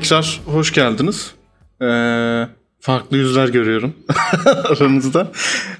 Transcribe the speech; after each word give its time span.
Tekrar 0.00 0.40
hoş 0.46 0.72
geldiniz. 0.72 1.34
Ee, 1.82 2.48
farklı 2.80 3.16
yüzler 3.16 3.48
görüyorum 3.48 3.94
aranızda. 4.46 5.32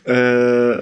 Ee, 0.09 0.73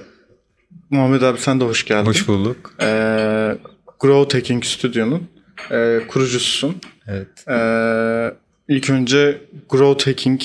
Muhammed 0.90 1.22
abi 1.22 1.38
sen 1.38 1.60
de 1.60 1.64
hoş 1.64 1.84
geldin. 1.84 2.06
Hoş 2.06 2.28
bulduk. 2.28 2.74
Ee, 2.80 3.58
Grow 4.00 4.38
Hacking 4.38 4.64
Studio'nun 4.64 5.28
e, 5.70 6.00
kurucususun. 6.08 6.76
Evet. 7.06 7.48
Ee, 7.48 8.34
ilk 8.68 8.90
önce 8.90 9.40
Grow 9.70 10.10
Hacking 10.10 10.40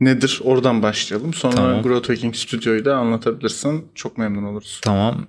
nedir? 0.00 0.40
Oradan 0.44 0.82
başlayalım. 0.82 1.34
Sonra 1.34 1.54
Tamam. 1.54 1.82
Grow 1.82 2.14
Hacking 2.14 2.34
Studio'yu 2.34 2.84
da 2.84 2.96
anlatabilirsin. 2.96 3.88
Çok 3.94 4.18
memnun 4.18 4.42
oluruz. 4.42 4.80
Tamam. 4.82 5.26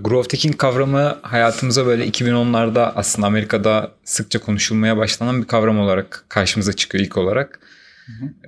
Growth 0.00 0.34
hacking 0.34 0.56
kavramı 0.56 1.18
hayatımıza 1.22 1.86
böyle 1.86 2.08
2010'larda 2.08 2.92
aslında 2.96 3.26
Amerika'da 3.26 3.92
sıkça 4.04 4.38
konuşulmaya 4.38 4.96
başlanan 4.96 5.42
bir 5.42 5.46
kavram 5.46 5.78
olarak 5.78 6.24
karşımıza 6.28 6.72
çıkıyor 6.72 7.04
ilk 7.04 7.16
olarak. 7.16 7.60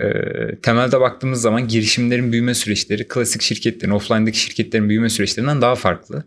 Ee, 0.00 0.56
temelde 0.62 1.00
baktığımız 1.00 1.40
zaman 1.40 1.68
girişimlerin 1.68 2.32
büyüme 2.32 2.54
süreçleri 2.54 3.08
klasik 3.08 3.42
şirketlerin, 3.42 3.92
offline'daki 3.92 4.38
şirketlerin 4.38 4.88
büyüme 4.88 5.08
süreçlerinden 5.08 5.60
daha 5.60 5.74
farklı. 5.74 6.24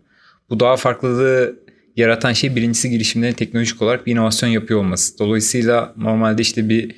Bu 0.50 0.60
daha 0.60 0.76
farklılığı 0.76 1.56
yaratan 1.96 2.32
şey 2.32 2.56
birincisi 2.56 2.90
girişimlerin 2.90 3.32
teknolojik 3.32 3.82
olarak 3.82 4.06
bir 4.06 4.12
inovasyon 4.12 4.50
yapıyor 4.50 4.80
olması. 4.80 5.18
Dolayısıyla 5.18 5.94
normalde 5.96 6.42
işte 6.42 6.68
bir 6.68 6.94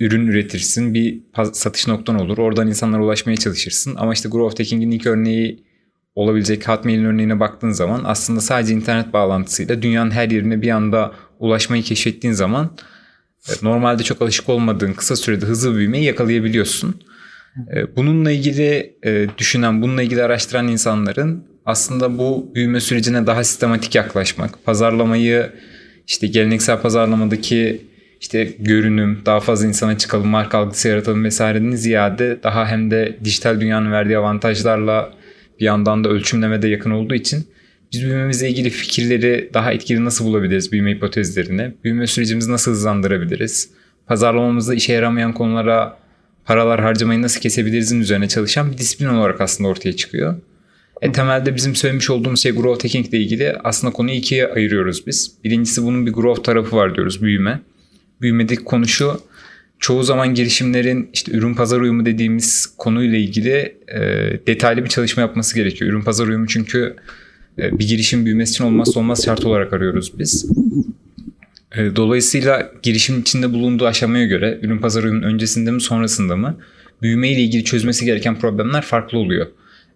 ürün 0.00 0.26
üretirsin, 0.26 0.94
bir 0.94 1.20
satış 1.52 1.86
noktan 1.88 2.20
olur. 2.20 2.38
Oradan 2.38 2.68
insanlara 2.68 3.02
ulaşmaya 3.02 3.36
çalışırsın. 3.36 3.94
Ama 3.98 4.12
işte 4.12 4.28
Growth 4.28 4.60
Hacking'in 4.60 4.90
ilk 4.90 5.06
örneği 5.06 5.65
olabilecek 6.16 6.68
Hotmail'in 6.68 7.04
örneğine 7.04 7.40
baktığın 7.40 7.70
zaman 7.70 8.02
aslında 8.04 8.40
sadece 8.40 8.74
internet 8.74 9.12
bağlantısıyla 9.12 9.82
dünyanın 9.82 10.10
her 10.10 10.30
yerine 10.30 10.62
bir 10.62 10.70
anda 10.70 11.12
ulaşmayı 11.38 11.82
keşfettiğin 11.82 12.34
zaman 12.34 12.70
e, 13.48 13.52
normalde 13.62 14.02
çok 14.02 14.22
alışık 14.22 14.48
olmadığın 14.48 14.92
kısa 14.92 15.16
sürede 15.16 15.46
hızlı 15.46 15.76
büyümeyi 15.76 16.04
yakalayabiliyorsun. 16.04 17.02
E, 17.74 17.96
Bununla 17.96 18.30
ilgili 18.30 18.96
e, 19.04 19.26
düşünen, 19.38 19.82
bununla 19.82 20.02
ilgili 20.02 20.22
araştıran 20.22 20.68
insanların 20.68 21.44
aslında 21.66 22.18
bu 22.18 22.52
büyüme 22.54 22.80
sürecine 22.80 23.26
daha 23.26 23.44
sistematik 23.44 23.94
yaklaşmak, 23.94 24.64
pazarlamayı 24.64 25.52
işte 26.06 26.26
geleneksel 26.26 26.80
pazarlamadaki 26.80 27.86
işte 28.20 28.44
görünüm, 28.58 29.22
daha 29.26 29.40
fazla 29.40 29.66
insana 29.66 29.98
çıkalım, 29.98 30.28
marka 30.28 30.58
algısı 30.58 30.88
yaratalım 30.88 31.24
vesaireden 31.24 31.70
ziyade 31.70 32.42
daha 32.42 32.66
hem 32.66 32.90
de 32.90 33.16
dijital 33.24 33.60
dünyanın 33.60 33.92
verdiği 33.92 34.18
avantajlarla 34.18 35.12
bir 35.60 35.64
yandan 35.64 36.04
da 36.04 36.08
ölçümlemede 36.08 36.68
yakın 36.68 36.90
olduğu 36.90 37.14
için 37.14 37.46
biz 37.92 38.02
büyümemizle 38.02 38.50
ilgili 38.50 38.70
fikirleri 38.70 39.50
daha 39.54 39.72
etkili 39.72 40.04
nasıl 40.04 40.24
bulabiliriz 40.24 40.72
büyüme 40.72 40.94
hipotezlerini, 40.94 41.74
büyüme 41.84 42.06
sürecimizi 42.06 42.52
nasıl 42.52 42.70
hızlandırabiliriz, 42.70 43.70
pazarlamamızda 44.06 44.74
işe 44.74 44.92
yaramayan 44.92 45.32
konulara 45.32 45.98
paralar 46.44 46.80
harcamayı 46.80 47.22
nasıl 47.22 47.40
kesebilirizin 47.40 48.00
üzerine 48.00 48.28
çalışan 48.28 48.72
bir 48.72 48.78
disiplin 48.78 49.06
olarak 49.06 49.40
aslında 49.40 49.68
ortaya 49.68 49.92
çıkıyor. 49.92 50.34
E, 51.02 51.12
temelde 51.12 51.54
bizim 51.54 51.74
söylemiş 51.74 52.10
olduğumuz 52.10 52.42
şey 52.42 52.52
growth 52.52 52.84
hacking 52.84 53.08
ile 53.08 53.18
ilgili 53.18 53.56
aslında 53.64 53.92
konuyu 53.92 54.16
ikiye 54.16 54.46
ayırıyoruz 54.46 55.06
biz. 55.06 55.32
Birincisi 55.44 55.82
bunun 55.82 56.06
bir 56.06 56.12
growth 56.12 56.42
tarafı 56.42 56.76
var 56.76 56.94
diyoruz 56.94 57.22
büyüme. 57.22 57.60
Büyümedeki 58.20 58.64
konu 58.64 58.88
şu 58.88 59.20
çoğu 59.78 60.02
zaman 60.02 60.34
girişimlerin 60.34 61.10
işte 61.12 61.32
ürün 61.32 61.54
pazar 61.54 61.80
uyumu 61.80 62.06
dediğimiz 62.06 62.66
konuyla 62.78 63.18
ilgili 63.18 63.76
e, 63.88 64.00
detaylı 64.46 64.84
bir 64.84 64.88
çalışma 64.88 65.20
yapması 65.20 65.54
gerekiyor. 65.54 65.90
Ürün 65.90 66.02
pazar 66.02 66.26
uyumu 66.26 66.46
çünkü 66.46 66.96
e, 67.58 67.78
bir 67.78 67.88
girişim 67.88 68.24
büyümesi 68.24 68.50
için 68.50 68.64
olmazsa 68.64 69.00
olmaz 69.00 69.24
şart 69.24 69.44
olarak 69.44 69.72
arıyoruz 69.72 70.18
biz. 70.18 70.50
E, 71.76 71.96
dolayısıyla 71.96 72.72
girişim 72.82 73.20
içinde 73.20 73.52
bulunduğu 73.52 73.86
aşamaya 73.86 74.26
göre 74.26 74.58
ürün 74.62 74.78
pazar 74.78 75.04
uyumunun 75.04 75.26
öncesinde 75.26 75.70
mi 75.70 75.80
sonrasında 75.80 76.36
mı 76.36 76.58
büyüme 77.02 77.28
ile 77.32 77.40
ilgili 77.40 77.64
çözmesi 77.64 78.04
gereken 78.04 78.38
problemler 78.38 78.82
farklı 78.82 79.18
oluyor. 79.18 79.46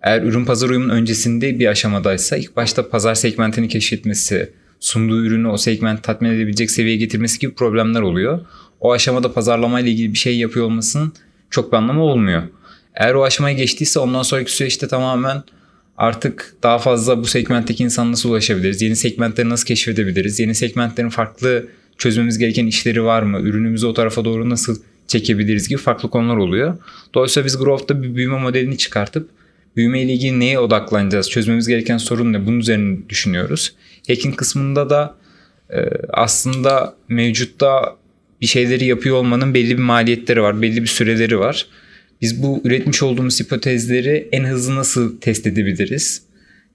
Eğer 0.02 0.22
ürün 0.22 0.44
pazar 0.44 0.68
uyumunun 0.68 0.94
öncesinde 0.94 1.58
bir 1.58 1.66
aşamadaysa 1.66 2.36
ilk 2.36 2.56
başta 2.56 2.88
pazar 2.88 3.14
segmentini 3.14 3.68
keşfetmesi, 3.68 4.50
sunduğu 4.80 5.24
ürünü 5.24 5.48
o 5.48 5.56
segment 5.56 6.02
tatmin 6.02 6.30
edebilecek 6.30 6.70
seviyeye 6.70 6.96
getirmesi 6.96 7.38
gibi 7.38 7.54
problemler 7.54 8.00
oluyor. 8.00 8.40
O 8.80 8.92
aşamada 8.92 9.32
pazarlamayla 9.32 9.90
ilgili 9.90 10.12
bir 10.12 10.18
şey 10.18 10.38
yapıyor 10.38 10.66
olmasının 10.66 11.12
çok 11.50 11.72
bir 11.72 11.76
anlamı 11.76 12.02
olmuyor. 12.02 12.42
Eğer 12.94 13.14
o 13.14 13.24
aşamaya 13.24 13.56
geçtiyse 13.56 14.00
ondan 14.00 14.22
sonraki 14.22 14.52
süreçte 14.52 14.88
tamamen 14.88 15.42
artık 15.96 16.54
daha 16.62 16.78
fazla 16.78 17.18
bu 17.18 17.24
segmentteki 17.24 17.84
insan 17.84 18.12
nasıl 18.12 18.30
ulaşabiliriz? 18.30 18.82
Yeni 18.82 18.96
segmentleri 18.96 19.48
nasıl 19.48 19.66
keşfedebiliriz? 19.66 20.40
Yeni 20.40 20.54
segmentlerin 20.54 21.08
farklı 21.08 21.68
çözmemiz 21.98 22.38
gereken 22.38 22.66
işleri 22.66 23.04
var 23.04 23.22
mı? 23.22 23.40
Ürünümüzü 23.40 23.86
o 23.86 23.94
tarafa 23.94 24.24
doğru 24.24 24.50
nasıl 24.50 24.76
çekebiliriz 25.06 25.68
gibi 25.68 25.80
farklı 25.80 26.10
konular 26.10 26.36
oluyor. 26.36 26.76
Dolayısıyla 27.14 27.46
biz 27.46 27.58
Growth'ta 27.58 28.02
bir 28.02 28.14
büyüme 28.14 28.38
modelini 28.38 28.78
çıkartıp 28.78 29.30
büyüme 29.76 30.02
ile 30.02 30.12
ilgili 30.12 30.40
neye 30.40 30.58
odaklanacağız? 30.58 31.30
Çözmemiz 31.30 31.68
gereken 31.68 31.98
sorun 31.98 32.32
ne? 32.32 32.46
Bunun 32.46 32.58
üzerine 32.58 33.08
düşünüyoruz. 33.08 33.72
Hacking 34.08 34.36
kısmında 34.36 34.90
da 34.90 35.14
e, 35.70 35.78
aslında 36.12 36.94
mevcutta 37.08 37.96
bir 38.40 38.46
şeyleri 38.46 38.84
yapıyor 38.84 39.16
olmanın 39.16 39.54
belli 39.54 39.78
bir 39.78 39.82
maliyetleri 39.82 40.42
var, 40.42 40.62
belli 40.62 40.82
bir 40.82 40.86
süreleri 40.86 41.38
var. 41.38 41.66
Biz 42.20 42.42
bu 42.42 42.60
üretmiş 42.64 43.02
olduğumuz 43.02 43.40
hipotezleri 43.40 44.28
en 44.32 44.44
hızlı 44.44 44.76
nasıl 44.76 45.20
test 45.20 45.46
edebiliriz? 45.46 46.22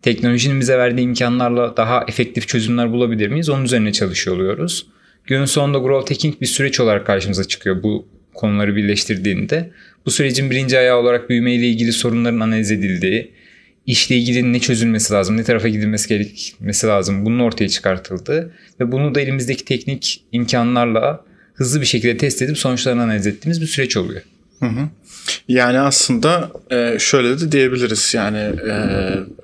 Teknolojinin 0.02 0.60
bize 0.60 0.78
verdiği 0.78 1.02
imkanlarla 1.02 1.78
daha 1.78 2.06
efektif 2.08 2.48
çözümler 2.48 2.92
bulabilir 2.92 3.28
miyiz? 3.28 3.50
Onun 3.50 3.66
üzerine 3.66 3.92
çalışıyor 3.92 4.36
oluyoruz. 4.36 4.88
Günün 5.24 5.46
sonunda 5.46 5.78
growth 5.78 6.12
hacking 6.12 6.42
bir 6.42 6.46
süreç 6.46 6.80
olarak 6.80 7.06
karşımıza 7.06 7.44
çıkıyor 7.44 7.84
bu 7.84 8.08
konuları 8.34 8.76
birleştirdiğinde. 8.76 9.72
Bu 10.06 10.12
sürecin 10.12 10.52
birinci 10.52 10.80
ayağı 10.80 10.98
olarak 10.98 11.30
büyüme 11.30 11.54
ile 11.54 11.68
ilgili 11.68 11.92
sorunların 11.92 12.40
analiz 12.40 12.72
edildiği, 12.72 13.32
işle 13.86 14.18
ilgili 14.18 14.54
ne 14.54 14.60
çözülmesi 14.60 15.14
lazım, 15.14 15.38
ne 15.38 15.44
tarafa 15.44 15.68
gidilmesi 15.68 16.10
gerekmesi 16.10 16.88
lazım 16.88 17.26
bunun 17.26 17.40
ortaya 17.40 17.70
çıkartıldığı 17.70 18.54
ve 18.80 18.92
bunu 18.92 19.16
da 19.16 19.22
elimizdeki 19.22 19.66
teknik 19.66 20.24
imkanlarla 20.32 21.26
hızlı 21.56 21.82
bir 21.82 21.86
şekilde 21.86 22.18
test 22.18 22.42
edip 22.42 22.58
sonuçlarını 22.58 23.04
analiz 23.04 23.28
ettiğimiz 23.28 23.62
bir 23.62 23.68
süreç 23.68 23.98
oluyor. 23.98 24.22
Hı 24.60 24.66
hı. 24.66 24.90
Yani 25.48 25.80
aslında 25.80 26.52
e, 26.72 27.00
şöyle 27.00 27.40
de 27.40 27.52
diyebiliriz 27.52 28.14
yani 28.14 28.38
e, 28.38 28.74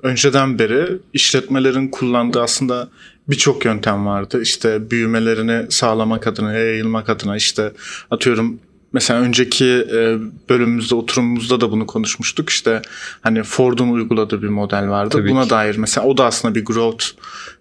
önceden 0.02 0.58
beri 0.58 0.98
işletmelerin 1.12 1.88
kullandığı 1.88 2.42
aslında 2.42 2.88
birçok 3.28 3.64
yöntem 3.64 4.06
vardı. 4.06 4.42
İşte 4.42 4.90
büyümelerini 4.90 5.66
sağlamak 5.70 6.26
adına, 6.26 6.52
yayılmak 6.52 7.08
adına 7.08 7.36
işte 7.36 7.72
atıyorum 8.10 8.60
mesela 8.92 9.20
önceki 9.20 9.66
e, 9.66 10.16
bölümümüzde 10.48 10.94
oturumumuzda 10.94 11.60
da 11.60 11.70
bunu 11.70 11.86
konuşmuştuk. 11.86 12.50
İşte 12.50 12.82
hani 13.20 13.42
Ford'un 13.42 13.88
uyguladığı 13.88 14.42
bir 14.42 14.48
model 14.48 14.88
vardı. 14.88 15.08
Tabii 15.18 15.30
Buna 15.30 15.44
ki. 15.44 15.50
dair 15.50 15.76
mesela 15.76 16.06
o 16.06 16.16
da 16.16 16.24
aslında 16.24 16.54
bir 16.54 16.64
growth 16.64 17.04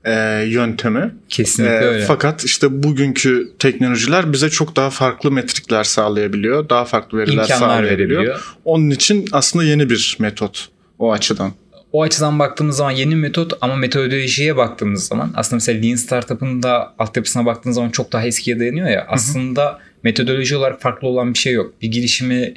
e, 0.06 0.44
yöntemi. 0.48 1.12
Kesinlikle 1.30 1.76
Ee, 1.76 1.80
öyle. 1.88 2.06
Fakat 2.06 2.44
işte 2.44 2.84
bugünkü 2.84 3.52
teknolojiler 3.60 4.34
bize 4.34 4.50
çok 4.50 4.76
daha 4.76 4.90
farklı 4.90 5.32
metrikler 5.32 5.84
sağlayabiliyor. 5.84 6.70
Daha 6.70 6.86
farklı 6.86 7.18
veriler 7.18 7.34
İmkanlar 7.44 7.58
sağlayabiliyor. 7.60 8.10
verebiliyor. 8.10 8.42
Onun 8.66 8.90
için 8.90 9.26
aslında 9.32 9.66
yeni 9.66 9.90
bir 9.90 10.18
metot 10.20 10.68
o 11.00 11.12
açıdan. 11.12 11.52
O 11.92 12.04
açıdan 12.04 12.40
baktığımız 12.40 12.76
zaman 12.78 12.92
yeni 12.92 13.16
metot 13.16 13.54
ama 13.62 13.76
metodolojiye 13.76 14.58
baktığımız 14.58 15.08
zaman 15.08 15.34
aslında 15.36 15.56
mesela 15.56 15.82
Lean 15.82 15.96
Startup'ın 15.96 16.64
da 16.64 16.94
altyapısına 17.00 17.46
baktığınız 17.46 17.76
zaman 17.76 17.90
çok 17.90 18.12
daha 18.12 18.26
eskiye 18.26 18.60
dayanıyor 18.60 18.88
ya. 18.90 19.06
Aslında 19.10 19.80
metodoloji 20.04 20.56
olarak 20.56 20.82
farklı 20.82 21.08
olan 21.08 21.34
bir 21.34 21.40
şey 21.40 21.54
yok. 21.54 21.74
Bir 21.82 21.92
girişimi 21.92 22.54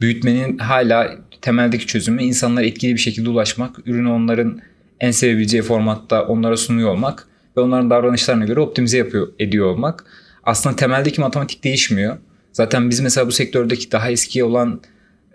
büyütmenin 0.00 0.58
hala 0.58 1.14
temeldeki 1.40 1.86
çözümü 1.86 2.22
insanlara 2.22 2.64
etkili 2.64 2.94
bir 2.94 3.00
şekilde 3.00 3.30
ulaşmak, 3.30 3.76
ürünü 3.86 4.08
onların 4.08 4.60
en 5.00 5.10
sevebileceği 5.10 5.62
formatta 5.62 6.22
onlara 6.22 6.56
sunuyor 6.56 6.90
olmak 6.90 7.26
ve 7.56 7.60
onların 7.60 7.90
davranışlarına 7.90 8.44
göre 8.44 8.60
optimize 8.60 8.98
yapıyor 8.98 9.28
ediyor 9.38 9.66
olmak. 9.66 10.04
Aslında 10.44 10.76
temeldeki 10.76 11.20
matematik 11.20 11.64
değişmiyor. 11.64 12.16
Zaten 12.52 12.90
biz 12.90 13.00
mesela 13.00 13.26
bu 13.26 13.32
sektördeki 13.32 13.92
daha 13.92 14.10
eski 14.10 14.44
olan 14.44 14.80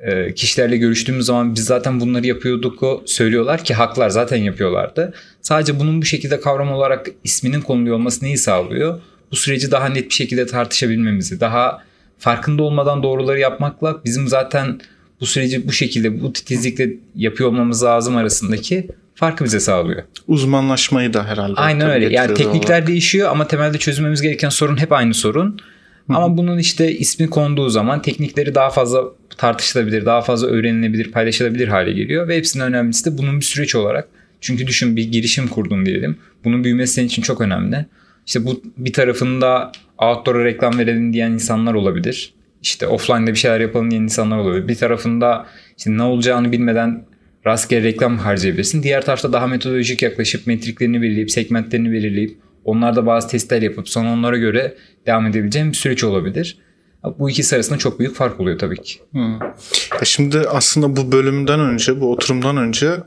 e, 0.02 0.34
kişilerle 0.34 0.78
görüştüğümüz 0.78 1.26
zaman 1.26 1.56
biz 1.56 1.66
zaten 1.66 2.00
bunları 2.00 2.28
yapıyorduk 2.28 3.02
söylüyorlar 3.06 3.64
ki 3.64 3.74
haklar 3.74 4.10
zaten 4.10 4.38
yapıyorlardı. 4.38 5.14
Sadece 5.42 5.80
bunun 5.80 6.02
bu 6.02 6.06
şekilde 6.06 6.40
kavram 6.40 6.72
olarak 6.72 7.08
isminin 7.24 7.62
konuluyor 7.62 7.96
olması 7.96 8.26
neyi 8.26 8.38
sağlıyor? 8.38 9.02
Bu 9.32 9.36
süreci 9.36 9.72
daha 9.72 9.90
net 9.90 10.10
bir 10.10 10.14
şekilde 10.14 10.46
tartışabilmemizi, 10.46 11.40
daha 11.40 11.84
farkında 12.20 12.64
olmadan 12.64 13.04
doğruları 13.04 13.40
yapmakla 13.40 14.02
bizim 14.06 14.28
zaten 14.28 14.80
bu 15.22 15.26
süreci 15.26 15.68
bu 15.68 15.72
şekilde 15.72 16.22
bu 16.22 16.34
titizlikle 16.34 16.90
yapıyor 17.16 17.50
olmamız 17.50 17.84
lazım 17.84 18.18
arasındaki 18.18 18.88
farkı 19.16 19.46
bize 19.46 19.60
sağlıyor. 19.60 20.04
Uzmanlaşmayı 20.28 21.14
da 21.14 21.26
herhalde. 21.26 21.54
Aynen 21.56 21.90
öyle. 21.90 22.14
Yani 22.14 22.34
teknikler 22.34 22.76
olarak. 22.76 22.88
değişiyor 22.88 23.30
ama 23.32 23.48
temelde 23.48 23.78
çözmemiz 23.78 24.22
gereken 24.22 24.50
sorun 24.50 24.78
hep 24.78 24.92
aynı 24.92 25.14
sorun. 25.14 25.60
Ama 26.10 26.38
bunun 26.38 26.58
işte 26.58 26.92
ismi 26.98 27.30
konduğu 27.30 27.70
zaman 27.70 28.02
teknikleri 28.02 28.56
daha 28.56 28.70
fazla 28.70 29.04
tartışılabilir, 29.38 30.06
daha 30.06 30.22
fazla 30.22 30.48
öğrenilebilir, 30.48 31.12
paylaşılabilir 31.12 31.68
hale 31.68 31.94
geliyor. 31.94 32.28
Ve 32.28 32.38
hepsinin 32.38 32.64
önemlisi 32.64 33.06
de 33.06 33.18
bunun 33.18 33.40
bir 33.40 33.46
süreç 33.46 33.76
olarak. 33.76 34.08
Çünkü 34.42 34.68
düşün 34.68 34.96
bir 34.96 35.12
girişim 35.12 35.48
kurdun 35.48 35.86
diyelim. 35.86 36.18
Bunun 36.44 36.64
büyümesi 36.64 36.94
senin 36.94 37.08
için 37.08 37.22
çok 37.22 37.42
önemli. 37.42 37.86
İşte 38.28 38.46
bu 38.46 38.62
bir 38.78 38.94
tarafında 38.94 39.72
outdoor'a 39.98 40.46
reklam 40.46 40.80
verelim 40.80 41.14
diyen 41.14 41.32
insanlar 41.32 41.74
olabilir. 41.74 42.34
İşte 42.62 42.88
offline'da 42.88 43.32
bir 43.32 43.36
şeyler 43.36 43.60
yapalım 43.60 43.92
diyen 43.92 44.02
insanlar 44.02 44.38
olabilir. 44.38 44.68
Bir 44.68 44.76
tarafında 44.76 45.46
işte 45.78 45.98
ne 45.98 46.04
olacağını 46.04 46.52
bilmeden 46.52 47.06
rastgele 47.46 47.84
reklam 47.84 48.18
harcayabilirsin. 48.18 48.84
Diğer 48.84 49.06
tarafta 49.06 49.34
daha 49.34 49.48
metodolojik 49.48 50.02
yaklaşıp 50.02 50.48
metriklerini 50.48 51.02
belirleyip, 51.02 51.32
segmentlerini 51.32 51.92
belirleyip 51.92 52.38
onlarda 52.66 53.06
bazı 53.06 53.28
testler 53.28 53.62
yapıp 53.62 53.90
sonra 53.90 54.10
onlara 54.10 54.38
göre 54.38 54.76
devam 55.06 55.26
edebileceğin 55.28 55.70
bir 55.70 55.78
süreç 55.78 56.04
olabilir. 56.04 56.58
Bu 57.04 57.30
ikisi 57.30 57.56
arasında 57.56 57.78
çok 57.78 58.00
büyük 58.00 58.16
fark 58.16 58.40
oluyor 58.40 58.60
tabii 58.60 58.82
ki. 58.82 59.00
Hmm. 59.12 59.34
Ya 59.94 60.04
şimdi 60.04 60.40
aslında 60.40 60.96
bu 60.96 61.12
bölümden 61.12 61.60
önce, 61.60 62.02
bu 62.02 62.12
oturumdan 62.12 62.58
önce 62.58 62.98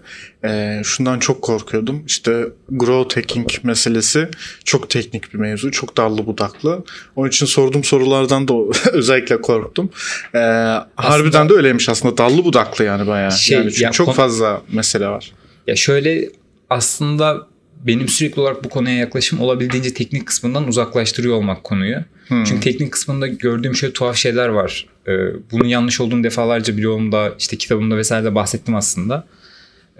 e, 0.44 0.80
şundan 0.84 1.18
çok 1.18 1.42
korkuyordum. 1.42 2.02
İşte 2.06 2.46
growth 2.70 3.16
hacking 3.16 3.48
meselesi 3.62 4.28
çok 4.64 4.90
teknik 4.90 5.34
bir 5.34 5.38
mevzu, 5.38 5.70
çok 5.70 5.96
dallı 5.96 6.26
budaklı. 6.26 6.84
Onun 7.16 7.28
için 7.28 7.46
sorduğum 7.46 7.84
sorulardan 7.84 8.48
da 8.48 8.54
özellikle 8.92 9.40
korktum. 9.40 9.90
E, 10.34 10.38
aslında, 10.38 10.88
harbiden 10.96 11.48
de 11.48 11.52
öyleymiş 11.52 11.88
aslında. 11.88 12.16
Dallı 12.16 12.44
budaklı 12.44 12.84
yani 12.84 13.06
bayağı. 13.06 13.32
Şey, 13.32 13.58
yani 13.58 13.70
çünkü 13.70 13.84
ya, 13.84 13.90
çok 13.90 14.14
fazla 14.14 14.62
mesele 14.72 15.06
var. 15.06 15.32
Ya 15.66 15.76
şöyle 15.76 16.30
aslında 16.70 17.46
benim 17.86 18.08
sürekli 18.08 18.40
olarak 18.40 18.64
bu 18.64 18.68
konuya 18.68 18.96
yaklaşım 18.96 19.40
olabildiğince 19.40 19.94
teknik 19.94 20.26
kısmından 20.26 20.68
uzaklaştırıyor 20.68 21.34
olmak 21.34 21.64
konuyu. 21.64 21.96
Hmm. 22.28 22.44
Çünkü 22.44 22.60
teknik 22.60 22.92
kısmında 22.92 23.26
gördüğüm 23.26 23.74
şöyle 23.74 23.92
tuhaf 23.92 24.16
şeyler 24.16 24.48
var. 24.48 24.86
Ee, 25.08 25.12
bunun 25.52 25.64
yanlış 25.64 26.00
olduğunu 26.00 26.24
defalarca 26.24 26.78
blogumda, 26.78 27.34
işte 27.38 27.56
kitabımda 27.56 27.96
vesaire 27.96 28.24
de 28.24 28.34
bahsettim 28.34 28.74
aslında. 28.74 29.26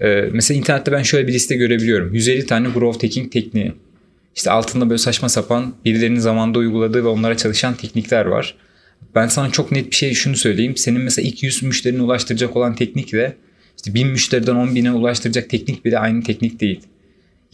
Ee, 0.03 0.29
mesela 0.33 0.59
internette 0.59 0.93
ben 0.93 1.03
şöyle 1.03 1.29
bir 1.29 1.33
liste 1.33 1.57
görebiliyorum. 1.57 2.15
150 2.15 2.47
tane 2.47 2.69
growth 2.69 3.05
hacking 3.05 3.33
tekniği. 3.33 3.73
İşte 4.37 4.51
altında 4.51 4.91
böyle 4.91 4.99
saçma 4.99 5.29
sapan 5.29 5.75
birilerinin 5.85 6.21
zamanda 6.21 6.59
uyguladığı 6.59 7.05
ve 7.05 7.09
onlara 7.09 7.37
çalışan 7.37 7.75
teknikler 7.75 8.25
var. 8.25 8.55
Ben 9.15 9.29
sana 9.29 9.51
çok 9.51 9.73
net 9.73 9.91
bir 9.91 9.97
şey 9.97 10.15
şunu 10.15 10.37
söyleyeyim. 10.37 10.77
Senin 10.77 11.01
mesela 11.01 11.29
ilk 11.29 11.43
100 11.43 11.63
müşterine 11.63 12.03
ulaştıracak 12.03 12.57
olan 12.57 12.75
teknikle 12.75 13.37
işte 13.77 13.95
1000 13.95 14.07
müşteriden 14.07 14.55
10 14.55 14.75
bine 14.75 14.93
ulaştıracak 14.93 15.51
teknik 15.51 15.85
bile 15.85 15.99
aynı 15.99 16.23
teknik 16.23 16.61
değil. 16.61 16.81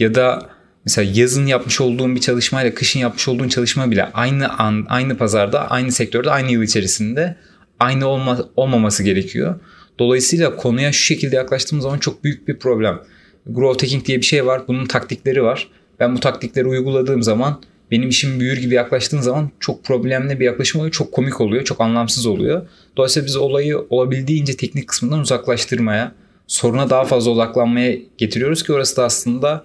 Ya 0.00 0.14
da 0.14 0.50
mesela 0.84 1.12
yazın 1.14 1.46
yapmış 1.46 1.80
olduğun 1.80 2.16
bir 2.16 2.20
çalışmayla 2.20 2.74
kışın 2.74 3.00
yapmış 3.00 3.28
olduğun 3.28 3.48
çalışma 3.48 3.90
bile 3.90 4.04
aynı 4.14 4.58
an, 4.58 4.86
aynı 4.88 5.16
pazarda, 5.16 5.70
aynı 5.70 5.92
sektörde, 5.92 6.30
aynı 6.30 6.52
yıl 6.52 6.62
içerisinde 6.62 7.36
aynı 7.80 8.06
olma, 8.06 8.38
olmaması 8.56 9.02
gerekiyor. 9.02 9.60
Dolayısıyla 9.98 10.56
konuya 10.56 10.92
şu 10.92 11.02
şekilde 11.02 11.36
yaklaştığımız 11.36 11.82
zaman 11.82 11.98
çok 11.98 12.24
büyük 12.24 12.48
bir 12.48 12.58
problem. 12.58 13.00
Growth 13.46 13.82
hacking 13.82 14.04
diye 14.04 14.18
bir 14.18 14.22
şey 14.22 14.46
var. 14.46 14.62
Bunun 14.68 14.86
taktikleri 14.86 15.42
var. 15.42 15.68
Ben 16.00 16.16
bu 16.16 16.20
taktikleri 16.20 16.66
uyguladığım 16.66 17.22
zaman 17.22 17.60
benim 17.90 18.08
işim 18.08 18.40
büyür 18.40 18.56
gibi 18.56 18.74
yaklaştığın 18.74 19.20
zaman 19.20 19.50
çok 19.60 19.84
problemli 19.84 20.40
bir 20.40 20.44
yaklaşım 20.44 20.80
oluyor. 20.80 20.92
Çok 20.92 21.12
komik 21.12 21.40
oluyor. 21.40 21.64
Çok 21.64 21.80
anlamsız 21.80 22.26
oluyor. 22.26 22.66
Dolayısıyla 22.96 23.26
biz 23.26 23.36
olayı 23.36 23.78
olabildiğince 23.78 24.56
teknik 24.56 24.88
kısmından 24.88 25.20
uzaklaştırmaya, 25.20 26.12
soruna 26.46 26.90
daha 26.90 27.04
fazla 27.04 27.30
odaklanmaya 27.30 27.98
getiriyoruz 28.18 28.62
ki 28.62 28.72
orası 28.72 28.96
da 28.96 29.04
aslında 29.04 29.64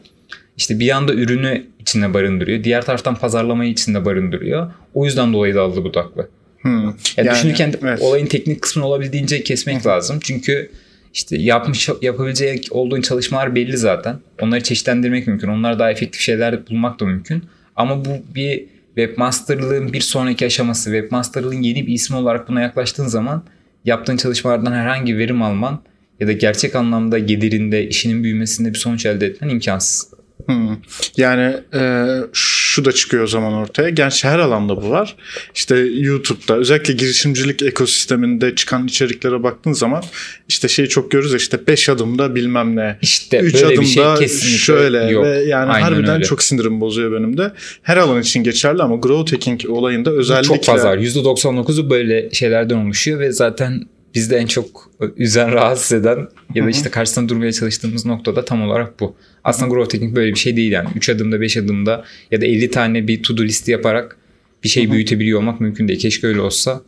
işte 0.58 0.80
bir 0.80 0.86
yanda 0.86 1.14
ürünü 1.14 1.66
içinde 1.80 2.14
barındırıyor. 2.14 2.64
Diğer 2.64 2.86
taraftan 2.86 3.16
pazarlamayı 3.16 3.72
içinde 3.72 4.06
barındırıyor. 4.06 4.72
O 4.94 5.06
yüzden 5.06 5.34
dolayı 5.34 5.56
dallı 5.56 5.84
budaklı. 5.84 6.30
Hmm. 6.62 6.84
Yani, 6.84 6.96
yani 7.18 7.30
düşünürken 7.32 7.74
evet. 7.84 8.02
olayın 8.02 8.26
teknik 8.26 8.62
kısmını 8.62 8.88
olabildiğince 8.88 9.44
kesmek 9.44 9.86
Hı. 9.86 9.88
lazım. 9.88 10.20
Çünkü 10.22 10.72
işte 11.14 11.38
yapmış 11.38 11.90
yapabilecek 12.02 12.68
olduğun 12.72 13.02
çalışmalar 13.02 13.56
belli 13.56 13.78
zaten. 13.78 14.20
Onları 14.42 14.64
çeşitlendirmek 14.64 15.28
mümkün. 15.28 15.48
Onlar 15.48 15.80
daha 15.80 15.92
efektif 15.92 16.22
şeyler 16.22 16.68
bulmak 16.68 17.00
da 17.00 17.06
mümkün. 17.06 17.44
Ama 17.76 18.06
bu 18.06 18.10
bir 18.36 18.66
webmasterlığın 18.96 19.94
bir 19.94 20.02
sonraki 20.02 20.46
aşaması. 20.46 20.92
Webmasterlığın 20.92 21.62
yeni 21.62 21.88
bir 21.88 21.94
ismi 21.94 22.16
olarak 22.16 22.50
buna 22.50 22.62
yaklaştığın 22.62 23.08
zaman 23.08 23.44
yaptığın 23.86 24.18
çalışmalardan 24.18 24.72
herhangi 24.74 25.14
bir 25.14 25.20
verim 25.20 25.42
alman 25.42 25.82
ya 26.20 26.28
da 26.28 26.32
gerçek 26.32 26.76
anlamda 26.76 27.20
gelirinde, 27.20 27.88
işinin 27.88 28.24
büyümesinde 28.24 28.74
bir 28.74 28.78
sonuç 28.78 29.06
elde 29.06 29.26
etmen 29.26 29.50
imkansız. 29.50 30.15
Hmm. 30.46 30.78
Yani 31.18 31.58
e, 31.74 32.06
şu 32.34 32.86
da 32.86 32.92
çıkıyor 32.92 33.24
o 33.24 33.28
zaman 33.28 33.54
ortaya. 33.54 33.90
Gerçi 33.90 34.28
her 34.28 34.40
alanda 34.40 34.82
bu 34.82 34.90
var. 34.90 35.16
İşte 35.56 35.76
YouTube'da 35.78 36.58
özellikle 36.58 36.94
girişimcilik 36.94 37.62
ekosisteminde 37.62 38.56
çıkan 38.56 38.88
içeriklere 38.88 39.44
baktığın 39.44 39.74
zaman 39.74 40.04
işte 40.48 40.68
şeyi 40.68 40.90
çok 40.90 41.12
görürüz 41.12 41.34
işte 41.34 41.68
5 41.68 41.90
adımda 41.90 42.36
bilmem 42.36 42.76
ne. 42.76 42.98
İşte 43.02 43.40
3 43.40 43.56
adımda 43.56 43.82
bir 43.82 43.86
şey 43.86 44.04
kesinlikle 44.20 44.58
şöyle 44.58 45.12
yok. 45.12 45.26
ve 45.26 45.44
yani 45.44 45.72
Aynen 45.72 45.86
harbiden 45.86 46.16
öyle. 46.16 46.24
çok 46.24 46.44
sinirim 46.44 46.82
bozuyor 46.82 47.12
benim 47.20 47.38
de. 47.38 47.52
Her 47.84 47.98
alan 47.98 48.22
için 48.22 48.44
geçerli 48.44 48.84
ama 48.84 48.96
growth 48.96 49.34
hacking 49.34 49.70
olayında 49.70 50.12
özellikle 50.12 50.48
çok 50.48 50.64
fazla. 50.64 50.96
%99'u 50.96 51.90
böyle 51.90 52.30
şeylerden 52.32 52.78
oluşuyor 52.78 53.20
ve 53.20 53.32
zaten 53.32 53.84
bizde 54.16 54.38
en 54.38 54.46
çok 54.46 54.92
üzen, 55.18 55.52
rahatsız 55.52 55.92
eden 55.92 56.28
ya 56.56 56.66
da 56.66 56.70
işte 56.70 56.90
karşısında 56.90 57.30
durmaya 57.30 57.52
çalıştığımız 57.52 58.06
noktada 58.06 58.46
tam 58.46 58.62
olarak 58.62 59.00
bu. 59.00 59.16
Aslında 59.44 59.70
growth 59.70 59.94
hacking 59.94 60.16
böyle 60.16 60.32
bir 60.32 60.40
şey 60.40 60.56
değil 60.56 60.72
yani. 60.72 60.90
3 60.96 61.10
adımda 61.10 61.42
5 61.42 61.58
adımda 61.58 62.04
ya 62.32 62.42
da 62.42 62.46
50 62.46 62.72
tane 62.72 63.08
bir 63.08 63.24
to 63.24 63.38
do 63.38 63.44
listi 63.44 63.72
yaparak 63.72 64.18
bir 64.64 64.70
şey 64.70 64.92
büyütebiliyor 64.92 65.40
olmak 65.40 65.62
mümkün 65.62 65.88
değil. 65.88 66.00
Keşke 66.00 66.28
öyle 66.28 66.42
olsa 66.42 66.82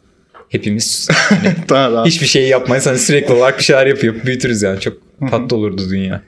hepimiz 0.49 1.07
tamam, 1.67 2.05
hiçbir 2.05 2.27
şey 2.27 2.47
yapmayız. 2.47 2.85
Hani 2.87 2.99
sürekli 2.99 3.33
olarak 3.33 3.59
bir 3.59 3.63
şeyler 3.63 3.87
yapıp 3.87 4.25
büyütürüz 4.25 4.61
yani. 4.61 4.79
Çok 4.79 4.97
tatlı 5.31 5.57
olurdu 5.57 5.81
dünya. 5.89 6.23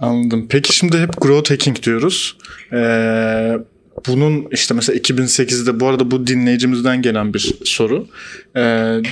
Anladım. 0.00 0.46
Peki 0.50 0.76
şimdi 0.76 0.98
hep 0.98 1.20
growth 1.20 1.50
hacking 1.50 1.82
diyoruz. 1.82 2.36
Ee, 2.72 3.58
bunun 4.06 4.48
işte 4.50 4.74
mesela 4.74 4.98
2008'de 4.98 5.80
bu 5.80 5.86
arada 5.86 6.10
bu 6.10 6.26
dinleyicimizden 6.26 7.02
gelen 7.02 7.34
bir 7.34 7.54
soru. 7.64 8.06
Ee, 8.56 8.60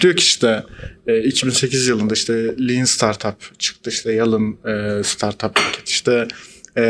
diyor 0.00 0.16
ki 0.16 0.22
işte 0.22 0.62
e, 1.06 1.22
2008 1.22 1.86
yılında 1.86 2.14
işte 2.14 2.34
Lean 2.68 2.84
Startup 2.84 3.58
çıktı 3.58 3.90
işte 3.90 4.12
Yalın 4.12 4.52
e, 4.52 5.02
Startup 5.04 5.56
Market 5.56 5.88
işte 5.88 6.28
e, 6.76 6.82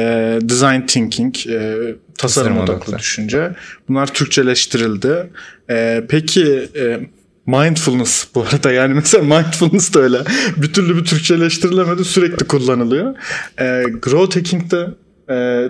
Design 0.42 0.87
Thinking 0.87 1.46
e, 1.46 1.76
tasarım 2.19 2.58
odaklı 2.58 2.98
düşünce 2.98 3.56
bunlar 3.88 4.14
Türkçeleştirildi. 4.14 5.31
E, 5.70 6.05
peki 6.08 6.69
e, 6.76 7.00
Mindfulness 7.46 8.26
bu 8.34 8.43
arada 8.43 8.72
yani 8.72 8.94
mesela 8.94 9.24
mindfulness 9.24 9.94
da 9.94 10.00
öyle 10.00 10.19
bir 10.56 10.72
türlü 10.72 10.96
bir 10.96 11.05
Türkçeleştirilemedi 11.05 12.05
sürekli 12.05 12.46
kullanılıyor. 12.46 13.15
E, 13.58 13.84
growth 14.03 14.36
hacking'de 14.36 14.86
e, 15.31 15.69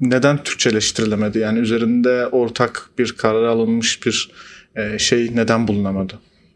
neden 0.00 0.42
Türkçeleştirilemedi? 0.42 1.38
Yani 1.38 1.58
üzerinde 1.58 2.26
ortak 2.26 2.90
bir 2.98 3.12
karar 3.12 3.44
alınmış 3.44 4.06
bir 4.06 4.30
e, 4.76 4.98
şey 4.98 5.30
neden 5.34 5.68
bulunamadı? 5.68 6.14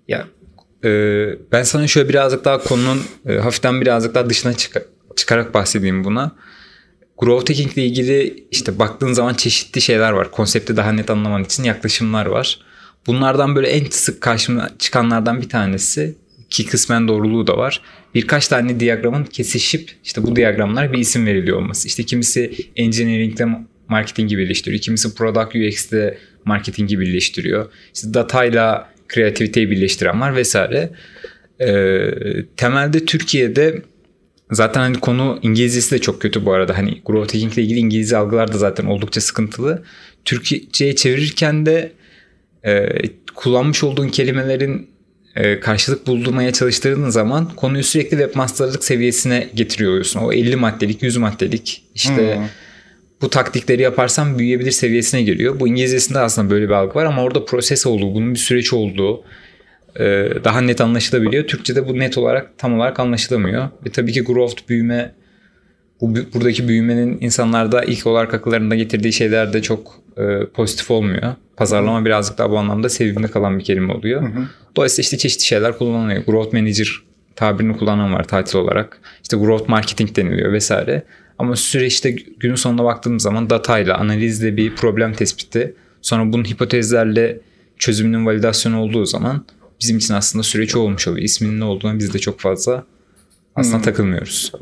Ya 0.08 0.26
e, 0.84 0.90
ben 1.52 1.62
sana 1.62 1.86
şöyle 1.86 2.08
birazcık 2.08 2.44
daha 2.44 2.58
konunun 2.58 3.02
e, 3.28 3.36
hafiften 3.38 3.80
birazcık 3.80 4.14
daha 4.14 4.30
dışına 4.30 4.52
çık 4.52 4.76
çıkarak 5.16 5.54
bahsedeyim 5.54 6.04
buna. 6.04 6.32
Growth 7.18 7.50
hacking 7.50 7.72
ile 7.72 7.84
ilgili 7.86 8.46
işte 8.50 8.78
baktığın 8.78 9.12
zaman 9.12 9.34
çeşitli 9.34 9.80
şeyler 9.80 10.12
var. 10.12 10.30
Konsepti 10.30 10.76
daha 10.76 10.92
net 10.92 11.10
anlaman 11.10 11.44
için 11.44 11.64
yaklaşımlar 11.64 12.26
var. 12.26 12.60
Bunlardan 13.06 13.56
böyle 13.56 13.68
en 13.68 13.84
sık 13.90 14.20
karşıma 14.20 14.70
çıkanlardan 14.78 15.42
bir 15.42 15.48
tanesi 15.48 16.16
ki 16.50 16.66
kısmen 16.66 17.08
doğruluğu 17.08 17.46
da 17.46 17.56
var. 17.56 17.82
Birkaç 18.16 18.48
tane 18.48 18.80
diyagramın 18.80 19.24
kesişip 19.24 19.90
işte 20.04 20.22
bu 20.22 20.36
diyagramlar 20.36 20.92
bir 20.92 20.98
isim 20.98 21.26
veriliyor 21.26 21.56
olması. 21.56 21.88
İşte 21.88 22.02
kimisi 22.02 22.52
engineering'de 22.76 23.46
marketingi 23.88 24.38
birleştiriyor. 24.38 24.82
Kimisi 24.82 25.14
product 25.14 25.54
UX'de 25.54 26.18
marketingi 26.44 27.00
birleştiriyor. 27.00 27.72
İşte 27.94 28.14
datayla 28.14 28.92
kreativiteyi 29.08 29.70
birleştiren 29.70 30.20
var 30.20 30.36
vesaire. 30.36 30.90
Ee, 31.60 32.10
temelde 32.56 33.04
Türkiye'de 33.04 33.82
zaten 34.50 34.80
hani 34.80 35.00
konu 35.00 35.38
İngilizcesi 35.42 35.94
de 35.94 35.98
çok 35.98 36.22
kötü 36.22 36.44
bu 36.44 36.52
arada. 36.52 36.78
Hani 36.78 37.02
growth 37.04 37.34
hacking 37.34 37.54
ile 37.54 37.62
ilgili 37.62 37.78
İngilizce 37.78 38.16
algılar 38.16 38.52
da 38.52 38.58
zaten 38.58 38.84
oldukça 38.84 39.20
sıkıntılı. 39.20 39.84
Türkçe'ye 40.24 40.96
çevirirken 40.96 41.66
de 41.66 41.92
e, 42.66 42.88
kullanmış 43.34 43.84
olduğun 43.84 44.08
kelimelerin 44.08 44.78
e, 44.78 44.95
karşılık 45.60 46.06
bulmaya 46.06 46.52
çalıştığın 46.52 47.10
zaman 47.10 47.50
konuyu 47.56 47.84
sürekli 47.84 48.10
webmasterlık 48.10 48.84
seviyesine 48.84 49.48
getiriyorsun. 49.54 50.20
O 50.20 50.32
50 50.32 50.56
maddelik, 50.56 51.02
100 51.02 51.16
maddelik 51.16 51.84
işte 51.94 52.36
hmm. 52.36 52.44
bu 53.22 53.30
taktikleri 53.30 53.82
yaparsan 53.82 54.38
büyüyebilir 54.38 54.70
seviyesine 54.70 55.22
geliyor. 55.22 55.60
Bu 55.60 55.68
İngilizcesinde 55.68 56.18
aslında 56.18 56.50
böyle 56.50 56.68
bir 56.68 56.74
algı 56.74 56.94
var 56.94 57.04
ama 57.04 57.22
orada 57.22 57.44
proses 57.44 57.86
olduğu, 57.86 58.14
bunun 58.14 58.34
bir 58.34 58.38
süreç 58.38 58.72
olduğu 58.72 59.24
e, 59.96 60.04
daha 60.44 60.60
net 60.60 60.80
anlaşılabiliyor. 60.80 61.44
Türkçe'de 61.44 61.88
bu 61.88 61.98
net 61.98 62.18
olarak 62.18 62.58
tam 62.58 62.74
olarak 62.74 63.00
anlaşılamıyor. 63.00 63.68
Ve 63.86 63.90
tabii 63.90 64.12
ki 64.12 64.20
growth 64.20 64.68
büyüme 64.68 65.12
bu 66.00 66.14
buradaki 66.34 66.68
büyümenin 66.68 67.18
insanlarda 67.20 67.82
ilk 67.84 68.06
olarak 68.06 68.34
akıllarında 68.34 68.74
getirdiği 68.74 69.12
şeyler 69.12 69.52
de 69.52 69.62
çok 69.62 70.05
e, 70.16 70.46
pozitif 70.54 70.90
olmuyor. 70.90 71.34
Pazarlama 71.56 72.04
birazcık 72.04 72.38
daha 72.38 72.50
bu 72.50 72.58
anlamda 72.58 72.88
sevimli 72.88 73.28
kalan 73.28 73.58
bir 73.58 73.64
kelime 73.64 73.92
oluyor. 73.92 74.22
Hı 74.22 74.26
hı. 74.26 74.46
Dolayısıyla 74.76 75.02
işte 75.02 75.18
çeşitli 75.18 75.44
şeyler 75.44 75.78
kullanılıyor. 75.78 76.24
Growth 76.24 76.52
Manager 76.54 76.88
tabirini 77.36 77.76
kullanan 77.76 78.14
var 78.14 78.24
title 78.24 78.58
olarak. 78.58 79.00
İşte 79.22 79.36
growth 79.36 79.68
marketing 79.68 80.16
deniliyor 80.16 80.52
vesaire. 80.52 81.02
Ama 81.38 81.56
süreçte 81.56 82.10
günün 82.10 82.54
sonuna 82.54 82.84
baktığımız 82.84 83.22
zaman 83.22 83.50
datayla, 83.50 83.96
analizle 83.96 84.56
bir 84.56 84.74
problem 84.74 85.12
tespiti, 85.12 85.74
Sonra 86.06 86.32
bunun 86.32 86.44
hipotezlerle 86.44 87.40
çözümünün 87.78 88.26
validasyonu 88.26 88.80
olduğu 88.80 89.04
zaman 89.06 89.44
bizim 89.80 89.98
için 89.98 90.14
aslında 90.14 90.42
süreç 90.42 90.76
olmuş 90.76 91.08
oluyor. 91.08 91.24
İsminin 91.24 91.60
ne 91.60 91.64
olduğuna 91.64 91.98
biz 91.98 92.14
de 92.14 92.18
çok 92.18 92.40
fazla 92.40 92.84
aslında 93.56 93.76
hmm. 93.76 93.82
takılmıyoruz. 93.82 94.52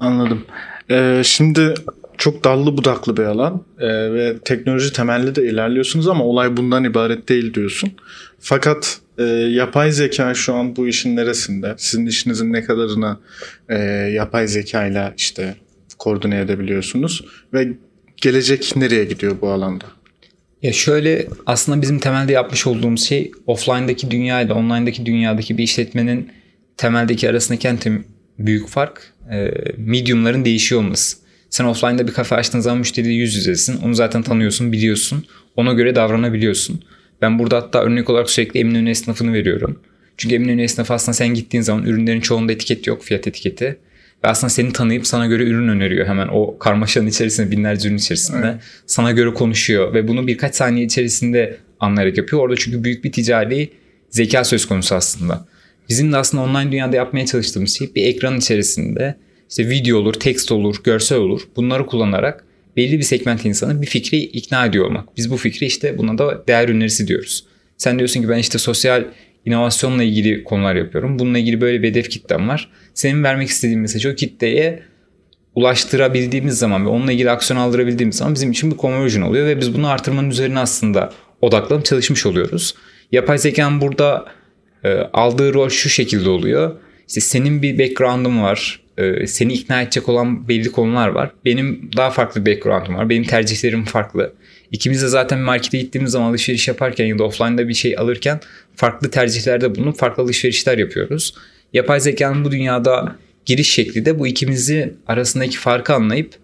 Anladım. 0.00 0.44
Ee, 0.90 1.22
şimdi 1.24 1.74
çok 2.18 2.44
dallı 2.44 2.76
budaklı 2.76 3.16
bir 3.16 3.22
alan 3.22 3.64
ee, 3.78 3.86
ve 3.88 4.38
teknoloji 4.44 4.92
temelli 4.92 5.34
de 5.34 5.48
ilerliyorsunuz 5.48 6.08
ama 6.08 6.24
olay 6.24 6.56
bundan 6.56 6.84
ibaret 6.84 7.28
değil 7.28 7.54
diyorsun. 7.54 7.92
Fakat 8.40 8.98
e, 9.18 9.24
yapay 9.24 9.92
zeka 9.92 10.34
şu 10.34 10.54
an 10.54 10.76
bu 10.76 10.88
işin 10.88 11.16
neresinde? 11.16 11.74
Sizin 11.76 12.06
işinizin 12.06 12.52
ne 12.52 12.64
kadarını 12.64 13.16
e, 13.68 13.76
yapay 14.12 14.48
zeka 14.48 14.86
ile 14.86 15.14
işte 15.16 15.54
koordine 15.98 16.40
edebiliyorsunuz 16.40 17.24
ve 17.52 17.68
gelecek 18.16 18.76
nereye 18.76 19.04
gidiyor 19.04 19.36
bu 19.40 19.48
alanda? 19.48 19.84
Ya 20.62 20.72
şöyle 20.72 21.26
aslında 21.46 21.82
bizim 21.82 21.98
temelde 21.98 22.32
yapmış 22.32 22.66
olduğumuz 22.66 23.04
şey 23.04 23.30
offline'daki 23.46 24.10
dünya 24.10 24.40
ile 24.40 24.52
online'daki 24.52 25.06
dünyadaki 25.06 25.58
bir 25.58 25.62
işletmenin 25.62 26.30
temeldeki 26.76 27.30
arasındaki 27.30 27.68
en 27.68 27.78
büyük 28.38 28.68
fark 28.68 29.12
e, 29.30 29.50
medium'ların 29.76 30.44
değişiyor 30.44 30.80
olması. 30.80 31.25
Sen 31.50 31.64
offline'da 31.64 32.08
bir 32.08 32.12
kafe 32.12 32.36
açtığın 32.36 32.60
zaman 32.60 32.78
müşteriyle 32.78 33.14
yüz 33.14 33.34
yüzesin. 33.34 33.80
Onu 33.82 33.94
zaten 33.94 34.22
tanıyorsun, 34.22 34.72
biliyorsun. 34.72 35.24
Ona 35.56 35.72
göre 35.72 35.94
davranabiliyorsun. 35.94 36.82
Ben 37.22 37.38
burada 37.38 37.56
hatta 37.56 37.82
örnek 37.82 38.10
olarak 38.10 38.30
sürekli 38.30 38.60
Eminönü 38.60 38.90
esnafını 38.90 39.32
veriyorum. 39.32 39.80
Çünkü 40.16 40.34
Eminönü 40.34 40.62
esnafı 40.62 40.94
aslında 40.94 41.12
sen 41.14 41.28
gittiğin 41.28 41.62
zaman 41.62 41.84
ürünlerin 41.84 42.20
çoğunda 42.20 42.52
etiket 42.52 42.86
yok, 42.86 43.02
fiyat 43.02 43.26
etiketi. 43.26 43.78
Ve 44.24 44.28
aslında 44.28 44.50
seni 44.50 44.72
tanıyıp 44.72 45.06
sana 45.06 45.26
göre 45.26 45.42
ürün 45.42 45.68
öneriyor 45.68 46.06
hemen 46.06 46.28
o 46.28 46.58
karmaşanın 46.58 47.06
içerisinde 47.06 47.50
binlerce 47.50 47.88
ürün 47.88 47.96
içerisinde. 47.96 48.46
Evet. 48.46 48.60
Sana 48.86 49.12
göre 49.12 49.34
konuşuyor 49.34 49.94
ve 49.94 50.08
bunu 50.08 50.26
birkaç 50.26 50.54
saniye 50.54 50.86
içerisinde 50.86 51.56
anlayarak 51.80 52.18
yapıyor. 52.18 52.42
Orada 52.42 52.56
çünkü 52.56 52.84
büyük 52.84 53.04
bir 53.04 53.12
ticari 53.12 53.70
zeka 54.10 54.44
söz 54.44 54.66
konusu 54.66 54.94
aslında. 54.94 55.46
Bizim 55.88 56.12
de 56.12 56.16
aslında 56.16 56.42
online 56.42 56.72
dünyada 56.72 56.96
yapmaya 56.96 57.26
çalıştığımız 57.26 57.78
şey 57.78 57.94
bir 57.94 58.04
ekran 58.04 58.38
içerisinde 58.38 59.16
işte 59.50 59.68
video 59.68 59.98
olur, 59.98 60.14
text 60.14 60.52
olur, 60.52 60.76
görsel 60.84 61.18
olur. 61.18 61.40
Bunları 61.56 61.86
kullanarak 61.86 62.44
belli 62.76 62.98
bir 62.98 63.02
segment 63.02 63.44
insanı 63.44 63.82
bir 63.82 63.86
fikri 63.86 64.16
ikna 64.16 64.66
ediyor 64.66 64.86
olmak. 64.86 65.16
Biz 65.16 65.30
bu 65.30 65.36
fikri 65.36 65.66
işte 65.66 65.98
buna 65.98 66.18
da 66.18 66.46
değer 66.48 66.68
önerisi 66.68 67.08
diyoruz. 67.08 67.44
Sen 67.76 67.98
diyorsun 67.98 68.22
ki 68.22 68.28
ben 68.28 68.38
işte 68.38 68.58
sosyal 68.58 69.04
inovasyonla 69.44 70.02
ilgili 70.02 70.44
konular 70.44 70.74
yapıyorum. 70.74 71.18
Bununla 71.18 71.38
ilgili 71.38 71.60
böyle 71.60 71.82
bir 71.82 71.88
hedef 71.88 72.10
kitlem 72.10 72.48
var. 72.48 72.70
Senin 72.94 73.24
vermek 73.24 73.48
istediğin 73.48 73.80
mesajı 73.80 74.10
o 74.10 74.14
kitleye 74.14 74.82
ulaştırabildiğimiz 75.54 76.58
zaman 76.58 76.84
ve 76.86 76.88
onunla 76.88 77.12
ilgili 77.12 77.30
aksiyon 77.30 77.60
aldırabildiğimiz 77.60 78.16
zaman 78.16 78.34
bizim 78.34 78.50
için 78.50 78.70
bir 78.70 78.76
conversion 78.76 79.22
oluyor 79.22 79.46
ve 79.46 79.60
biz 79.60 79.74
bunu 79.74 79.88
artırmanın 79.88 80.30
üzerine 80.30 80.58
aslında 80.58 81.12
odaklanıp 81.40 81.84
çalışmış 81.84 82.26
oluyoruz. 82.26 82.74
Yapay 83.12 83.38
zekanın 83.38 83.80
burada 83.80 84.24
e, 84.84 84.88
aldığı 85.12 85.54
rol 85.54 85.68
şu 85.68 85.88
şekilde 85.88 86.28
oluyor. 86.28 86.76
İşte 87.08 87.20
senin 87.20 87.62
bir 87.62 87.78
background'un 87.78 88.42
var. 88.42 88.80
E, 88.98 89.26
seni 89.26 89.52
ikna 89.52 89.82
edecek 89.82 90.08
olan 90.08 90.48
belli 90.48 90.72
konular 90.72 91.08
var. 91.08 91.30
Benim 91.44 91.90
daha 91.96 92.10
farklı 92.10 92.46
bir 92.46 92.56
background'um 92.56 92.94
var. 92.94 93.08
Benim 93.08 93.24
tercihlerim 93.24 93.84
farklı. 93.84 94.32
İkimiz 94.72 95.02
de 95.02 95.08
zaten 95.08 95.38
markete 95.38 95.78
gittiğimiz 95.78 96.12
zaman 96.12 96.30
alışveriş 96.30 96.68
yaparken 96.68 97.06
ya 97.06 97.18
da 97.18 97.24
offline'da 97.24 97.68
bir 97.68 97.74
şey 97.74 97.98
alırken 97.98 98.40
farklı 98.76 99.10
tercihlerde 99.10 99.74
bulunup 99.74 99.98
farklı 99.98 100.22
alışverişler 100.22 100.78
yapıyoruz. 100.78 101.34
Yapay 101.72 102.00
zekanın 102.00 102.44
bu 102.44 102.52
dünyada 102.52 103.16
giriş 103.46 103.70
şekli 103.70 104.04
de 104.04 104.18
bu 104.18 104.26
ikimizi 104.26 104.94
arasındaki 105.06 105.58
farkı 105.58 105.94
anlayıp 105.94 106.34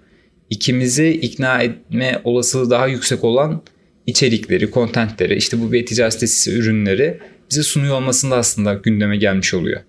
ikimizi 0.50 1.08
ikna 1.08 1.62
etme 1.62 2.20
olasılığı 2.24 2.70
daha 2.70 2.86
yüksek 2.86 3.24
olan 3.24 3.62
içerikleri, 4.06 4.70
kontentleri, 4.70 5.34
işte 5.34 5.60
bu 5.60 5.72
bir 5.72 5.86
ticaret 5.86 6.12
sitesi 6.12 6.52
ürünleri 6.52 7.18
bize 7.50 7.62
sunuyor 7.62 7.96
olmasında 7.96 8.36
aslında 8.36 8.74
gündeme 8.74 9.16
gelmiş 9.16 9.54
oluyor. 9.54 9.80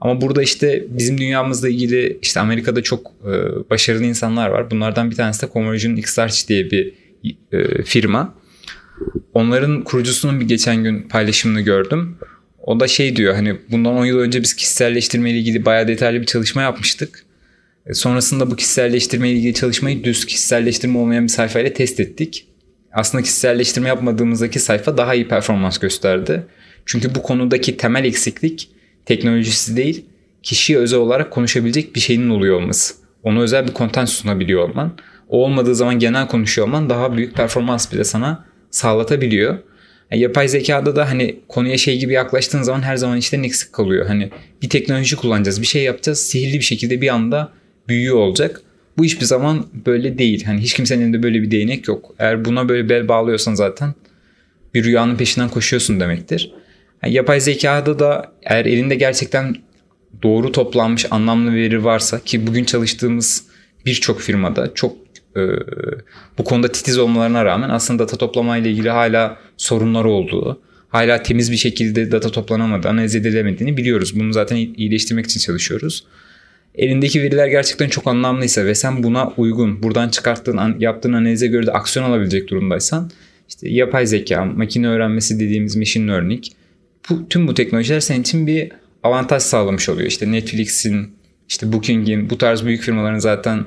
Ama 0.00 0.20
burada 0.20 0.42
işte 0.42 0.84
bizim 0.88 1.18
dünyamızla 1.18 1.68
ilgili 1.68 2.18
işte 2.22 2.40
Amerika'da 2.40 2.82
çok 2.82 3.06
e, 3.06 3.30
başarılı 3.70 4.04
insanlar 4.04 4.48
var. 4.48 4.70
Bunlardan 4.70 5.10
bir 5.10 5.16
tanesi 5.16 5.42
de 5.42 5.52
Conversion 5.52 5.96
Xlarge 5.96 6.34
diye 6.48 6.70
bir 6.70 6.94
e, 7.52 7.82
firma. 7.82 8.34
Onların 9.34 9.84
kurucusunun 9.84 10.40
bir 10.40 10.48
geçen 10.48 10.84
gün 10.84 11.02
paylaşımını 11.02 11.60
gördüm. 11.60 12.16
O 12.62 12.80
da 12.80 12.88
şey 12.88 13.16
diyor 13.16 13.34
hani 13.34 13.56
bundan 13.70 13.94
10 13.94 14.04
yıl 14.04 14.18
önce 14.18 14.42
biz 14.42 14.54
kişiselleştirme 14.54 15.30
ile 15.30 15.38
ilgili 15.38 15.64
bayağı 15.64 15.88
detaylı 15.88 16.20
bir 16.20 16.26
çalışma 16.26 16.62
yapmıştık. 16.62 17.24
E, 17.86 17.94
sonrasında 17.94 18.50
bu 18.50 18.56
kişiselleştirme 18.56 19.30
ile 19.30 19.38
ilgili 19.38 19.54
çalışmayı 19.54 20.04
düz 20.04 20.26
kişiselleştirme 20.26 20.98
olmayan 20.98 21.24
bir 21.24 21.28
sayfayla 21.28 21.72
test 21.72 22.00
ettik. 22.00 22.46
Aslında 22.92 23.22
kişiselleştirme 23.22 23.88
yapmadığımızdaki 23.88 24.58
sayfa 24.58 24.96
daha 24.96 25.14
iyi 25.14 25.28
performans 25.28 25.78
gösterdi. 25.78 26.42
Çünkü 26.86 27.14
bu 27.14 27.22
konudaki 27.22 27.76
temel 27.76 28.04
eksiklik 28.04 28.68
teknolojisi 29.06 29.76
değil, 29.76 30.04
kişiye 30.42 30.78
özel 30.78 30.98
olarak 30.98 31.30
konuşabilecek 31.30 31.94
bir 31.94 32.00
şeyin 32.00 32.30
oluyor 32.30 32.56
olması. 32.56 32.94
Ona 33.22 33.40
özel 33.40 33.68
bir 33.68 33.72
kontent 33.72 34.08
sunabiliyor 34.08 34.68
olman. 34.68 34.92
O 35.28 35.44
olmadığı 35.44 35.74
zaman 35.74 35.98
genel 35.98 36.28
konuşuyor 36.28 36.66
olman 36.66 36.90
daha 36.90 37.16
büyük 37.16 37.34
performans 37.34 37.92
bile 37.92 38.04
sana 38.04 38.44
sağlatabiliyor. 38.70 39.58
Yani 40.10 40.22
yapay 40.22 40.48
zekada 40.48 40.96
da 40.96 41.10
hani 41.10 41.36
konuya 41.48 41.78
şey 41.78 41.98
gibi 41.98 42.12
yaklaştığın 42.12 42.62
zaman 42.62 42.82
her 42.82 42.96
zaman 42.96 43.18
işte 43.18 43.36
eksik 43.36 43.72
kalıyor. 43.72 44.06
Hani 44.06 44.30
bir 44.62 44.68
teknoloji 44.68 45.16
kullanacağız, 45.16 45.60
bir 45.60 45.66
şey 45.66 45.82
yapacağız. 45.82 46.20
Sihirli 46.20 46.54
bir 46.54 46.64
şekilde 46.64 47.00
bir 47.00 47.08
anda 47.08 47.52
büyüyor 47.88 48.16
olacak. 48.16 48.62
Bu 48.98 49.04
hiçbir 49.04 49.24
zaman 49.24 49.66
böyle 49.86 50.18
değil. 50.18 50.44
Hani 50.44 50.60
hiç 50.60 50.74
kimsenin 50.74 51.02
elinde 51.02 51.22
böyle 51.22 51.42
bir 51.42 51.50
değnek 51.50 51.88
yok. 51.88 52.14
Eğer 52.18 52.44
buna 52.44 52.68
böyle 52.68 52.88
bel 52.88 53.08
bağlıyorsan 53.08 53.54
zaten 53.54 53.94
bir 54.74 54.84
rüyanın 54.84 55.16
peşinden 55.16 55.48
koşuyorsun 55.48 56.00
demektir. 56.00 56.52
Yani 57.02 57.14
yapay 57.14 57.40
zekada 57.40 57.98
da 57.98 58.32
eğer 58.42 58.66
elinde 58.66 58.94
gerçekten 58.94 59.56
doğru 60.22 60.52
toplanmış 60.52 61.06
anlamlı 61.10 61.54
veri 61.54 61.84
varsa 61.84 62.20
ki 62.20 62.46
bugün 62.46 62.64
çalıştığımız 62.64 63.44
birçok 63.86 64.20
firmada 64.20 64.74
çok 64.74 64.96
e, 65.36 65.40
bu 66.38 66.44
konuda 66.44 66.72
titiz 66.72 66.98
olmalarına 66.98 67.44
rağmen 67.44 67.68
aslında 67.68 68.02
data 68.02 68.16
toplama 68.16 68.56
ile 68.56 68.70
ilgili 68.70 68.90
hala 68.90 69.38
sorunlar 69.56 70.04
olduğu, 70.04 70.60
hala 70.88 71.22
temiz 71.22 71.52
bir 71.52 71.56
şekilde 71.56 72.12
data 72.12 72.30
toplanamadı, 72.30 72.88
analiz 72.88 73.16
edilemediğini 73.16 73.76
biliyoruz. 73.76 74.20
Bunu 74.20 74.32
zaten 74.32 74.56
iyileştirmek 74.56 75.24
için 75.24 75.40
çalışıyoruz. 75.40 76.04
Elindeki 76.74 77.22
veriler 77.22 77.46
gerçekten 77.46 77.88
çok 77.88 78.06
anlamlıysa 78.06 78.64
ve 78.64 78.74
sen 78.74 79.02
buna 79.02 79.28
uygun, 79.36 79.82
buradan 79.82 80.08
çıkarttığın, 80.08 80.78
yaptığın 80.78 81.12
analize 81.12 81.46
göre 81.46 81.66
de 81.66 81.72
aksiyon 81.72 82.10
alabilecek 82.10 82.50
durumdaysan 82.50 83.10
işte 83.48 83.68
yapay 83.68 84.06
zeka, 84.06 84.44
makine 84.44 84.88
öğrenmesi 84.88 85.40
dediğimiz 85.40 85.76
machine 85.76 86.12
learning 86.12 86.44
bu, 87.10 87.28
tüm 87.28 87.48
bu 87.48 87.54
teknolojiler 87.54 88.00
senin 88.00 88.20
için 88.20 88.46
bir 88.46 88.72
avantaj 89.02 89.42
sağlamış 89.42 89.88
oluyor. 89.88 90.08
İşte 90.08 90.32
Netflix'in, 90.32 91.16
işte 91.48 91.72
Booking'in, 91.72 92.30
bu 92.30 92.38
tarz 92.38 92.64
büyük 92.64 92.82
firmaların 92.82 93.18
zaten 93.18 93.66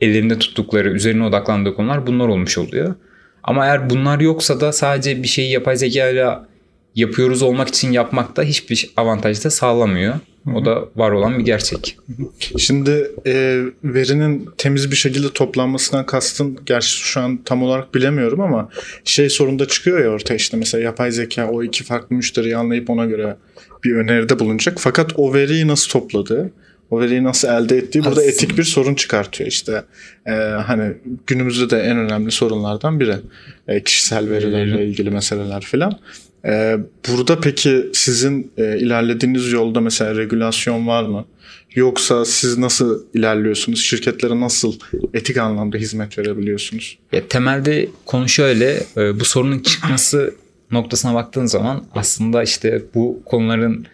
ellerinde 0.00 0.38
tuttukları, 0.38 0.88
üzerine 0.88 1.24
odaklandığı 1.24 1.74
konular 1.74 2.06
bunlar 2.06 2.28
olmuş 2.28 2.58
oluyor. 2.58 2.94
Ama 3.42 3.66
eğer 3.66 3.90
bunlar 3.90 4.20
yoksa 4.20 4.60
da 4.60 4.72
sadece 4.72 5.22
bir 5.22 5.28
şeyi 5.28 5.52
yapay 5.52 5.76
zeka 5.76 6.08
ile 6.08 6.26
yapıyoruz 6.96 7.42
olmak 7.42 7.68
için 7.68 7.92
yapmak 7.92 8.36
da 8.36 8.42
hiçbir 8.42 8.90
avantaj 8.96 9.44
da 9.44 9.50
sağlamıyor. 9.50 10.14
O 10.54 10.64
da 10.64 10.88
var 10.96 11.10
olan 11.10 11.38
bir 11.38 11.44
gerçek. 11.44 11.98
Şimdi 12.58 13.10
e, 13.26 13.62
verinin 13.84 14.48
temiz 14.58 14.90
bir 14.90 14.96
şekilde 14.96 15.32
toplanmasından 15.32 16.06
kastın 16.06 16.58
gerçi 16.66 16.88
şu 16.88 17.20
an 17.20 17.38
tam 17.44 17.62
olarak 17.62 17.94
bilemiyorum 17.94 18.40
ama 18.40 18.68
şey 19.04 19.30
sorunda 19.30 19.68
çıkıyor 19.68 20.04
ya 20.04 20.10
ortaya 20.10 20.34
işte 20.34 20.56
mesela 20.56 20.84
yapay 20.84 21.12
zeka 21.12 21.48
o 21.50 21.62
iki 21.62 21.84
farklı 21.84 22.16
müşteriyi 22.16 22.56
anlayıp 22.56 22.90
ona 22.90 23.04
göre 23.04 23.36
bir 23.84 23.96
öneride 23.96 24.38
bulunacak. 24.38 24.76
Fakat 24.80 25.12
o 25.16 25.34
veriyi 25.34 25.68
nasıl 25.68 25.90
topladığı 25.90 26.52
o 26.90 27.00
veriyi 27.00 27.24
nasıl 27.24 27.48
elde 27.48 27.76
ettiği 27.76 27.98
burada 27.98 28.10
Aslında. 28.10 28.26
etik 28.26 28.58
bir 28.58 28.64
sorun 28.64 28.94
çıkartıyor 28.94 29.50
işte. 29.50 29.82
Ee, 30.26 30.32
hani 30.66 30.92
günümüzde 31.26 31.70
de 31.70 31.80
en 31.80 31.98
önemli 31.98 32.30
sorunlardan 32.30 33.00
biri. 33.00 33.16
Ee, 33.68 33.82
kişisel 33.82 34.30
verilerle 34.30 34.86
ilgili 34.86 35.10
meseleler 35.10 35.62
filan. 35.62 35.98
Ee, 36.46 36.76
burada 37.08 37.40
peki 37.40 37.86
sizin 37.92 38.52
e, 38.58 38.78
ilerlediğiniz 38.78 39.52
yolda 39.52 39.80
mesela 39.80 40.16
regülasyon 40.16 40.86
var 40.86 41.02
mı? 41.04 41.24
Yoksa 41.74 42.24
siz 42.24 42.58
nasıl 42.58 43.04
ilerliyorsunuz? 43.14 43.80
Şirketlere 43.80 44.40
nasıl 44.40 44.74
etik 45.14 45.36
anlamda 45.36 45.76
hizmet 45.76 46.18
verebiliyorsunuz? 46.18 46.98
Ya, 47.12 47.28
temelde 47.28 47.88
konu 48.04 48.28
şöyle. 48.28 48.80
E, 48.96 49.20
bu 49.20 49.24
sorunun 49.24 49.58
çıkması 49.58 50.34
noktasına 50.70 51.14
baktığın 51.14 51.46
zaman 51.46 51.84
aslında 51.94 52.42
işte 52.42 52.82
bu 52.94 53.22
konuların 53.24 53.86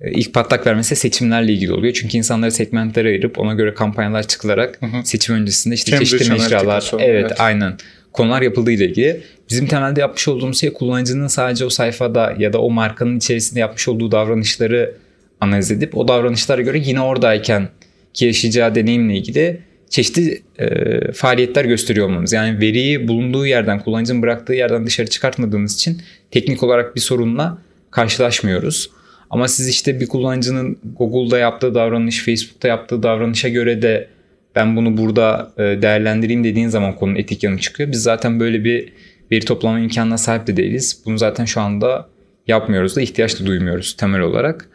e, 0.00 0.12
ilk 0.12 0.34
patlak 0.34 0.66
vermesi 0.66 0.96
seçimlerle 0.96 1.52
ilgili 1.52 1.72
oluyor. 1.72 1.94
Çünkü 1.94 2.16
insanları 2.16 2.52
segmentlere 2.52 3.08
ayırıp 3.08 3.38
ona 3.38 3.54
göre 3.54 3.74
kampanyalar 3.74 4.28
çıkılarak 4.28 4.82
hı 4.82 4.86
hı. 4.86 5.04
seçim 5.04 5.34
öncesinde 5.34 5.74
işte 5.74 5.90
Cambridge 5.90 6.10
çeşitli 6.10 6.32
mecralar 6.32 6.90
evet, 6.92 7.04
evet 7.08 7.40
aynen 7.40 7.76
konular 8.14 8.42
yapıldığı 8.42 8.72
ile 8.72 8.84
ilgili. 8.84 9.20
Bizim 9.50 9.66
temelde 9.66 10.00
yapmış 10.00 10.28
olduğumuz 10.28 10.60
şey 10.60 10.72
kullanıcının 10.72 11.26
sadece 11.26 11.64
o 11.64 11.70
sayfada 11.70 12.34
ya 12.38 12.52
da 12.52 12.58
o 12.60 12.70
markanın 12.70 13.16
içerisinde 13.16 13.60
yapmış 13.60 13.88
olduğu 13.88 14.12
davranışları 14.12 14.94
analiz 15.40 15.70
edip 15.70 15.96
o 15.96 16.08
davranışlara 16.08 16.62
göre 16.62 16.78
yine 16.84 17.00
oradayken 17.00 17.68
ki 18.14 18.24
yaşayacağı 18.24 18.74
deneyimle 18.74 19.16
ilgili 19.16 19.60
çeşitli 19.88 20.42
e, 20.58 21.12
faaliyetler 21.12 21.64
gösteriyor 21.64 22.06
olmamız. 22.06 22.32
Yani 22.32 22.60
veriyi 22.60 23.08
bulunduğu 23.08 23.46
yerden, 23.46 23.80
kullanıcının 23.80 24.22
bıraktığı 24.22 24.54
yerden 24.54 24.86
dışarı 24.86 25.06
çıkartmadığımız 25.06 25.74
için 25.74 26.02
teknik 26.30 26.62
olarak 26.62 26.96
bir 26.96 27.00
sorunla 27.00 27.58
karşılaşmıyoruz. 27.90 28.90
Ama 29.30 29.48
siz 29.48 29.68
işte 29.68 30.00
bir 30.00 30.06
kullanıcının 30.06 30.78
Google'da 30.98 31.38
yaptığı 31.38 31.74
davranış, 31.74 32.24
Facebook'ta 32.24 32.68
yaptığı 32.68 33.02
davranışa 33.02 33.48
göre 33.48 33.82
de 33.82 34.08
ben 34.56 34.76
bunu 34.76 34.96
burada 34.96 35.52
e, 35.58 35.62
değerlendireyim 35.62 36.44
dediğin 36.44 36.68
zaman 36.68 36.94
konunun 36.96 37.16
etik 37.16 37.42
yanı 37.42 37.58
çıkıyor. 37.58 37.92
Biz 37.92 38.02
zaten 38.02 38.40
böyle 38.40 38.64
bir 38.64 38.92
veri 39.32 39.44
toplama 39.44 39.78
imkanına 39.80 40.18
sahip 40.18 40.46
de 40.46 40.56
değiliz. 40.56 41.02
Bunu 41.06 41.18
zaten 41.18 41.44
şu 41.44 41.60
anda 41.60 42.08
yapmıyoruz 42.46 42.96
da 42.96 43.00
ihtiyaç 43.00 43.40
da 43.40 43.46
duymuyoruz 43.46 43.96
temel 43.96 44.20
olarak. 44.20 44.68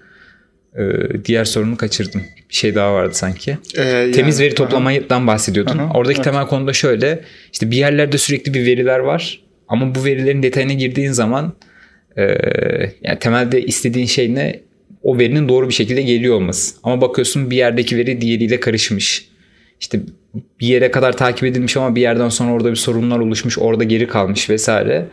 Ee, 0.77 0.81
diğer 1.25 1.45
sorunu 1.45 1.77
kaçırdım. 1.77 2.21
Bir 2.49 2.55
şey 2.55 2.75
daha 2.75 2.93
vardı 2.93 3.13
sanki. 3.13 3.57
Ee, 3.77 4.11
Temiz 4.11 4.39
yani- 4.39 4.47
veri 4.47 4.55
toplamadan 4.55 5.27
bahsediyordun. 5.27 5.77
Aha, 5.77 5.93
Oradaki 5.93 6.17
evet. 6.17 6.23
temel 6.23 6.47
konu 6.47 6.67
da 6.67 6.73
şöyle. 6.73 7.19
İşte 7.53 7.71
bir 7.71 7.77
yerlerde 7.77 8.17
sürekli 8.17 8.53
bir 8.53 8.65
veriler 8.65 8.99
var. 8.99 9.41
Ama 9.67 9.95
bu 9.95 10.05
verilerin 10.05 10.43
detayına 10.43 10.73
girdiğin 10.73 11.11
zaman 11.11 11.53
e, 12.17 12.21
yani 13.01 13.19
temelde 13.19 13.61
istediğin 13.61 14.05
şey 14.05 14.35
ne? 14.35 14.59
O 15.03 15.17
verinin 15.17 15.49
doğru 15.49 15.69
bir 15.69 15.73
şekilde 15.73 16.01
geliyor 16.01 16.35
olması. 16.35 16.75
Ama 16.83 17.01
bakıyorsun 17.01 17.51
bir 17.51 17.55
yerdeki 17.57 17.97
veri 17.97 18.21
diğeriyle 18.21 18.59
karışmış. 18.59 19.28
İşte 19.79 20.01
bir 20.59 20.67
yere 20.67 20.91
kadar 20.91 21.17
takip 21.17 21.43
edilmiş 21.43 21.77
ama 21.77 21.95
bir 21.95 22.01
yerden 22.01 22.29
sonra 22.29 22.51
orada 22.51 22.71
bir 22.71 22.75
sorunlar 22.75 23.19
oluşmuş, 23.19 23.57
orada 23.57 23.83
geri 23.83 24.07
kalmış 24.07 24.49
vesaire. 24.49 25.05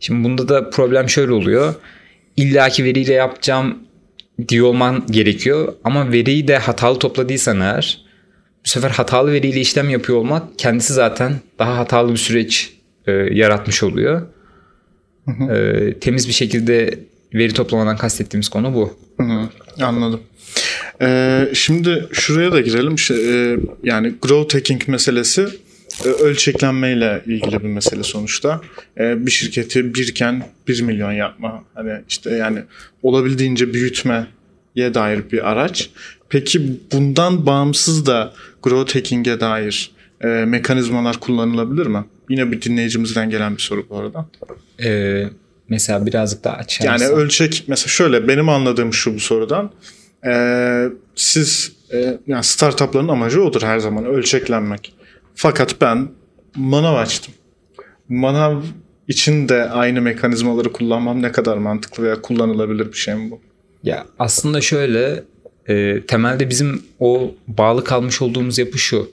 Şimdi 0.00 0.24
bunda 0.24 0.48
da 0.48 0.70
problem 0.70 1.08
şöyle 1.08 1.32
oluyor. 1.32 1.74
İlla 2.36 2.68
ki 2.68 2.84
veriyle 2.84 3.12
yapacağım 3.12 3.78
diyor 4.48 4.66
olman 4.66 5.04
gerekiyor. 5.10 5.72
Ama 5.84 6.12
veriyi 6.12 6.48
de 6.48 6.58
hatalı 6.58 6.98
topladıysan 6.98 7.60
eğer 7.60 8.04
bu 8.64 8.68
sefer 8.68 8.90
hatalı 8.90 9.32
veriyle 9.32 9.60
işlem 9.60 9.90
yapıyor 9.90 10.18
olmak 10.18 10.58
kendisi 10.58 10.92
zaten 10.92 11.32
daha 11.58 11.78
hatalı 11.78 12.12
bir 12.12 12.16
süreç 12.16 12.72
e, 13.06 13.12
yaratmış 13.12 13.82
oluyor. 13.82 14.22
E, 15.50 15.94
temiz 16.00 16.28
bir 16.28 16.32
şekilde 16.32 16.98
veri 17.34 17.52
toplamadan 17.52 17.96
kastettiğimiz 17.96 18.48
konu 18.48 18.74
bu. 18.74 18.96
Hı 19.16 19.22
hı, 19.22 19.48
anladım. 19.84 20.20
Ee, 21.02 21.48
şimdi 21.54 22.08
şuraya 22.12 22.52
da 22.52 22.60
girelim. 22.60 22.98
Şey, 22.98 23.52
e, 23.52 23.58
yani 23.82 24.14
growth 24.22 24.54
hacking 24.54 24.88
meselesi 24.88 25.48
e, 26.04 26.08
ölçeklenmeyle 26.08 27.22
ilgili 27.26 27.60
bir 27.62 27.68
mesele 27.68 28.02
sonuçta. 28.02 28.60
E, 28.98 29.26
bir 29.26 29.30
şirketi 29.30 29.94
birken 29.94 30.46
1 30.68 30.82
milyon 30.82 31.12
yapma. 31.12 31.64
Hani 31.74 31.92
işte 32.08 32.30
yani 32.30 32.58
olabildiğince 33.02 33.74
büyütmeye 33.74 34.26
dair 34.76 35.30
bir 35.32 35.50
araç. 35.50 35.90
Peki 36.28 36.80
bundan 36.92 37.46
bağımsız 37.46 38.06
da 38.06 38.32
growth 38.62 38.94
hacking'e 38.94 39.40
dair 39.40 39.90
e, 40.20 40.26
mekanizmalar 40.26 41.20
kullanılabilir 41.20 41.86
mi? 41.86 42.04
Yine 42.30 42.52
bir 42.52 42.62
dinleyicimizden 42.62 43.30
gelen 43.30 43.56
bir 43.56 43.62
soru 43.62 43.86
bu 43.90 43.96
arada. 43.96 44.26
E, 44.84 45.22
mesela 45.68 46.06
birazcık 46.06 46.44
daha 46.44 46.56
açarsan. 46.56 47.06
Yani 47.06 47.14
ölçek 47.14 47.64
mesela 47.66 47.88
şöyle 47.88 48.28
benim 48.28 48.48
anladığım 48.48 48.92
şu 48.92 49.14
bu 49.14 49.20
sorudan. 49.20 49.70
Ee, 50.26 50.88
siz 51.14 51.72
e, 51.92 52.18
yani 52.26 52.44
startupların 52.44 53.08
amacı 53.08 53.42
odur 53.42 53.62
her 53.62 53.78
zaman 53.78 54.04
ölçeklenmek. 54.04 54.94
Fakat 55.34 55.80
ben 55.80 56.08
manav 56.56 56.94
açtım. 56.94 57.34
Manav 58.08 58.62
için 59.08 59.48
de 59.48 59.70
aynı 59.70 60.02
mekanizmaları 60.02 60.72
kullanmam 60.72 61.22
ne 61.22 61.32
kadar 61.32 61.56
mantıklı 61.56 62.04
veya 62.04 62.22
kullanılabilir 62.22 62.92
bir 62.92 62.98
şey 62.98 63.14
mi 63.14 63.30
bu? 63.30 63.40
Ya 63.82 64.06
aslında 64.18 64.60
şöyle 64.60 65.22
e, 65.68 66.00
temelde 66.06 66.50
bizim 66.50 66.82
o 67.00 67.34
bağlı 67.48 67.84
kalmış 67.84 68.22
olduğumuz 68.22 68.58
yapı 68.58 68.78
şu. 68.78 69.10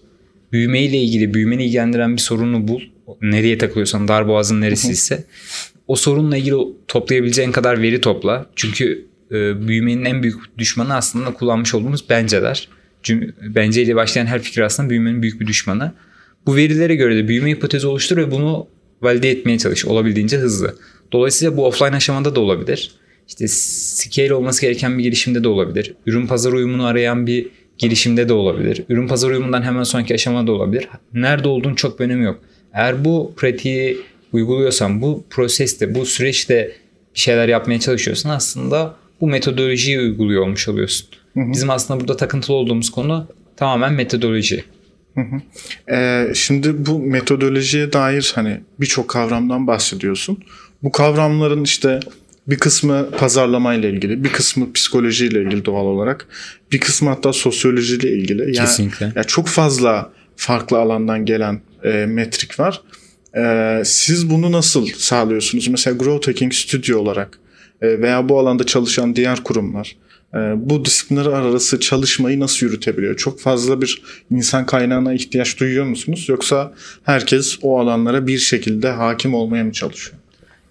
Büyümeyle 0.52 0.98
ilgili 0.98 1.34
büyümeni 1.34 1.66
ilgilendiren 1.66 2.16
bir 2.16 2.22
sorunu 2.22 2.68
bul. 2.68 2.82
Nereye 3.22 3.58
takılıyorsan 3.58 4.08
darboğazın 4.08 4.62
neresiyse. 4.62 5.24
o 5.88 5.96
sorunla 5.96 6.38
ilgili 6.38 6.56
toplayabileceğin 6.88 7.52
kadar 7.52 7.82
veri 7.82 8.02
topla. 8.02 8.46
Çünkü 8.56 9.06
e, 9.32 9.68
büyümenin 9.68 10.06
en 10.06 10.24
büyük 10.24 10.58
düşmanı 10.58 10.96
aslında 10.96 11.34
kullanmış 11.34 11.74
olduğumuz 11.74 12.10
benceler. 12.10 12.68
Cüm- 13.04 13.56
Benceyle 13.56 13.96
başlayan 13.96 14.26
her 14.26 14.42
fikir 14.42 14.62
aslında 14.62 14.90
büyümenin 14.90 15.22
büyük 15.22 15.42
bir 15.42 15.48
düşmanı. 15.48 15.94
Bu 16.46 16.56
verilere 16.56 16.96
göre 16.96 17.16
de 17.16 17.28
büyüme 17.28 17.52
hipotezi 17.52 17.88
oluştur 17.88 18.18
ve 18.18 18.32
bunu 18.32 18.68
valide 19.02 19.30
etmeye 19.30 19.58
çalış 19.58 19.86
olabildiğince 19.86 20.38
hızlı. 20.38 20.76
Dolayısıyla 21.12 21.58
bu 21.58 21.66
offline 21.66 21.96
aşamada 21.96 22.36
da 22.36 22.40
olabilir. 22.40 22.92
İşte 23.28 23.48
scale 23.48 24.34
olması 24.34 24.62
gereken 24.62 24.98
bir 24.98 25.04
girişimde 25.04 25.44
de 25.44 25.48
olabilir. 25.48 25.94
Ürün 26.06 26.28
pazar 26.28 26.54
uyumunu 26.54 26.86
arayan 26.86 27.28
bir 27.28 27.48
girişimde 27.78 28.30
de 28.30 28.34
olabilir. 28.34 28.84
Ürün 28.90 29.08
pazar 29.08 29.30
uyumundan 29.30 29.62
hemen 29.62 29.84
sonraki 29.84 30.14
aşamada 30.14 30.52
olabilir. 30.52 30.88
Nerede 31.14 31.48
olduğun 31.48 31.76
çok 31.76 32.00
bir 32.00 32.06
önemi 32.06 32.24
yok. 32.26 32.40
Eğer 32.74 33.06
bu 33.06 33.34
pratiği 33.38 33.98
uyguluyorsan, 34.34 35.02
bu 35.02 35.24
proseste, 35.30 35.96
bu 35.96 36.06
süreçte 36.06 36.72
bir 37.16 37.20
şeyler 37.20 37.48
yapmaya 37.48 37.80
çalışıyorsan 37.80 38.30
aslında 38.30 38.96
bu 39.22 39.28
metodolojiyi 39.28 40.00
uyguluyor 40.00 40.44
olmuş 40.44 40.68
oluyorsun. 40.68 41.08
Bizim 41.36 41.70
aslında 41.70 42.00
burada 42.00 42.18
takıntılı 42.18 42.56
olduğumuz 42.56 42.90
konu 42.92 43.28
tamamen 43.58 43.94
metodoloji. 43.94 44.64
Ee, 45.92 46.32
şimdi 46.34 46.86
bu 46.86 47.00
metodolojiye 47.00 47.94
dair 47.94 48.32
hani 48.36 48.62
birçok 48.80 49.08
kavramdan 49.08 49.68
bahsediyorsun. 49.68 50.38
Bu 50.84 50.92
kavramların 50.92 51.64
işte 51.64 52.00
bir 52.48 52.58
kısmı 52.58 53.12
pazarlamayla 53.12 53.90
ilgili, 53.90 54.24
bir 54.24 54.32
kısmı 54.32 54.74
psikolojiyle 54.74 55.42
ilgili 55.42 55.66
doğal 55.66 55.86
olarak, 55.86 56.28
bir 56.72 56.80
kısmı 56.80 57.10
hatta 57.10 57.34
sosyolojiyle 57.34 58.12
ilgili. 58.12 58.56
Ya, 58.56 58.66
Kesinlikle. 58.66 59.14
Ya 59.16 59.24
çok 59.24 59.48
fazla 59.48 60.12
farklı 60.36 60.78
alandan 60.78 61.26
gelen 61.26 61.62
e, 61.84 62.06
metrik 62.06 62.60
var. 62.60 62.82
E, 63.38 63.82
siz 63.86 64.30
bunu 64.30 64.52
nasıl 64.52 64.86
sağlıyorsunuz? 64.86 65.68
Mesela 65.68 65.98
Growth 65.98 66.28
Hacking 66.28 66.54
Studio 66.54 67.00
olarak 67.00 67.40
veya 67.82 68.30
bu 68.30 68.40
alanda 68.40 68.64
çalışan 68.64 69.16
diğer 69.16 69.44
kurumlar 69.44 69.96
e, 70.34 70.38
bu 70.56 70.86
disiplinler 70.86 71.26
arası 71.26 71.80
çalışmayı 71.80 72.40
nasıl 72.40 72.66
yürütebiliyor? 72.66 73.18
Çok 73.18 73.40
fazla 73.40 73.82
bir 73.82 74.02
insan 74.32 74.66
kaynağına 74.66 75.14
ihtiyaç 75.14 75.60
duyuyor 75.60 75.86
musunuz? 75.86 76.26
Yoksa 76.30 76.74
herkes 77.04 77.60
o 77.62 77.80
alanlara 77.80 78.28
bir 78.28 78.38
şekilde 78.38 78.90
hakim 78.90 79.34
olmaya 79.34 79.64
mı 79.64 79.72
çalışıyor? 79.72 80.18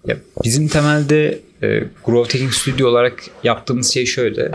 Ya 0.07 0.17
bizim 0.43 0.67
temelde 0.67 1.39
e, 1.63 1.83
Growth 2.05 2.33
Hacking 2.33 2.53
Studio 2.53 2.87
olarak 2.87 3.23
yaptığımız 3.43 3.93
şey 3.93 4.05
şöyle. 4.05 4.51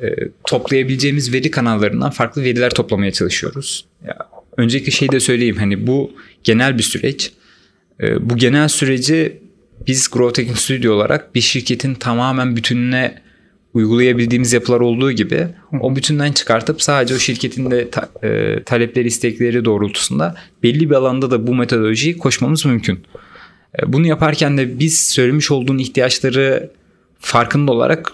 E, 0.00 0.06
toplayabileceğimiz 0.44 1.32
veri 1.32 1.50
kanallarından 1.50 2.10
farklı 2.10 2.42
veriler 2.42 2.70
toplamaya 2.70 3.12
çalışıyoruz. 3.12 3.84
Ya, 4.06 4.16
önceki 4.56 4.92
şeyi 4.92 5.12
de 5.12 5.20
söyleyeyim 5.20 5.56
hani 5.56 5.86
bu 5.86 6.12
genel 6.44 6.78
bir 6.78 6.82
süreç. 6.82 7.32
E, 8.00 8.30
bu 8.30 8.36
genel 8.36 8.68
süreci 8.68 9.43
biz 9.86 10.10
Growth 10.10 10.38
Hacking 10.38 10.56
Studio 10.58 10.92
olarak 10.92 11.34
bir 11.34 11.40
şirketin 11.40 11.94
tamamen 11.94 12.56
bütününe 12.56 13.22
uygulayabildiğimiz 13.74 14.52
yapılar 14.52 14.80
olduğu 14.80 15.12
gibi 15.12 15.48
o 15.80 15.96
bütünden 15.96 16.32
çıkartıp 16.32 16.82
sadece 16.82 17.14
o 17.14 17.18
şirketin 17.18 17.70
de 17.70 17.90
ta- 17.90 18.08
e, 18.22 18.62
talepleri, 18.62 19.06
istekleri 19.08 19.64
doğrultusunda 19.64 20.36
belli 20.62 20.90
bir 20.90 20.94
alanda 20.94 21.30
da 21.30 21.46
bu 21.46 21.54
metodolojiyi 21.54 22.18
koşmamız 22.18 22.66
mümkün. 22.66 23.00
E, 23.82 23.92
Bunu 23.92 24.06
yaparken 24.06 24.58
de 24.58 24.78
biz 24.78 25.00
söylemiş 25.00 25.50
olduğun 25.50 25.78
ihtiyaçları 25.78 26.70
farkında 27.18 27.72
olarak 27.72 28.12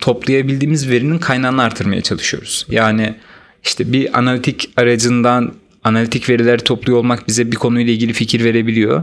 toplayabildiğimiz 0.00 0.90
verinin 0.90 1.18
kaynağını 1.18 1.62
artırmaya 1.62 2.00
çalışıyoruz. 2.02 2.66
Yani 2.70 3.14
işte 3.64 3.92
bir 3.92 4.18
analitik 4.18 4.70
aracından 4.76 5.52
analitik 5.84 6.28
verileri 6.28 6.64
topluyor 6.64 6.98
olmak 6.98 7.28
bize 7.28 7.52
bir 7.52 7.56
konuyla 7.56 7.92
ilgili 7.92 8.12
fikir 8.12 8.44
verebiliyor. 8.44 9.02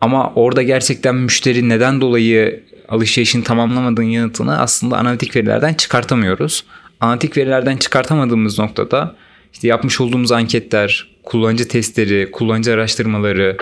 Ama 0.00 0.32
orada 0.34 0.62
gerçekten 0.62 1.14
müşteri 1.14 1.68
neden 1.68 2.00
dolayı 2.00 2.64
alışverişini 2.88 3.44
tamamlamadığın 3.44 4.02
yanıtını 4.02 4.58
aslında 4.58 4.98
analitik 4.98 5.36
verilerden 5.36 5.74
çıkartamıyoruz. 5.74 6.64
Analitik 7.00 7.36
verilerden 7.36 7.76
çıkartamadığımız 7.76 8.58
noktada 8.58 9.16
işte 9.52 9.68
yapmış 9.68 10.00
olduğumuz 10.00 10.32
anketler, 10.32 11.10
kullanıcı 11.24 11.68
testleri, 11.68 12.30
kullanıcı 12.30 12.72
araştırmaları, 12.72 13.56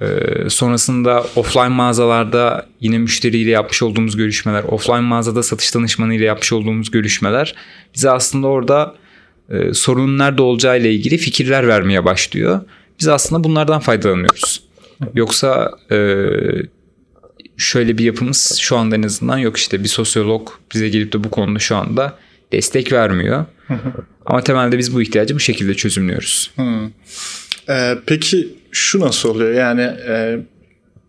ee, 0.00 0.50
sonrasında 0.50 1.24
offline 1.36 1.68
mağazalarda 1.68 2.66
yine 2.80 2.98
müşteriyle 2.98 3.50
yapmış 3.50 3.82
olduğumuz 3.82 4.16
görüşmeler, 4.16 4.64
offline 4.64 5.00
mağazada 5.00 5.42
satış 5.42 5.74
danışmanıyla 5.74 6.26
yapmış 6.26 6.52
olduğumuz 6.52 6.90
görüşmeler 6.90 7.54
bize 7.94 8.10
aslında 8.10 8.46
orada 8.46 8.94
e, 9.50 9.74
sorunun 9.74 10.18
nerede 10.18 10.42
olacağı 10.42 10.80
ile 10.80 10.92
ilgili 10.92 11.18
fikirler 11.18 11.68
vermeye 11.68 12.04
başlıyor. 12.04 12.60
Biz 13.00 13.08
aslında 13.08 13.44
bunlardan 13.44 13.80
faydalanıyoruz. 13.80 14.62
Yoksa 15.14 15.70
e, 15.92 16.26
şöyle 17.56 17.98
bir 17.98 18.04
yapımız 18.04 18.58
şu 18.60 18.76
anda 18.76 18.96
en 18.96 19.02
azından 19.02 19.38
yok 19.38 19.56
işte 19.56 19.82
bir 19.82 19.88
sosyolog 19.88 20.48
bize 20.74 20.88
gelip 20.88 21.12
de 21.12 21.24
bu 21.24 21.30
konuda 21.30 21.58
şu 21.58 21.76
anda 21.76 22.18
destek 22.52 22.92
vermiyor. 22.92 23.44
Ama 24.26 24.44
temelde 24.44 24.78
biz 24.78 24.94
bu 24.94 25.02
ihtiyacı 25.02 25.34
bu 25.34 25.40
şekilde 25.40 25.74
çözümlüyoruz. 25.74 26.50
Ee, 27.68 27.98
peki 28.06 28.48
şu 28.70 29.00
nasıl 29.00 29.28
oluyor? 29.28 29.52
Yani 29.52 29.82
e, 30.08 30.38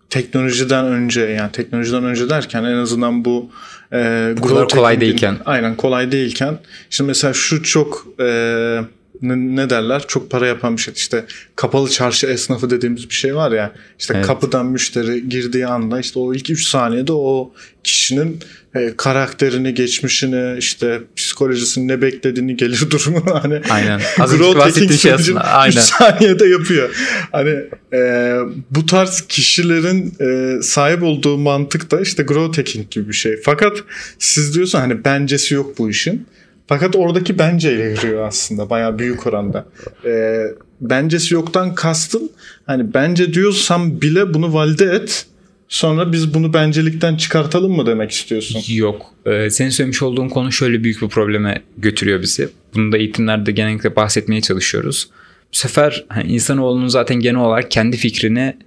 teknolojiden 0.10 0.86
önce 0.86 1.22
yani 1.22 1.52
teknolojiden 1.52 2.04
önce 2.04 2.30
derken 2.30 2.64
en 2.64 2.76
azından 2.76 3.26
bu 3.26 3.52
e, 3.94 4.34
Bu 4.38 4.48
kadar 4.48 4.68
kolay 4.70 5.02
değilken. 5.02 5.38
Aynen 5.46 5.76
kolay 5.76 6.12
değilken. 6.12 6.60
Şimdi 6.90 7.08
mesela 7.08 7.34
şu 7.34 7.64
çok 7.64 8.08
e, 8.20 8.80
ne, 9.22 9.56
ne 9.56 9.70
derler 9.70 10.08
çok 10.08 10.30
para 10.32 10.48
yapan 10.48 10.78
bir 10.78 10.82
şey. 10.82 10.94
İşte 10.98 11.26
kapalı 11.56 11.90
çarşı 11.90 12.28
esnafı 12.28 12.70
dediğimiz 12.70 13.10
bir 13.10 13.16
şey 13.16 13.36
var 13.36 13.52
ya. 13.52 13.72
İşte 14.00 14.14
Evet. 14.14 14.28
kapıdan 14.28 14.66
müşteri 14.66 15.30
girdiği 15.30 15.68
anda 15.68 16.00
işte 16.00 16.20
o 16.20 16.34
ilk 16.34 16.50
3 16.50 16.68
saniyede 16.68 17.14
o 17.14 17.54
kişinin 17.84 18.40
e, 18.76 18.94
karakterini, 18.98 19.74
geçmişini, 19.74 20.58
işte 20.58 21.02
psikolojisini 21.16 21.88
ne 21.88 22.02
beklediğini, 22.02 22.58
gelir 22.58 22.86
durumunu 22.92 23.34
hani 23.44 23.62
Aynen. 23.70 24.02
Az 24.20 24.34
önce 24.34 24.56
bahsettiğim 24.56 24.94
şey 24.94 25.14
aslında. 25.14 25.42
Aynen. 25.42 25.78
3 25.78 25.80
saniyede 25.80 26.48
yapıyor. 26.48 26.96
Hani 27.32 27.56
e, 27.94 28.38
bu 28.72 28.86
tarz 28.86 29.22
kişilerin 29.22 30.14
e, 30.22 30.62
sahip 30.62 31.04
olduğu 31.04 31.38
mantık 31.38 31.92
da 31.92 32.02
işte 32.02 32.24
growth 32.24 32.58
hacking 32.58 32.90
gibi 32.90 33.08
bir 33.08 33.14
şey. 33.14 33.42
Fakat 33.44 33.78
siz 34.20 34.56
diyorsun 34.56 34.80
hani 34.80 35.06
bencesi 35.06 35.54
yok 35.54 35.78
bu 35.78 35.90
işin. 35.90 36.28
Fakat 36.68 36.96
oradaki 36.96 37.40
benceyle 37.40 37.84
yürüyor 37.84 38.28
aslında 38.28 38.70
bayağı 38.70 39.00
büyük 39.00 39.28
oranda. 39.28 39.66
E, 40.06 40.42
bencesi 40.82 41.34
yoktan 41.34 41.76
kastım 41.76 42.22
hani 42.66 42.94
bence 42.94 43.34
diyorsam 43.34 44.02
bile 44.02 44.34
bunu 44.34 44.54
valide 44.54 44.86
et. 44.86 45.26
Sonra 45.68 46.12
biz 46.12 46.34
bunu 46.34 46.54
bencelikten 46.54 47.16
çıkartalım 47.16 47.72
mı 47.76 47.86
demek 47.86 48.12
istiyorsun? 48.12 48.62
Yok. 48.74 49.06
Ee, 49.26 49.50
senin 49.50 49.70
söylemiş 49.70 50.02
olduğun 50.02 50.30
konu 50.30 50.52
şöyle 50.52 50.84
büyük 50.84 51.02
bir 51.02 51.08
probleme 51.08 51.62
götürüyor 51.78 52.22
bizi. 52.22 52.50
Bunu 52.76 52.92
da 52.92 52.98
eğitimlerde 52.98 53.52
genellikle 53.52 53.96
bahsetmeye 53.96 54.42
çalışıyoruz. 54.42 55.10
Bu 55.54 55.58
sefer 55.58 56.06
hani 56.10 56.32
insanoğlunun 56.32 56.88
zaten 56.88 57.20
genel 57.20 57.42
olarak 57.42 57.72
kendi 57.72 57.98
fikrini 57.98 58.58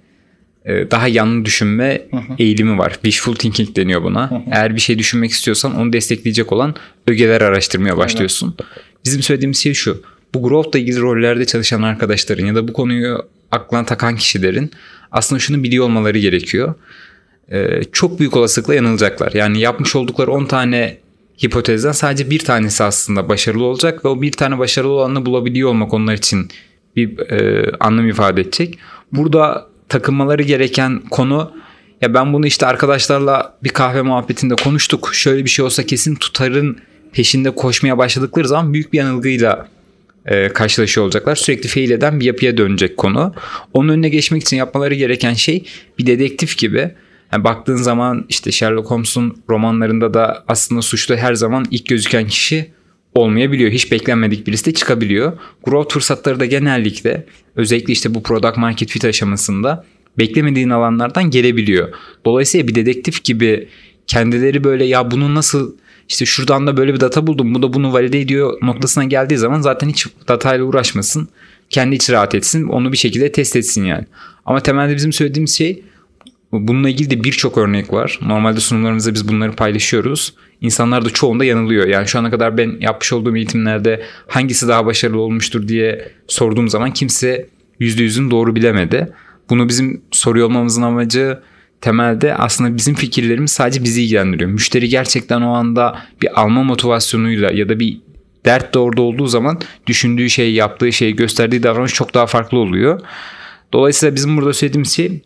daha 0.91 1.07
yanlı 1.07 1.45
düşünme 1.45 2.01
eğilimi 2.39 2.77
var. 2.77 2.93
Wishful 2.93 3.35
thinking 3.35 3.75
deniyor 3.75 4.03
buna. 4.03 4.43
Eğer 4.51 4.75
bir 4.75 4.81
şey 4.81 4.99
düşünmek 4.99 5.31
istiyorsan 5.31 5.75
onu 5.75 5.93
destekleyecek 5.93 6.51
olan 6.51 6.75
ögeler 7.07 7.41
araştırmaya 7.41 7.97
başlıyorsun. 7.97 8.55
Bizim 9.05 9.21
söylediğimiz 9.21 9.57
şey 9.57 9.73
şu. 9.73 10.03
Bu 10.33 10.43
growth'la 10.43 10.79
ilgili 10.79 10.99
rollerde 10.99 11.45
çalışan 11.45 11.81
arkadaşların 11.81 12.45
ya 12.45 12.55
da 12.55 12.67
bu 12.67 12.73
konuyu 12.73 13.25
aklına 13.51 13.85
takan 13.85 14.15
kişilerin 14.15 14.71
aslında 15.11 15.39
şunu 15.39 15.63
biliyor 15.63 15.85
olmaları 15.85 16.17
gerekiyor. 16.17 16.73
Ee, 17.51 17.81
çok 17.91 18.19
büyük 18.19 18.37
olasılıkla 18.37 18.75
yanılacaklar. 18.75 19.31
Yani 19.33 19.59
yapmış 19.59 19.95
oldukları 19.95 20.31
10 20.31 20.45
tane 20.45 20.97
hipotezden 21.43 21.91
sadece 21.91 22.29
bir 22.29 22.39
tanesi 22.39 22.83
aslında 22.83 23.29
başarılı 23.29 23.63
olacak 23.63 24.05
ve 24.05 24.09
o 24.09 24.21
bir 24.21 24.31
tane 24.31 24.59
başarılı 24.59 24.91
olanı 24.91 25.25
bulabiliyor 25.25 25.69
olmak 25.69 25.93
onlar 25.93 26.13
için 26.13 26.47
bir 26.95 27.19
e, 27.19 27.71
anlam 27.79 28.09
ifade 28.09 28.41
edecek. 28.41 28.77
Burada 29.11 29.67
takılmaları 29.89 30.43
gereken 30.43 31.01
konu 31.09 31.51
ya 32.01 32.13
ben 32.13 32.33
bunu 32.33 32.47
işte 32.47 32.65
arkadaşlarla 32.65 33.57
bir 33.63 33.69
kahve 33.69 34.01
muhabbetinde 34.01 34.55
konuştuk. 34.55 35.09
Şöyle 35.13 35.45
bir 35.45 35.49
şey 35.49 35.65
olsa 35.65 35.85
kesin 35.85 36.15
tutarın 36.15 36.77
peşinde 37.11 37.51
koşmaya 37.51 37.97
başladıkları 37.97 38.47
zaman 38.47 38.73
büyük 38.73 38.93
bir 38.93 38.97
yanılgıyla 38.97 39.67
e, 40.25 40.49
karşılaşıyor 40.49 41.05
olacaklar. 41.05 41.35
Sürekli 41.35 41.69
fail 41.69 41.91
eden 41.91 42.19
bir 42.19 42.25
yapıya 42.25 42.57
dönecek 42.57 42.97
konu. 42.97 43.33
Onun 43.73 43.89
önüne 43.89 44.09
geçmek 44.09 44.41
için 44.41 44.57
yapmaları 44.57 44.93
gereken 44.93 45.33
şey 45.33 45.63
bir 45.97 46.05
dedektif 46.05 46.57
gibi. 46.57 46.91
Yani 47.31 47.43
baktığın 47.43 47.75
zaman 47.75 48.25
işte 48.29 48.51
Sherlock 48.51 48.91
Holmes'un 48.91 49.43
romanlarında 49.49 50.13
da 50.13 50.43
aslında 50.47 50.81
suçlu 50.81 51.15
her 51.15 51.33
zaman 51.33 51.65
ilk 51.71 51.87
gözüken 51.87 52.27
kişi 52.27 52.71
olmayabiliyor. 53.17 53.71
Hiç 53.71 53.91
beklenmedik 53.91 54.47
birisi 54.47 54.65
de 54.65 54.73
çıkabiliyor. 54.73 55.33
Growth 55.63 55.93
fırsatları 55.93 56.39
da 56.39 56.45
genellikle 56.45 57.25
özellikle 57.55 57.93
işte 57.93 58.15
bu 58.15 58.23
product 58.23 58.57
market 58.57 58.89
fit 58.89 59.05
aşamasında 59.05 59.85
beklemediğin 60.17 60.69
alanlardan 60.69 61.29
gelebiliyor. 61.31 61.89
Dolayısıyla 62.25 62.67
bir 62.67 62.75
dedektif 62.75 63.23
gibi 63.23 63.67
kendileri 64.07 64.63
böyle 64.63 64.85
ya 64.85 65.11
bunu 65.11 65.35
nasıl 65.35 65.75
işte 66.09 66.25
şuradan 66.25 66.67
da 66.67 66.77
böyle 66.77 66.93
bir 66.93 66.99
data 66.99 67.27
buldum 67.27 67.55
bu 67.55 67.61
da 67.61 67.73
bunu 67.73 67.93
valide 67.93 68.21
ediyor 68.21 68.57
noktasına 68.61 69.03
geldiği 69.03 69.37
zaman 69.37 69.61
zaten 69.61 69.89
hiç 69.89 70.07
datayla 70.27 70.65
uğraşmasın. 70.65 71.27
Kendi 71.69 71.95
içi 71.95 72.11
rahat 72.11 72.35
etsin 72.35 72.67
onu 72.67 72.91
bir 72.91 72.97
şekilde 72.97 73.31
test 73.31 73.55
etsin 73.55 73.85
yani. 73.85 74.05
Ama 74.45 74.59
temelde 74.59 74.95
bizim 74.95 75.13
söylediğimiz 75.13 75.57
şey 75.57 75.83
bununla 76.51 76.89
ilgili 76.89 77.09
de 77.09 77.23
birçok 77.23 77.57
örnek 77.57 77.93
var. 77.93 78.19
Normalde 78.21 78.59
sunumlarımızda 78.59 79.13
biz 79.13 79.27
bunları 79.27 79.51
paylaşıyoruz. 79.51 80.33
İnsanlar 80.61 81.05
da 81.05 81.09
çoğunda 81.09 81.45
yanılıyor. 81.45 81.87
Yani 81.87 82.07
şu 82.07 82.19
ana 82.19 82.29
kadar 82.29 82.57
ben 82.57 82.77
yapmış 82.79 83.13
olduğum 83.13 83.35
eğitimlerde 83.35 84.03
hangisi 84.27 84.67
daha 84.67 84.85
başarılı 84.85 85.19
olmuştur 85.21 85.67
diye 85.67 86.11
sorduğum 86.27 86.69
zaman 86.69 86.91
kimse 86.91 87.49
%100'ün 87.79 88.31
doğru 88.31 88.55
bilemedi. 88.55 89.13
Bunu 89.49 89.69
bizim 89.69 90.01
soruyor 90.11 90.47
olmamızın 90.47 90.81
amacı 90.81 91.39
temelde 91.81 92.35
aslında 92.35 92.77
bizim 92.77 92.95
fikirlerimiz 92.95 93.51
sadece 93.51 93.83
bizi 93.83 94.03
ilgilendiriyor. 94.03 94.49
Müşteri 94.49 94.89
gerçekten 94.89 95.41
o 95.41 95.53
anda 95.53 95.99
bir 96.21 96.41
alma 96.41 96.63
motivasyonuyla 96.63 97.51
ya 97.51 97.69
da 97.69 97.79
bir 97.79 97.97
dert 98.45 98.73
de 98.73 98.79
olduğu 98.79 99.27
zaman 99.27 99.59
düşündüğü 99.87 100.29
şey, 100.29 100.53
yaptığı 100.53 100.93
şey, 100.93 101.15
gösterdiği 101.15 101.63
davranış 101.63 101.93
çok 101.93 102.13
daha 102.13 102.25
farklı 102.25 102.57
oluyor. 102.57 103.01
Dolayısıyla 103.73 104.15
bizim 104.15 104.37
burada 104.37 104.53
söylediğimiz 104.53 104.91
şey 104.91 105.21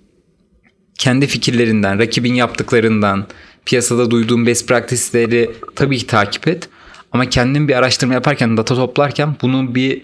kendi 1.02 1.28
fikirlerinden, 1.28 2.00
rakibin 2.00 2.34
yaptıklarından, 2.34 3.28
piyasada 3.66 4.12
duyduğun 4.12 4.46
best 4.46 4.68
practice'leri 4.68 5.52
tabii 5.76 5.98
ki 5.98 6.08
takip 6.08 6.48
et. 6.48 6.70
Ama 7.12 7.30
kendin 7.30 7.68
bir 7.68 7.76
araştırma 7.76 8.14
yaparken, 8.14 8.58
data 8.58 8.76
toplarken 8.76 9.36
bunun 9.42 9.76
bir 9.76 10.02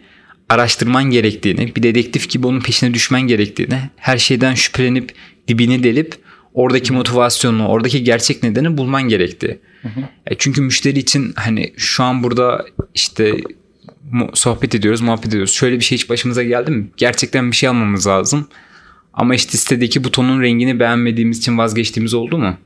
araştırman 0.49 1.03
gerektiğini, 1.03 1.75
bir 1.75 1.83
dedektif 1.83 2.29
gibi 2.29 2.47
onun 2.47 2.61
peşine 2.61 2.93
düşmen 2.93 3.21
gerektiğini, 3.21 3.79
her 3.95 4.17
şeyden 4.17 4.53
şüphelenip 4.53 5.13
dibini 5.47 5.83
delip 5.83 6.15
oradaki 6.53 6.93
motivasyonu, 6.93 7.67
oradaki 7.67 8.03
gerçek 8.03 8.43
nedeni 8.43 8.77
bulman 8.77 9.03
gerektiği. 9.03 9.59
E 10.27 10.35
Çünkü 10.37 10.61
müşteri 10.61 10.99
için 10.99 11.33
hani 11.35 11.73
şu 11.77 12.03
an 12.03 12.23
burada 12.23 12.65
işte 12.95 13.33
sohbet 14.33 14.75
ediyoruz, 14.75 15.01
muhabbet 15.01 15.27
ediyoruz. 15.27 15.53
Şöyle 15.53 15.79
bir 15.79 15.83
şey 15.83 15.97
hiç 15.97 16.09
başımıza 16.09 16.43
geldi 16.43 16.71
mi? 16.71 16.87
Gerçekten 16.97 17.51
bir 17.51 17.55
şey 17.55 17.69
almamız 17.69 18.07
lazım. 18.07 18.47
Ama 19.17 19.35
işte 19.35 19.57
sitedeki 19.57 20.03
butonun 20.03 20.41
rengini 20.41 20.79
beğenmediğimiz 20.79 21.37
için 21.37 21.57
vazgeçtiğimiz 21.57 22.13
oldu 22.13 22.37
mu? 22.37 22.57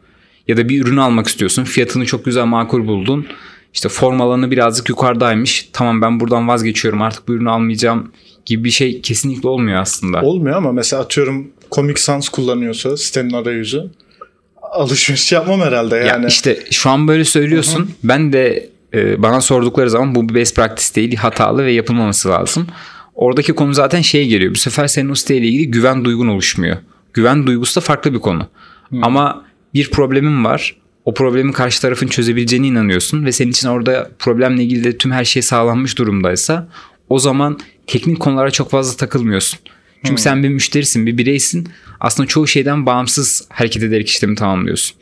Ya 0.48 0.58
da 0.58 0.70
bir 0.70 0.82
ürünü 0.82 1.02
almak 1.02 1.28
istiyorsun. 1.28 1.64
Fiyatını 1.64 2.06
çok 2.06 2.26
güzel 2.26 2.46
makul 2.46 2.88
buldun. 2.88 3.28
İşte 3.74 3.90
form 3.90 4.22
alanı 4.22 4.52
birazcık 4.52 4.90
yukarıdaymış. 4.90 5.70
Tamam 5.74 6.02
ben 6.02 6.20
buradan 6.20 6.48
vazgeçiyorum 6.48 7.02
artık 7.02 7.28
bu 7.28 7.34
ürünü 7.34 7.50
almayacağım 7.50 8.12
gibi 8.46 8.64
bir 8.64 8.70
şey 8.70 9.02
kesinlikle 9.02 9.50
olmuyor 9.50 9.82
aslında. 9.82 10.22
Olmuyor 10.22 10.58
ama 10.58 10.72
mesela 10.72 11.02
atıyorum 11.02 11.48
Comic 11.72 12.02
Sans 12.02 12.30
kullanıyorsa 12.30 12.98
sitenin 12.98 13.34
arayüzü 13.34 13.84
alışveriş 14.62 15.32
yapmam 15.32 15.62
herhalde 15.62 15.96
yani. 15.96 16.24
Ya 16.24 16.28
işte 16.28 16.60
şu 16.72 16.90
an 16.90 17.08
böyle 17.08 17.26
söylüyorsun. 17.26 17.92
Ben 18.04 18.34
de 18.34 18.70
e, 18.94 19.22
bana 19.22 19.42
sordukları 19.42 19.90
zaman 19.90 20.16
bu 20.16 20.30
bir 20.30 20.36
best 20.36 20.56
practice 20.56 20.96
değil, 20.96 21.16
hatalı 21.16 21.66
ve 21.66 21.72
yapılmaması 21.72 22.30
lazım. 22.30 22.68
Oradaki 23.16 23.54
konu 23.54 23.74
zaten 23.74 24.02
şeye 24.02 24.26
geliyor. 24.26 24.54
Bu 24.54 24.60
sefer 24.60 24.88
senin 24.88 25.10
o 25.10 25.16
siteyle 25.16 25.48
ilgili 25.48 25.72
güven 25.72 26.06
duygun 26.06 26.28
oluşmuyor. 26.28 26.78
Güven 27.14 27.48
duygusu 27.48 27.76
da 27.76 27.86
farklı 27.86 28.14
bir 28.14 28.20
konu. 28.20 28.48
Ama 29.02 29.46
bir 29.74 29.92
problemin 29.92 30.46
var. 30.46 30.76
O 31.06 31.14
problemi 31.14 31.52
karşı 31.54 31.82
tarafın 31.82 32.08
çözebileceğine 32.08 32.68
inanıyorsun 32.68 33.26
ve 33.26 33.32
senin 33.32 33.52
için 33.52 33.68
orada 33.68 34.12
problemle 34.20 34.64
ilgili 34.64 34.84
de 34.84 34.98
tüm 34.98 35.12
her 35.12 35.26
şey 35.26 35.42
sağlanmış 35.42 35.98
durumdaysa 35.98 36.70
o 37.10 37.20
zaman 37.20 37.60
teknik 37.88 38.20
konulara 38.20 38.52
çok 38.52 38.72
fazla 38.72 38.98
takılmıyorsun. 38.98 39.60
Çünkü 40.06 40.22
sen 40.22 40.44
bir 40.44 40.50
müşterisin, 40.50 41.06
bir 41.06 41.18
bireysin. 41.18 41.68
Aslında 42.00 42.28
çoğu 42.28 42.48
şeyden 42.48 42.86
bağımsız 42.86 43.48
hareket 43.50 43.84
ederek 43.84 44.10
işlemi 44.10 44.36
tamamlıyorsun. 44.36 44.98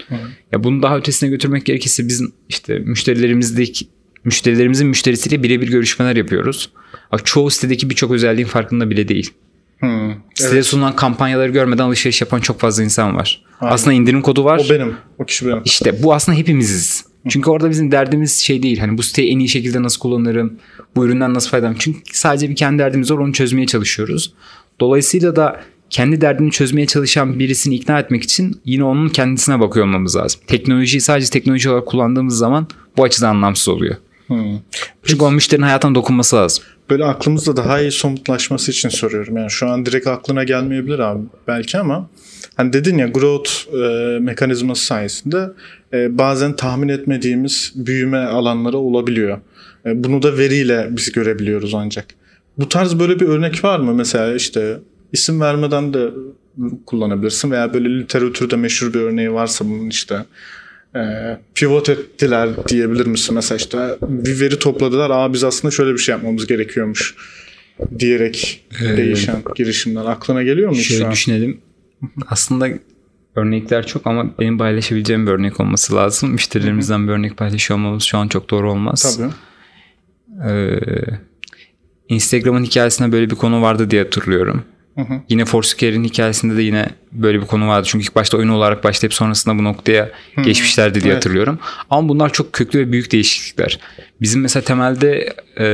Ya 0.52 0.64
bunu 0.64 0.82
daha 0.82 0.98
ötesine 0.98 1.30
götürmek 1.30 1.66
gerekirse 1.66 2.08
biz 2.08 2.24
işte 2.50 2.80
müşterilerimizdeki 2.80 3.88
müşterilerimizin 4.24 4.88
müşterisiyle 4.88 5.44
birebir 5.44 5.68
görüşmeler 5.68 6.16
yapıyoruz. 6.16 6.70
Bak 7.12 7.26
çoğu 7.26 7.50
sitedeki 7.50 7.90
birçok 7.90 8.12
özelliğin 8.12 8.48
farkında 8.48 8.90
bile 8.90 9.08
değil. 9.08 9.34
Hmm. 9.80 10.14
Sitede 10.36 10.64
sunulan 10.64 10.96
kampanyaları 10.96 11.52
görmeden 11.52 11.84
alışveriş 11.84 12.22
yapan 12.22 12.40
çok 12.40 12.60
fazla 12.60 12.84
insan 12.84 13.16
var. 13.16 13.42
Aslında 13.62 13.94
indirim 13.94 14.22
kodu 14.22 14.44
var. 14.44 14.62
O 14.66 14.70
benim. 14.70 14.96
O 15.18 15.26
kişi 15.26 15.48
benim. 15.48 15.62
İşte 15.66 16.04
bu 16.04 16.14
aslında 16.14 16.38
hepimiziz. 16.38 17.06
Çünkü 17.30 17.50
orada 17.50 17.70
bizim 17.70 17.92
derdimiz 17.92 18.40
şey 18.40 18.64
değil. 18.64 18.80
Hani 18.80 18.98
bu 18.98 19.04
siteyi 19.04 19.32
en 19.32 19.40
iyi 19.40 19.50
şekilde 19.50 19.84
nasıl 19.84 20.00
kullanırım? 20.00 20.54
Bu 20.96 21.06
üründen 21.06 21.34
nasıl 21.34 21.50
faydalanırım? 21.50 21.80
Çünkü 21.80 22.00
sadece 22.12 22.50
bir 22.50 22.56
kendi 22.56 22.80
derdimiz 22.80 23.12
var 23.12 23.18
onu 23.18 23.34
çözmeye 23.34 23.68
çalışıyoruz. 23.68 24.34
Dolayısıyla 24.80 25.36
da 25.36 25.62
kendi 25.90 26.22
derdini 26.22 26.52
çözmeye 26.52 26.88
çalışan 26.88 27.40
birisini 27.40 27.76
ikna 27.76 28.00
etmek 28.00 28.24
için 28.24 28.62
yine 28.66 28.84
onun 28.84 29.10
kendisine 29.10 29.60
bakıyor 29.60 29.86
olmamız 29.86 30.16
lazım. 30.16 30.42
Teknolojiyi 30.48 31.02
sadece 31.02 31.30
teknoloji 31.30 31.70
olarak 31.70 31.88
kullandığımız 31.88 32.38
zaman 32.38 32.68
bu 32.98 33.04
açıdan 33.04 33.30
anlamsız 33.30 33.68
oluyor. 33.68 33.96
Hmm. 34.28 34.60
Çünkü 35.04 35.24
o 35.24 35.32
müşterinin 35.32 35.66
hayatına 35.66 35.96
dokunması 35.96 36.36
lazım. 36.36 36.64
Böyle 36.90 37.06
aklımızda 37.06 37.58
daha 37.58 37.82
iyi 37.82 37.92
somutlaşması 37.92 38.72
için 38.72 38.90
soruyorum. 38.90 39.38
Yani 39.38 39.52
şu 39.52 39.70
an 39.70 39.86
direkt 39.86 40.08
aklına 40.08 40.44
gelmeyebilir 40.44 41.00
abi 41.00 41.24
belki 41.48 41.78
ama 41.78 42.10
hani 42.58 42.74
dedin 42.74 42.98
ya 42.98 43.08
growth 43.08 43.52
e, 43.74 44.20
mekanizması 44.20 44.86
sayesinde 44.86 45.50
e, 45.94 46.18
bazen 46.18 46.56
tahmin 46.56 46.90
etmediğimiz 46.90 47.72
büyüme 47.76 48.20
alanları 48.20 48.78
olabiliyor. 48.78 49.38
E, 49.86 50.04
bunu 50.04 50.22
da 50.22 50.38
veriyle 50.38 50.88
biz 50.92 51.12
görebiliyoruz 51.12 51.74
ancak. 51.74 52.06
Bu 52.58 52.70
tarz 52.70 53.00
böyle 53.00 53.20
bir 53.20 53.28
örnek 53.28 53.64
var 53.64 53.80
mı? 53.80 53.94
Mesela 53.94 54.36
işte 54.36 54.80
isim 55.14 55.42
vermeden 55.42 55.94
de 55.94 56.10
kullanabilirsin 56.86 57.52
veya 57.52 57.74
böyle 57.74 58.00
literatürde 58.00 58.56
meşhur 58.56 58.94
bir 58.94 59.00
örneği 59.00 59.34
varsa 59.34 59.66
bunun 59.66 59.90
işte 59.90 60.26
pivot 61.56 61.90
ettiler 61.90 62.50
diyebilir 62.68 63.06
misin? 63.06 63.36
Mesela 63.36 63.58
işte 63.58 63.98
bir 64.02 64.40
veri 64.40 64.60
topladılar. 64.60 65.10
Aa 65.10 65.34
biz 65.34 65.44
aslında 65.44 65.72
şöyle 65.72 65.94
bir 65.94 65.98
şey 65.98 66.14
yapmamız 66.16 66.48
gerekiyormuş 66.48 67.16
diyerek 68.00 68.66
Ee, 68.82 68.98
değişen 68.98 69.44
girişimler. 69.56 70.06
Aklına 70.06 70.44
geliyor 70.44 70.70
mu 70.70 70.76
hiç 70.76 70.88
şu 70.88 70.94
Şöyle 70.94 71.06
an? 71.06 71.12
düşünelim. 71.12 71.62
Aslında 72.28 72.68
örnekler 73.36 73.88
çok 73.88 74.08
ama 74.08 74.38
benim 74.40 74.58
paylaşabileceğim 74.58 75.28
bir 75.28 75.32
örnek 75.32 75.60
olması 75.60 75.96
lazım. 75.96 76.32
Müşterilerimizden 76.32 77.08
bir 77.08 77.12
örnek 77.14 77.38
paylaşıyor 77.38 77.80
olmamız 77.80 78.04
şu 78.04 78.18
an 78.18 78.28
çok 78.28 78.50
doğru 78.50 78.72
olmaz. 78.72 79.18
Tabii. 79.18 79.32
Ee, 80.52 80.80
Instagram'ın 82.10 82.64
hikayesinde 82.64 83.12
böyle 83.12 83.30
bir 83.30 83.36
konu 83.36 83.62
vardı 83.62 83.92
diye 83.92 84.04
hatırlıyorum. 84.04 84.64
Hı 85.00 85.14
hı. 85.14 85.22
Yine 85.30 85.46
Foursquare'in 85.46 86.04
hikayesinde 86.04 86.58
de 86.58 86.62
yine 86.62 86.90
böyle 87.12 87.42
bir 87.42 87.46
konu 87.46 87.68
vardı. 87.68 87.88
Çünkü 87.92 88.06
ilk 88.06 88.16
başta 88.16 88.38
oyun 88.38 88.50
olarak 88.50 88.84
başlayıp 88.84 89.14
sonrasında 89.14 89.58
bu 89.58 89.64
noktaya 89.64 90.12
geçmişlerdi 90.44 91.02
diye 91.02 91.14
Evet. 91.14 91.18
hatırlıyorum. 91.18 91.60
Ama 91.90 92.10
bunlar 92.10 92.34
çok 92.34 92.54
köklü 92.54 92.80
ve 92.80 92.92
büyük 92.92 93.12
değişiklikler. 93.12 93.80
Bizim 94.22 94.42
mesela 94.42 94.64
temelde 94.64 95.34
e, 95.60 95.68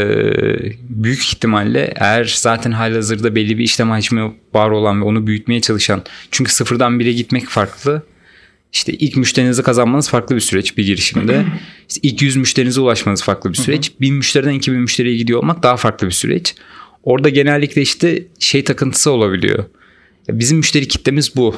büyük 0.90 1.20
ihtimalle 1.20 1.94
eğer 1.96 2.34
zaten 2.38 2.72
halihazırda 2.72 3.36
belli 3.36 3.58
bir 3.58 3.64
işlem 3.64 3.90
hacmi 3.90 4.34
var 4.54 4.70
olan 4.70 5.02
ve 5.02 5.06
onu 5.06 5.28
büyütmeye 5.28 5.62
çalışan. 5.62 6.04
Çünkü 6.32 6.54
sıfırdan 6.54 7.00
bire 7.00 7.12
gitmek 7.14 7.48
farklı. 7.48 8.04
İşte 8.74 8.94
ilk 8.94 9.18
müşterinizi 9.18 9.64
kazanmanız 9.64 10.10
farklı 10.10 10.36
bir 10.36 10.42
süreç 10.42 10.78
bir 10.78 10.86
girişimde. 10.86 11.46
İşte 11.90 12.00
ilk 12.04 12.22
100 12.22 12.36
müşterinize 12.36 12.82
ulaşmanız 12.82 13.24
farklı 13.24 13.50
bir 13.50 13.58
süreç. 13.58 13.92
1000 14.02 14.14
müşteriden 14.14 14.54
2000 14.54 14.80
müşteriye 14.80 15.18
gidiyor 15.18 15.40
olmak 15.40 15.64
daha 15.64 15.78
farklı 15.78 16.08
bir 16.08 16.12
süreç. 16.12 16.56
Orada 17.06 17.30
genellikle 17.30 17.82
işte 17.82 18.24
şey 18.40 18.64
takıntısı 18.64 19.12
olabiliyor. 19.12 19.66
Bizim 20.30 20.58
müşteri 20.58 20.88
kitlemiz 20.88 21.36
bu. 21.36 21.56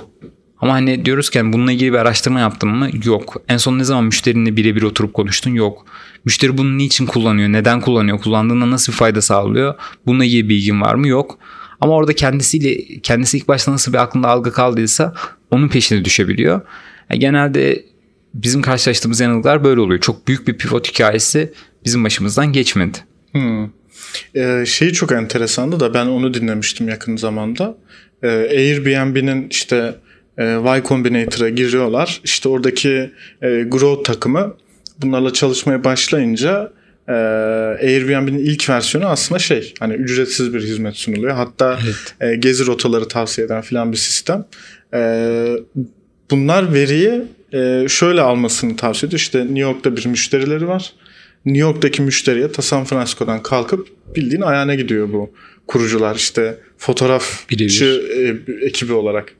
Ama 0.61 0.73
hani 0.73 1.05
diyoruz 1.05 1.29
ki 1.29 1.39
hani 1.39 1.53
bununla 1.53 1.71
ilgili 1.71 1.93
bir 1.93 1.97
araştırma 1.97 2.39
yaptın 2.39 2.69
mı? 2.69 2.89
Yok. 3.05 3.41
En 3.47 3.57
son 3.57 3.79
ne 3.79 3.83
zaman 3.83 4.03
müşterinle 4.03 4.55
birebir 4.57 4.81
oturup 4.81 5.13
konuştun? 5.13 5.51
Yok. 5.51 5.85
Müşteri 6.25 6.57
bunu 6.57 6.77
niçin 6.77 7.05
kullanıyor? 7.05 7.49
Neden 7.49 7.81
kullanıyor? 7.81 8.19
Kullandığında 8.19 8.71
nasıl 8.71 8.93
bir 8.93 8.97
fayda 8.97 9.21
sağlıyor? 9.21 9.75
Bununla 10.05 10.25
ilgili 10.25 10.49
bilgin 10.49 10.81
var 10.81 10.95
mı? 10.95 11.07
Yok. 11.07 11.39
Ama 11.81 11.93
orada 11.93 12.13
kendisiyle 12.13 12.99
kendisi 12.99 13.37
ilk 13.37 13.47
başta 13.47 13.71
nasıl 13.71 13.93
bir 13.93 13.97
aklında 13.97 14.27
algı 14.27 14.51
kaldıysa 14.51 15.13
onun 15.51 15.67
peşine 15.67 16.05
düşebiliyor. 16.05 16.61
Yani 17.09 17.19
genelde 17.19 17.85
bizim 18.33 18.61
karşılaştığımız 18.61 19.19
yanılgılar 19.19 19.63
böyle 19.63 19.81
oluyor. 19.81 20.01
Çok 20.01 20.27
büyük 20.27 20.47
bir 20.47 20.57
pivot 20.57 20.89
hikayesi 20.89 21.53
bizim 21.85 22.03
başımızdan 22.03 22.53
geçmedi. 22.53 22.97
Hmm. 23.31 23.69
Ee, 24.35 24.63
şeyi 24.67 24.93
çok 24.93 25.11
enteresandı 25.11 25.79
da 25.79 25.93
ben 25.93 26.05
onu 26.05 26.33
dinlemiştim 26.33 26.89
yakın 26.89 27.17
zamanda. 27.17 27.77
Ee, 28.23 28.27
Airbnb'nin 28.29 29.47
işte 29.49 29.95
e, 30.37 30.43
Y 30.43 30.83
Combinator'a 30.87 31.49
giriyorlar. 31.49 32.21
İşte 32.23 32.49
oradaki 32.49 33.11
e, 33.41 33.63
Grow 33.63 34.13
takımı 34.13 34.53
bunlarla 35.01 35.33
çalışmaya 35.33 35.83
başlayınca 35.83 36.71
e, 37.07 37.13
Airbnb'nin 37.81 38.39
ilk 38.39 38.69
versiyonu 38.69 39.07
aslında 39.07 39.39
şey 39.39 39.73
hani 39.79 39.93
ücretsiz 39.93 40.53
bir 40.53 40.61
hizmet 40.61 40.95
sunuluyor. 40.95 41.35
Hatta 41.35 41.79
e, 42.21 42.35
gezi 42.35 42.65
rotaları 42.65 43.07
tavsiye 43.07 43.47
eden 43.47 43.61
filan 43.61 43.91
bir 43.91 43.97
sistem. 43.97 44.45
E, 44.93 44.99
bunlar 46.31 46.73
veriyi 46.73 47.21
e, 47.53 47.85
şöyle 47.89 48.21
almasını 48.21 48.75
tavsiye 48.75 49.07
ediyor. 49.07 49.19
İşte 49.19 49.39
New 49.39 49.59
York'ta 49.59 49.97
bir 49.97 50.05
müşterileri 50.05 50.67
var. 50.67 50.93
New 51.47 51.61
York'taki 51.61 52.01
müşteriye 52.01 52.51
ta 52.51 52.61
San 52.61 52.83
Francisco'dan 52.83 53.43
kalkıp 53.43 53.87
bildiğin 54.15 54.41
ayağına 54.41 54.75
gidiyor 54.75 55.13
bu 55.13 55.31
kurucular 55.67 56.15
işte 56.15 56.57
fotoğrafçı 56.77 58.03
e, 58.15 58.65
ekibi 58.65 58.93
olarak. 58.93 59.33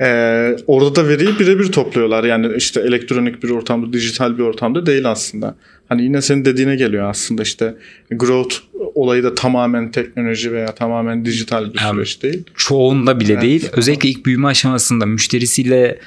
Ee, 0.00 0.56
orada 0.66 0.94
da 0.96 1.08
veriyi 1.08 1.38
birebir 1.38 1.72
topluyorlar. 1.72 2.24
Yani 2.24 2.56
işte 2.56 2.80
elektronik 2.80 3.42
bir 3.42 3.50
ortamda, 3.50 3.92
dijital 3.92 4.38
bir 4.38 4.42
ortamda 4.42 4.86
değil 4.86 5.10
aslında. 5.10 5.56
Hani 5.88 6.02
yine 6.02 6.22
senin 6.22 6.44
dediğine 6.44 6.76
geliyor 6.76 7.10
aslında 7.10 7.42
işte 7.42 7.74
growth 8.10 8.56
olayı 8.94 9.22
da 9.22 9.34
tamamen 9.34 9.90
teknoloji 9.90 10.52
veya 10.52 10.74
tamamen 10.74 11.24
dijital 11.24 11.74
bir 11.74 11.80
Yani 11.80 11.94
süreç 11.94 12.22
değil. 12.22 12.44
Çoğunda 12.54 13.20
bile 13.20 13.32
Evet. 13.32 13.42
değil. 13.42 13.68
Özellikle 13.72 14.08
ilk 14.08 14.26
büyüme 14.26 14.48
aşamasında 14.48 15.06
müşterisiyle 15.06 15.98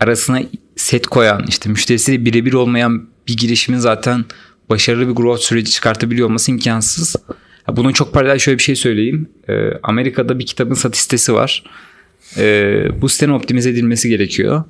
arasına 0.00 0.42
set 0.76 1.06
koyan, 1.06 1.44
işte 1.48 1.70
müşterisiyle 1.70 2.24
birebir 2.24 2.52
olmayan 2.52 3.08
bir 3.28 3.36
girişimin 3.36 3.78
zaten 3.78 4.24
başarılı 4.70 5.08
bir 5.08 5.14
growth 5.14 5.40
süreci 5.40 5.70
çıkartabiliyor 5.70 6.28
olması 6.28 6.50
imkansız. 6.50 7.16
Bunun 7.68 7.92
çok 7.92 8.14
paralel 8.14 8.38
şöyle 8.38 8.58
bir 8.58 8.62
şey 8.62 8.76
söyleyeyim. 8.76 9.28
Ee, 9.48 9.70
Amerika'da 9.82 10.38
bir 10.38 10.46
kitabın 10.46 10.74
satış 10.74 11.00
sitesi 11.00 11.34
var. 11.34 11.64
Ee, 12.36 12.84
bu 13.00 13.08
sitenin 13.08 13.32
optimize 13.32 13.70
edilmesi 13.70 14.08
gerekiyor. 14.08 14.64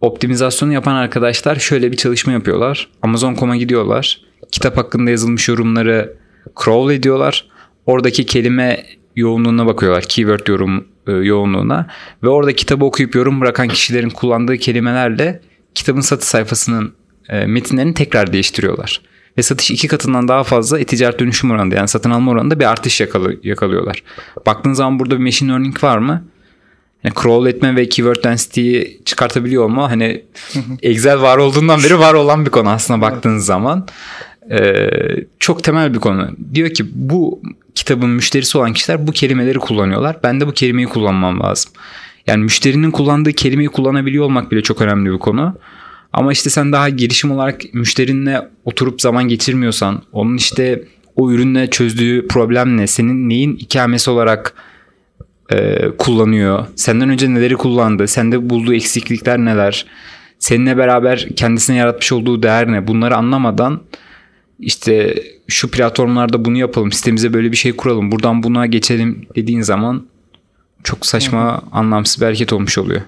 Optimizasyonu 0.00 0.72
yapan 0.72 0.94
arkadaşlar 0.94 1.56
şöyle 1.56 1.92
bir 1.92 1.96
çalışma 1.96 2.32
yapıyorlar. 2.32 2.88
Amazon.com'a 3.02 3.56
gidiyorlar. 3.56 4.20
Kitap 4.52 4.76
hakkında 4.76 5.10
yazılmış 5.10 5.48
yorumları 5.48 6.16
crawl 6.64 6.92
ediyorlar. 6.92 7.48
Oradaki 7.86 8.26
kelime 8.26 8.84
yoğunluğuna 9.16 9.66
bakıyorlar. 9.66 10.04
Keyword 10.08 10.46
yorum 10.46 10.88
e, 11.06 11.12
yoğunluğuna. 11.12 11.86
Ve 12.22 12.28
orada 12.28 12.52
kitabı 12.52 12.84
okuyup 12.84 13.14
yorum 13.14 13.40
bırakan 13.40 13.68
kişilerin 13.68 14.10
kullandığı 14.10 14.56
kelimelerle 14.56 15.40
kitabın 15.74 16.00
satış 16.00 16.28
sayfasının 16.28 16.94
e, 17.28 17.46
metinlerini 17.46 17.94
tekrar 17.94 18.32
değiştiriyorlar. 18.32 19.00
Ve 19.38 19.42
satış 19.42 19.70
iki 19.70 19.88
katından 19.88 20.28
daha 20.28 20.44
fazla 20.44 20.80
e-ticaret 20.80 21.20
dönüşüm 21.20 21.50
oranında 21.50 21.74
yani 21.74 21.88
satın 21.88 22.10
alma 22.10 22.30
oranında 22.30 22.60
bir 22.60 22.64
artış 22.64 23.00
yakalı, 23.00 23.36
yakalıyorlar. 23.42 24.02
Baktığın 24.46 24.72
zaman 24.72 24.98
burada 24.98 25.18
bir 25.18 25.22
machine 25.24 25.50
learning 25.50 25.84
var 25.84 25.98
mı? 25.98 26.24
Yani 27.04 27.14
crawl 27.22 27.46
etme 27.46 27.76
ve 27.76 27.88
keyword 27.88 28.24
density'yi 28.24 29.00
çıkartabiliyor 29.04 29.64
olma 29.64 29.90
hani 29.90 30.22
Excel 30.82 31.22
var 31.22 31.38
olduğundan 31.38 31.82
beri 31.82 31.98
var 31.98 32.14
olan 32.14 32.46
bir 32.46 32.50
konu 32.50 32.68
aslında 32.70 33.00
baktığınız 33.00 33.44
zaman. 33.44 33.88
Ee, 34.50 34.90
çok 35.38 35.64
temel 35.64 35.94
bir 35.94 35.98
konu. 35.98 36.30
Diyor 36.54 36.70
ki 36.70 36.84
bu 36.94 37.40
kitabın 37.74 38.10
müşterisi 38.10 38.58
olan 38.58 38.72
kişiler 38.72 39.06
bu 39.06 39.12
kelimeleri 39.12 39.58
kullanıyorlar. 39.58 40.16
Ben 40.22 40.40
de 40.40 40.46
bu 40.46 40.52
kelimeyi 40.52 40.86
kullanmam 40.86 41.40
lazım. 41.40 41.72
Yani 42.26 42.44
müşterinin 42.44 42.90
kullandığı 42.90 43.32
kelimeyi 43.32 43.68
kullanabiliyor 43.68 44.24
olmak 44.24 44.50
bile 44.50 44.62
çok 44.62 44.82
önemli 44.82 45.12
bir 45.12 45.18
konu. 45.18 45.54
Ama 46.12 46.32
işte 46.32 46.50
sen 46.50 46.72
daha 46.72 46.88
girişim 46.88 47.30
olarak 47.30 47.74
müşterinle 47.74 48.48
oturup 48.64 49.00
zaman 49.00 49.28
geçirmiyorsan, 49.28 50.02
onun 50.12 50.36
işte 50.36 50.84
o 51.16 51.32
ürünle 51.32 51.70
çözdüğü 51.70 52.28
problem 52.28 52.76
ne, 52.76 52.86
senin 52.86 53.28
neyin 53.28 53.56
ikamesi 53.56 54.10
olarak 54.10 54.54
e, 55.52 55.88
kullanıyor, 55.98 56.66
senden 56.76 57.08
önce 57.08 57.34
neleri 57.34 57.56
kullandı, 57.56 58.08
sende 58.08 58.50
bulduğu 58.50 58.74
eksiklikler 58.74 59.38
neler, 59.38 59.86
seninle 60.38 60.76
beraber 60.76 61.28
kendisine 61.36 61.76
yaratmış 61.76 62.12
olduğu 62.12 62.42
değer 62.42 62.72
ne? 62.72 62.86
Bunları 62.86 63.16
anlamadan 63.16 63.80
işte 64.60 65.14
şu 65.48 65.70
platformlarda 65.70 66.44
bunu 66.44 66.58
yapalım, 66.58 66.92
sitemize 66.92 67.32
böyle 67.32 67.52
bir 67.52 67.56
şey 67.56 67.72
kuralım, 67.72 68.12
buradan 68.12 68.42
buna 68.42 68.66
geçelim 68.66 69.26
dediğin 69.36 69.62
zaman 69.62 70.06
çok 70.84 71.06
saçma, 71.06 71.62
anlamsız 71.72 72.20
bir 72.20 72.26
hareket 72.26 72.52
olmuş 72.52 72.78
oluyor. 72.78 73.00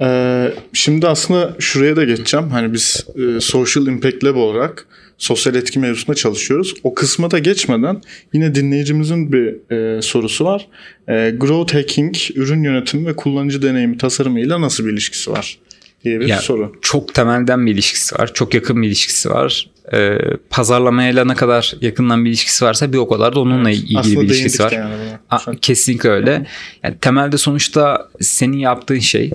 Ee, 0.00 0.52
şimdi 0.72 1.08
aslında 1.08 1.56
şuraya 1.58 1.96
da 1.96 2.04
geçeceğim. 2.04 2.48
Hani 2.48 2.72
biz 2.72 3.06
e, 3.16 3.40
Social 3.40 3.86
Impact 3.86 4.24
Lab 4.24 4.36
olarak 4.36 4.86
sosyal 5.18 5.54
etki 5.54 5.78
mevzusunda 5.78 6.14
çalışıyoruz. 6.14 6.74
O 6.82 6.94
kısma 6.94 7.30
da 7.30 7.38
geçmeden 7.38 8.02
yine 8.32 8.54
dinleyicimizin 8.54 9.32
bir 9.32 9.72
e, 9.72 10.02
sorusu 10.02 10.44
var. 10.44 10.68
E, 11.08 11.30
growth 11.30 11.74
hacking, 11.74 12.16
ürün 12.34 12.62
yönetimi 12.62 13.06
ve 13.06 13.16
kullanıcı 13.16 13.62
deneyimi 13.62 13.98
tasarımıyla 13.98 14.60
nasıl 14.60 14.86
bir 14.86 14.92
ilişkisi 14.92 15.30
var 15.30 15.58
diye 16.04 16.20
bir 16.20 16.26
Ya, 16.26 16.38
soru. 16.38 16.72
Çok 16.80 17.14
temelden 17.14 17.66
bir 17.66 17.72
ilişkisi 17.72 18.14
var. 18.18 18.30
Çok 18.34 18.54
yakın 18.54 18.82
bir 18.82 18.86
ilişkisi 18.86 19.30
var. 19.30 19.70
Ee, 19.92 20.18
pazarlamayla 20.50 21.24
ne 21.24 21.34
kadar 21.34 21.74
yakından 21.80 22.24
bir 22.24 22.30
ilişkisi 22.30 22.64
varsa 22.64 22.92
bir 22.92 22.98
o 22.98 23.08
kadar 23.08 23.34
da 23.34 23.40
onunla 23.40 23.70
ilgili 23.70 23.98
Aslında 23.98 24.20
bir 24.20 24.26
ilişkisi 24.26 24.62
var. 24.62 24.72
yani. 24.72 24.94
A- 25.30 25.54
kesinlikle 25.60 26.08
öyle. 26.08 26.46
Yani 26.82 26.94
temelde 27.00 27.38
sonuçta 27.38 28.08
senin 28.20 28.56
yaptığın 28.58 28.98
şey 28.98 29.30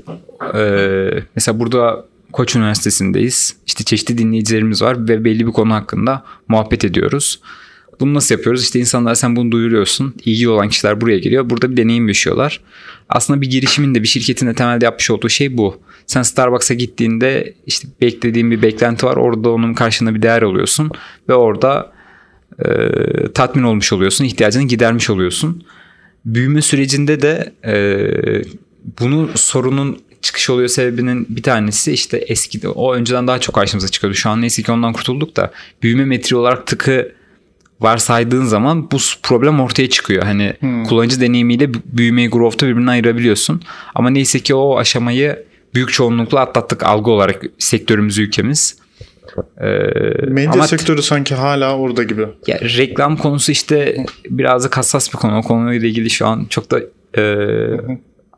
e, 0.56 0.62
mesela 1.36 1.60
burada 1.60 2.06
Koç 2.34 2.56
Üniversitesi'ndeyiz. 2.56 3.56
İşte 3.68 3.84
çeşitli 3.84 4.18
dinleyicilerimiz 4.18 4.82
var 4.82 5.08
ve 5.10 5.24
belli 5.26 5.48
bir 5.48 5.52
konu 5.52 5.74
hakkında 5.74 6.24
muhabbet 6.48 6.86
ediyoruz. 6.86 7.40
Bunu 8.00 8.14
nasıl 8.14 8.36
yapıyoruz? 8.36 8.64
İşte 8.64 8.80
insanlar 8.80 9.16
sen 9.16 9.36
bunu 9.36 9.52
duyuruyorsun. 9.52 10.14
İlgili 10.26 10.50
olan 10.50 10.70
kişiler 10.70 11.02
buraya 11.02 11.20
geliyor. 11.20 11.50
Burada 11.50 11.72
bir 11.72 11.78
deneyim 11.78 12.08
yaşıyorlar. 12.08 12.62
Aslında 13.10 13.42
bir 13.42 13.50
girişimin 13.50 13.96
de 13.96 14.04
bir 14.04 14.08
şirketin 14.08 14.48
de 14.48 14.54
temelde 14.54 14.86
yapmış 14.86 15.12
olduğu 15.12 15.30
şey 15.30 15.58
bu. 15.58 15.80
Sen 16.06 16.22
Starbucks'a 16.22 16.74
gittiğinde 16.74 17.54
işte 17.68 17.88
beklediğin 18.02 18.52
bir 18.52 18.62
beklenti 18.62 19.06
var. 19.06 19.18
Orada 19.18 19.50
onun 19.50 19.74
karşında 19.74 20.16
bir 20.16 20.22
değer 20.22 20.42
oluyorsun. 20.42 20.92
Ve 21.30 21.34
orada 21.34 21.92
e, 22.66 22.68
tatmin 23.34 23.64
olmuş 23.64 23.94
oluyorsun. 23.94 24.26
ihtiyacını 24.26 24.64
gidermiş 24.64 25.10
oluyorsun. 25.10 25.64
Büyüme 26.26 26.62
sürecinde 26.62 27.22
de 27.22 27.54
e, 27.66 27.74
bunu 29.00 29.30
sorunun 29.36 30.00
çıkış 30.22 30.50
oluyor 30.50 30.68
sebebinin 30.68 31.26
bir 31.30 31.44
tanesi 31.44 31.92
işte 31.92 32.18
eski 32.18 32.68
o 32.70 32.94
önceden 32.94 33.28
daha 33.28 33.40
çok 33.40 33.56
karşımıza 33.56 33.88
çıkıyordu. 33.88 34.18
Şu 34.18 34.30
an 34.30 34.42
neyse 34.42 34.62
ki 34.62 34.72
ondan 34.72 34.94
kurtulduk 34.94 35.36
da 35.36 35.52
büyüme 35.84 36.06
metriği 36.06 36.40
olarak 36.40 36.68
tıkı 36.68 37.12
varsaydığın 37.82 38.46
zaman 38.46 38.92
bu 38.92 38.98
problem 39.24 39.60
ortaya 39.60 39.90
çıkıyor. 39.90 40.24
Hani 40.24 40.54
kullanıcı 40.88 41.22
deneyimiyle 41.22 41.74
büyümeyi 41.74 42.30
growth'u 42.30 42.68
birbirine 42.68 42.92
ayırabiliyorsun. 42.92 43.62
Ama 43.96 44.10
neyse 44.10 44.40
ki 44.40 44.56
o 44.56 44.78
aşamayı 44.78 45.46
büyük 45.74 45.94
çoğunlukla 45.94 46.40
atlattık 46.40 46.84
algı 46.84 47.12
olarak 47.12 47.42
sektörümüz 47.60 48.18
ülkemiz. 48.18 48.78
Ee, 49.62 49.68
Medya 50.28 50.52
ama 50.52 50.68
sektörü 50.68 51.02
sanki 51.02 51.36
hala 51.36 51.78
orada 51.78 52.04
gibi. 52.04 52.28
Ya, 52.48 52.60
reklam 52.62 53.18
konusu 53.18 53.52
işte 53.52 54.06
biraz 54.30 54.64
da 54.64 54.78
hassas 54.78 55.14
bir 55.14 55.18
konu. 55.18 55.38
O 55.38 55.42
konuyla 55.42 55.88
ilgili 55.88 56.10
şu 56.10 56.28
an 56.28 56.46
çok 56.50 56.72
da 56.72 56.80
e, 57.18 57.24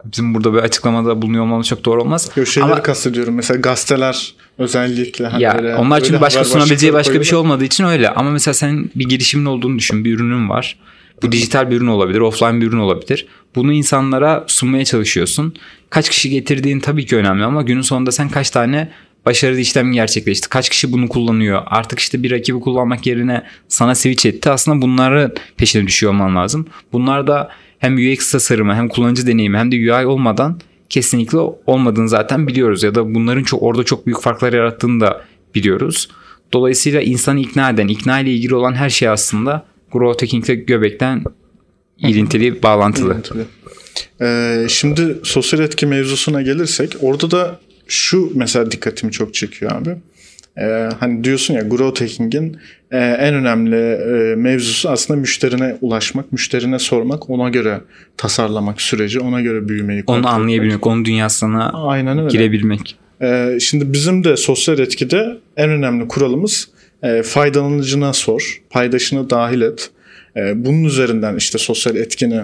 bizim 0.05 0.33
burada 0.33 0.53
bir 0.53 0.59
açıklamada 0.59 1.21
bulunuyor 1.21 1.43
olmamız 1.43 1.67
çok 1.67 1.85
doğru 1.85 2.01
olmaz. 2.01 2.31
Yo, 2.35 2.45
şeyleri 2.45 2.71
Ama, 2.71 2.83
kastediyorum. 2.83 3.33
Mesela 3.33 3.59
gazeteler 3.59 4.33
özellikle. 4.57 5.27
Hani 5.27 5.43
ya, 5.43 5.57
böyle, 5.57 5.75
onlar 5.75 6.03
çünkü 6.03 6.21
başka 6.21 6.43
sunabileceği 6.43 6.93
başka 6.93 7.19
bir 7.19 7.25
şey 7.25 7.37
olmadığı 7.37 7.63
için 7.63 7.83
öyle. 7.83 8.09
Ama 8.09 8.31
mesela 8.31 8.53
senin 8.53 8.91
bir 8.95 9.09
girişimin 9.09 9.45
olduğunu 9.45 9.77
düşün. 9.77 10.05
Bir 10.05 10.13
ürünün 10.15 10.49
var. 10.49 10.77
Bu 11.23 11.31
dijital 11.31 11.71
bir 11.71 11.77
ürün 11.77 11.87
olabilir, 11.87 12.19
offline 12.19 12.61
bir 12.61 12.67
ürün 12.67 12.79
olabilir. 12.79 13.27
Bunu 13.55 13.73
insanlara 13.73 14.43
sunmaya 14.47 14.85
çalışıyorsun. 14.85 15.53
Kaç 15.89 16.09
kişi 16.09 16.29
getirdiğin 16.29 16.79
tabii 16.79 17.05
ki 17.05 17.15
önemli 17.15 17.43
ama 17.43 17.61
günün 17.61 17.81
sonunda 17.81 18.11
sen 18.11 18.29
kaç 18.29 18.49
tane 18.49 18.91
başarılı 19.25 19.59
işlem 19.59 19.91
gerçekleşti. 19.91 20.49
Kaç 20.49 20.69
kişi 20.69 20.91
bunu 20.91 21.09
kullanıyor? 21.09 21.61
Artık 21.65 21.99
işte 21.99 22.23
bir 22.23 22.31
rakibi 22.31 22.59
kullanmak 22.59 23.05
yerine 23.05 23.43
sana 23.67 23.95
switch 23.95 24.25
etti. 24.25 24.49
Aslında 24.49 24.81
bunları 24.81 25.33
peşine 25.57 25.87
düşüyor 25.87 26.13
olman 26.13 26.35
lazım. 26.35 26.67
Bunlar 26.93 27.27
da 27.27 27.49
hem 27.81 27.95
UX 27.95 28.31
tasarımı 28.31 28.75
hem 28.75 28.89
kullanıcı 28.89 29.27
deneyimi 29.27 29.57
hem 29.57 29.71
de 29.71 29.75
UI 29.75 30.05
olmadan 30.05 30.59
kesinlikle 30.89 31.37
olmadığını 31.65 32.09
zaten 32.09 32.47
biliyoruz. 32.47 32.83
Ya 32.83 32.95
da 32.95 33.15
bunların 33.15 33.43
çok 33.43 33.63
orada 33.63 33.83
çok 33.83 34.05
büyük 34.05 34.21
farklar 34.21 34.53
yarattığını 34.53 35.01
da 35.01 35.25
biliyoruz. 35.55 36.09
Dolayısıyla 36.53 37.01
insanı 37.01 37.39
ikna 37.39 37.69
eden, 37.69 37.87
ikna 37.87 38.19
ile 38.19 38.31
ilgili 38.31 38.55
olan 38.55 38.73
her 38.73 38.89
şey 38.89 39.07
aslında 39.07 39.65
growth 39.91 40.23
hacking 40.23 40.49
ile 40.49 40.55
göbekten 40.55 41.23
ilintili, 41.97 42.63
bağlantılı. 42.63 43.13
İlintili. 43.13 43.45
Ee, 44.21 44.65
şimdi 44.69 45.19
sosyal 45.23 45.61
etki 45.61 45.85
mevzusuna 45.85 46.41
gelirsek 46.41 46.95
orada 47.01 47.31
da 47.31 47.59
şu 47.87 48.31
mesela 48.35 48.71
dikkatimi 48.71 49.11
çok 49.11 49.33
çekiyor 49.33 49.71
abi. 49.71 49.97
Ee, 50.57 50.89
hani 50.99 51.23
diyorsun 51.23 51.53
ya 51.53 51.61
growth 51.61 52.01
hacking'in 52.01 52.57
e, 52.91 52.97
en 52.97 53.33
önemli 53.33 53.75
e, 53.75 54.35
mevzusu 54.35 54.89
aslında 54.89 55.19
müşterine 55.19 55.77
ulaşmak, 55.81 56.31
müşterine 56.31 56.79
sormak, 56.79 57.29
ona 57.29 57.49
göre 57.49 57.81
tasarlamak 58.17 58.81
süreci, 58.81 59.19
ona 59.19 59.41
göre 59.41 59.67
büyümeyi 59.69 60.03
Onu 60.07 60.27
anlayabilmek, 60.27 60.87
onun 60.87 61.05
dünyasına 61.05 61.69
Aynen 61.69 62.17
öyle. 62.19 62.27
girebilmek. 62.29 62.95
Ee, 63.21 63.57
şimdi 63.61 63.93
bizim 63.93 64.23
de 64.23 64.37
sosyal 64.37 64.79
etkide 64.79 65.37
en 65.57 65.69
önemli 65.69 66.07
kuralımız 66.07 66.69
e, 67.03 67.23
faydalanıcına 67.23 68.13
sor, 68.13 68.61
paydaşını 68.69 69.29
dahil 69.29 69.61
et. 69.61 69.89
E, 70.35 70.65
bunun 70.65 70.83
üzerinden 70.83 71.35
işte 71.35 71.57
sosyal 71.57 71.95
etkini 71.95 72.41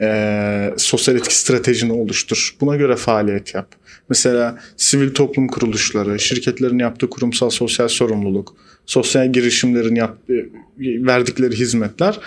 e, 0.00 0.74
sosyal 0.76 1.16
etki 1.16 1.38
stratejini 1.38 1.92
oluştur. 1.92 2.56
Buna 2.60 2.76
göre 2.76 2.96
faaliyet 2.96 3.54
yap. 3.54 3.74
Mesela 4.08 4.58
sivil 4.76 5.14
toplum 5.14 5.48
kuruluşları, 5.48 6.18
şirketlerin 6.18 6.78
yaptığı 6.78 7.10
kurumsal 7.10 7.50
sosyal 7.50 7.88
sorumluluk, 7.88 8.56
sosyal 8.86 9.32
girişimlerin 9.32 9.94
yaptığı, 9.94 10.46
verdikleri 10.78 11.54
hizmetler 11.54 12.20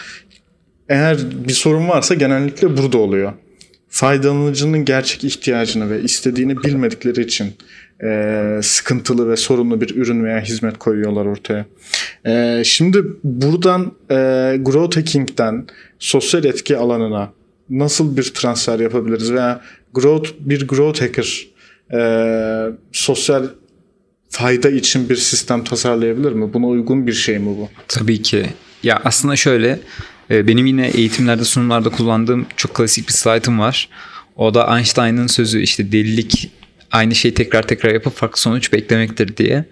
eğer 0.91 1.17
bir 1.47 1.53
sorun 1.53 1.89
varsa 1.89 2.13
genellikle 2.13 2.77
burada 2.77 2.97
oluyor. 2.97 3.33
Faydalanıcının 3.89 4.85
gerçek 4.85 5.23
ihtiyacını 5.23 5.89
ve 5.89 6.01
istediğini 6.01 6.63
bilmedikleri 6.63 7.21
için 7.21 7.53
e, 8.03 8.59
sıkıntılı 8.63 9.29
ve 9.29 9.37
sorunlu 9.37 9.81
bir 9.81 9.95
ürün 9.95 10.23
veya 10.23 10.41
hizmet 10.41 10.77
koyuyorlar 10.77 11.25
ortaya. 11.25 11.65
E, 12.25 12.63
şimdi 12.65 13.03
buradan 13.23 13.91
e, 14.09 14.15
growth 14.61 14.97
hacking'den 14.97 15.67
sosyal 15.99 16.45
etki 16.45 16.77
alanına 16.77 17.33
nasıl 17.71 18.17
bir 18.17 18.23
transfer 18.23 18.79
yapabiliriz 18.79 19.33
veya 19.33 19.61
growth 19.93 20.29
bir 20.39 20.67
growth 20.67 21.01
hacker 21.01 21.47
e, 21.93 22.01
sosyal 22.91 23.47
fayda 24.29 24.69
için 24.69 25.09
bir 25.09 25.15
sistem 25.15 25.63
tasarlayabilir 25.63 26.31
mi? 26.31 26.53
Buna 26.53 26.67
uygun 26.67 27.07
bir 27.07 27.13
şey 27.13 27.39
mi 27.39 27.45
bu? 27.45 27.69
Tabii 27.87 28.21
ki. 28.21 28.45
Ya 28.83 29.01
aslında 29.05 29.35
şöyle 29.35 29.79
e, 30.31 30.47
benim 30.47 30.65
yine 30.65 30.87
eğitimlerde 30.87 31.43
sunumlarda 31.43 31.89
kullandığım 31.89 32.45
çok 32.57 32.75
klasik 32.75 33.07
bir 33.07 33.13
slaytım 33.13 33.59
var. 33.59 33.89
O 34.35 34.53
da 34.53 34.77
Einstein'ın 34.77 35.27
sözü 35.27 35.61
işte 35.61 35.91
delilik 35.91 36.51
aynı 36.91 37.15
şeyi 37.15 37.33
tekrar 37.33 37.67
tekrar 37.67 37.93
yapıp 37.93 38.15
farklı 38.15 38.41
sonuç 38.41 38.73
beklemektir 38.73 39.37
diye. 39.37 39.65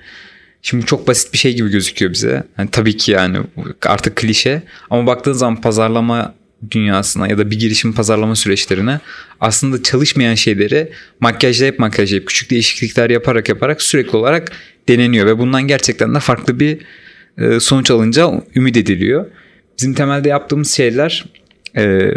Şimdi 0.62 0.86
çok 0.86 1.08
basit 1.08 1.34
bir 1.34 1.38
şey 1.38 1.56
gibi 1.56 1.70
gözüküyor 1.70 2.14
bize. 2.14 2.44
Yani 2.58 2.70
tabii 2.72 2.98
ki 2.98 3.12
yani 3.12 3.38
artık 3.86 4.16
klişe 4.16 4.64
ama 4.90 5.08
baktığın 5.08 5.34
zaman 5.34 5.62
pazarlama 5.62 6.36
dünyasına 6.72 7.28
ya 7.28 7.38
da 7.38 7.52
bir 7.52 7.60
girişim 7.60 7.94
pazarlama 7.94 8.36
süreçlerine 8.36 9.00
aslında 9.40 9.84
çalışmayan 9.84 10.36
şeyleri 10.36 10.92
makyajlayıp 11.20 11.80
makyajlayıp 11.80 12.28
küçük 12.28 12.50
değişiklikler 12.50 13.10
yaparak 13.10 13.50
yaparak 13.50 13.82
sürekli 13.82 14.18
olarak 14.18 14.52
deneniyor 14.90 15.26
ve 15.26 15.38
bundan 15.38 15.68
gerçekten 15.68 16.16
de 16.16 16.20
farklı 16.20 16.60
bir 16.60 16.78
e, 17.38 17.60
sonuç 17.60 17.92
alınca 17.92 18.32
ümit 18.56 18.78
ediliyor. 18.78 19.26
Bizim 19.78 19.94
temelde 19.94 20.30
yaptığımız 20.30 20.72
şeyler 20.72 21.26
e, 21.78 22.12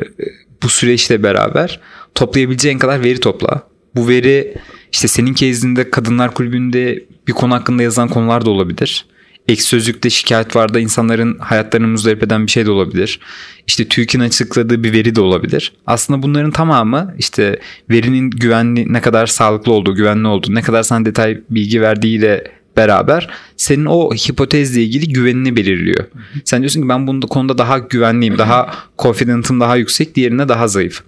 bu 0.63 0.69
süreçle 0.69 1.23
beraber 1.23 1.81
toplayabileceğin 2.15 2.79
kadar 2.79 3.05
veri 3.05 3.21
topla. 3.21 3.63
Bu 3.95 4.09
veri 4.09 4.55
işte 4.93 5.09
senin 5.09 5.35
kezinde 5.35 5.91
kadınlar 5.91 6.35
kulübünde 6.35 7.05
bir 7.29 7.33
konu 7.33 7.55
hakkında 7.55 7.83
yazılan 7.83 8.09
konular 8.09 8.45
da 8.45 8.51
olabilir. 8.51 9.07
Ek 9.49 9.63
sözlükte 9.63 10.11
şikayet 10.11 10.57
var 10.57 10.75
da 10.75 10.81
insanların 10.81 11.39
hayatlarını 11.39 11.87
muzdarip 11.87 12.23
eden 12.23 12.47
bir 12.47 12.51
şey 12.51 12.67
de 12.67 12.71
olabilir. 12.71 13.21
İşte 13.67 13.89
TÜİK'in 13.89 14.21
açıkladığı 14.21 14.85
bir 14.85 14.93
veri 14.93 15.15
de 15.15 15.21
olabilir. 15.21 15.73
Aslında 15.87 16.23
bunların 16.23 16.51
tamamı 16.51 17.15
işte 17.19 17.61
verinin 17.91 18.31
güvenli 18.31 18.93
ne 18.93 19.01
kadar 19.01 19.27
sağlıklı 19.27 19.73
olduğu, 19.73 19.95
güvenli 19.95 20.29
olduğu, 20.29 20.55
ne 20.55 20.63
kadar 20.63 20.83
sana 20.83 21.05
detay 21.05 21.41
bilgi 21.51 21.81
verdiğiyle 21.81 22.45
beraber 22.77 23.29
senin 23.57 23.85
o 23.85 24.11
hipotezle 24.15 24.83
ilgili 24.83 25.13
güvenini 25.13 25.57
belirliyor. 25.57 26.05
Sen 26.45 26.61
diyorsun 26.61 26.83
ki 26.83 26.89
ben 26.89 27.07
bunda 27.07 27.27
konuda 27.27 27.59
daha 27.59 27.79
güvenliyim, 27.79 28.39
daha 28.39 28.75
confident'ım 28.99 29.61
daha 29.61 29.77
yüksek, 29.77 30.15
diğerine 30.15 30.49
daha 30.49 30.69
zayıf. 30.69 31.03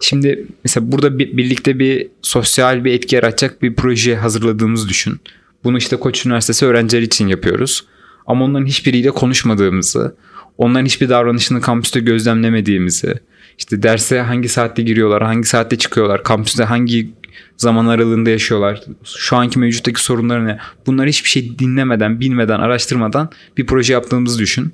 Şimdi 0.00 0.46
mesela 0.64 0.92
burada 0.92 1.18
bir, 1.18 1.36
birlikte 1.36 1.78
bir 1.78 2.08
sosyal 2.22 2.84
bir 2.84 2.92
etki 2.92 3.16
yaratacak 3.16 3.62
bir 3.62 3.74
proje 3.74 4.16
hazırladığımızı 4.16 4.88
düşün. 4.88 5.20
Bunu 5.64 5.78
işte 5.78 5.96
Koç 5.96 6.26
Üniversitesi 6.26 6.66
öğrencileri 6.66 7.04
için 7.04 7.28
yapıyoruz. 7.28 7.84
Ama 8.26 8.44
onların 8.44 8.66
hiçbiriyle 8.66 9.10
konuşmadığımızı, 9.10 10.16
onların 10.58 10.86
hiçbir 10.86 11.08
davranışını 11.08 11.60
kampüste 11.60 12.00
gözlemlemediğimizi, 12.00 13.14
işte 13.58 13.82
derse 13.82 14.20
hangi 14.20 14.48
saatte 14.48 14.82
giriyorlar, 14.82 15.22
hangi 15.22 15.48
saatte 15.48 15.78
çıkıyorlar, 15.78 16.22
kampüste 16.22 16.64
hangi 16.64 17.10
zaman 17.56 17.86
aralığında 17.86 18.30
yaşıyorlar, 18.30 18.82
şu 19.04 19.36
anki 19.36 19.58
mevcuttaki 19.58 20.02
sorunları 20.02 20.46
ne, 20.46 20.58
bunları 20.86 21.08
hiçbir 21.08 21.28
şey 21.28 21.58
dinlemeden, 21.58 22.20
bilmeden, 22.20 22.60
araştırmadan 22.60 23.30
bir 23.56 23.66
proje 23.66 23.92
yaptığımızı 23.92 24.38
düşün. 24.38 24.72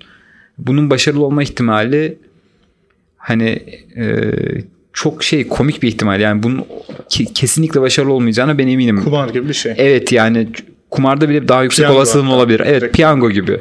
Bunun 0.59 0.91
başarılı 0.91 1.25
olma 1.25 1.43
ihtimali 1.43 2.19
hani 3.17 3.49
e, 3.97 4.33
çok 4.93 5.25
şey 5.25 5.49
komik 5.49 5.83
bir 5.83 5.89
ihtimal 5.89 6.21
yani 6.21 6.43
bunun 6.43 6.65
kesinlikle 7.35 7.81
başarılı 7.81 8.13
olmayacağına 8.13 8.59
ben 8.59 8.69
eminim. 8.69 9.05
Kumar 9.05 9.29
gibi 9.29 9.49
bir 9.49 9.55
şey. 9.55 9.75
Evet 9.77 10.13
yani 10.13 10.49
kumarda 10.91 11.29
bile 11.29 11.49
daha 11.49 11.63
yüksek 11.63 11.79
piyango 11.79 11.99
olasılığın 11.99 12.27
olabilir. 12.27 12.63
Evet 12.65 12.95
piyango 12.95 13.31
gibi. 13.31 13.61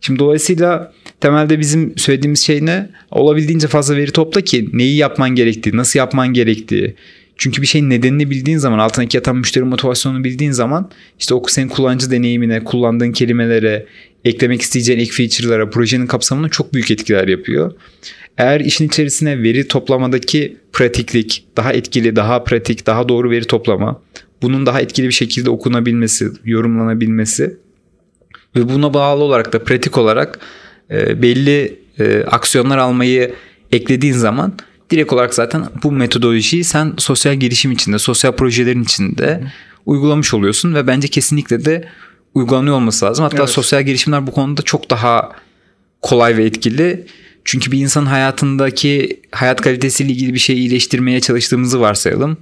Şimdi 0.00 0.18
dolayısıyla 0.18 0.92
temelde 1.20 1.58
bizim 1.58 1.98
söylediğimiz 1.98 2.40
şey 2.40 2.66
ne? 2.66 2.90
Olabildiğince 3.10 3.66
fazla 3.66 3.96
veri 3.96 4.10
topla 4.10 4.40
ki 4.40 4.68
neyi 4.72 4.96
yapman 4.96 5.30
gerektiği, 5.30 5.76
nasıl 5.76 5.98
yapman 5.98 6.28
gerektiği. 6.28 6.96
Çünkü 7.38 7.62
bir 7.62 7.66
şeyin 7.66 7.90
nedenini 7.90 8.30
bildiğin 8.30 8.58
zaman, 8.58 8.78
altındaki 8.78 9.16
yatan 9.16 9.36
müşteri 9.36 9.64
motivasyonunu 9.64 10.24
bildiğin 10.24 10.52
zaman 10.52 10.90
işte 11.18 11.34
o 11.34 11.42
senin 11.48 11.68
kullanıcı 11.68 12.10
deneyimine, 12.10 12.64
kullandığın 12.64 13.12
kelimelere, 13.12 13.86
eklemek 14.24 14.62
isteyeceğin 14.62 15.00
ek 15.00 15.12
feature'lara, 15.12 15.70
projenin 15.70 16.06
kapsamına 16.06 16.48
çok 16.48 16.74
büyük 16.74 16.90
etkiler 16.90 17.28
yapıyor. 17.28 17.72
Eğer 18.38 18.60
işin 18.60 18.86
içerisine 18.86 19.42
veri 19.42 19.68
toplamadaki 19.68 20.56
pratiklik, 20.72 21.44
daha 21.56 21.72
etkili, 21.72 22.16
daha 22.16 22.44
pratik, 22.44 22.86
daha 22.86 23.08
doğru 23.08 23.30
veri 23.30 23.44
toplama, 23.44 24.02
bunun 24.42 24.66
daha 24.66 24.80
etkili 24.80 25.06
bir 25.06 25.12
şekilde 25.12 25.50
okunabilmesi, 25.50 26.28
yorumlanabilmesi 26.44 27.56
ve 28.56 28.68
buna 28.68 28.94
bağlı 28.94 29.24
olarak 29.24 29.52
da 29.52 29.64
pratik 29.64 29.98
olarak 29.98 30.38
e, 30.90 31.22
belli 31.22 31.78
e, 31.98 32.24
aksiyonlar 32.24 32.78
almayı 32.78 33.34
eklediğin 33.72 34.14
zaman 34.14 34.52
direkt 34.90 35.12
olarak 35.12 35.34
zaten 35.34 35.64
bu 35.82 35.92
metodolojiyi 35.92 36.64
sen 36.64 36.94
sosyal 36.98 37.34
girişim 37.34 37.72
içinde, 37.72 37.98
sosyal 37.98 38.32
projelerin 38.32 38.82
içinde 38.82 39.52
uygulamış 39.86 40.34
oluyorsun 40.34 40.74
ve 40.74 40.86
bence 40.86 41.08
kesinlikle 41.08 41.64
de 41.64 41.88
uygulanıyor 42.34 42.76
olması 42.76 43.06
lazım. 43.06 43.22
Hatta 43.22 43.38
evet. 43.38 43.48
sosyal 43.48 43.82
girişimler 43.82 44.26
bu 44.26 44.32
konuda 44.32 44.62
çok 44.62 44.90
daha 44.90 45.32
kolay 46.02 46.36
ve 46.36 46.44
etkili. 46.44 47.06
Çünkü 47.44 47.72
bir 47.72 47.78
insanın 47.78 48.06
hayatındaki 48.06 49.20
hayat 49.32 49.60
kalitesiyle 49.60 50.12
ilgili 50.12 50.34
bir 50.34 50.38
şeyi 50.38 50.58
iyileştirmeye 50.58 51.20
çalıştığımızı 51.20 51.80
varsayalım. 51.80 52.36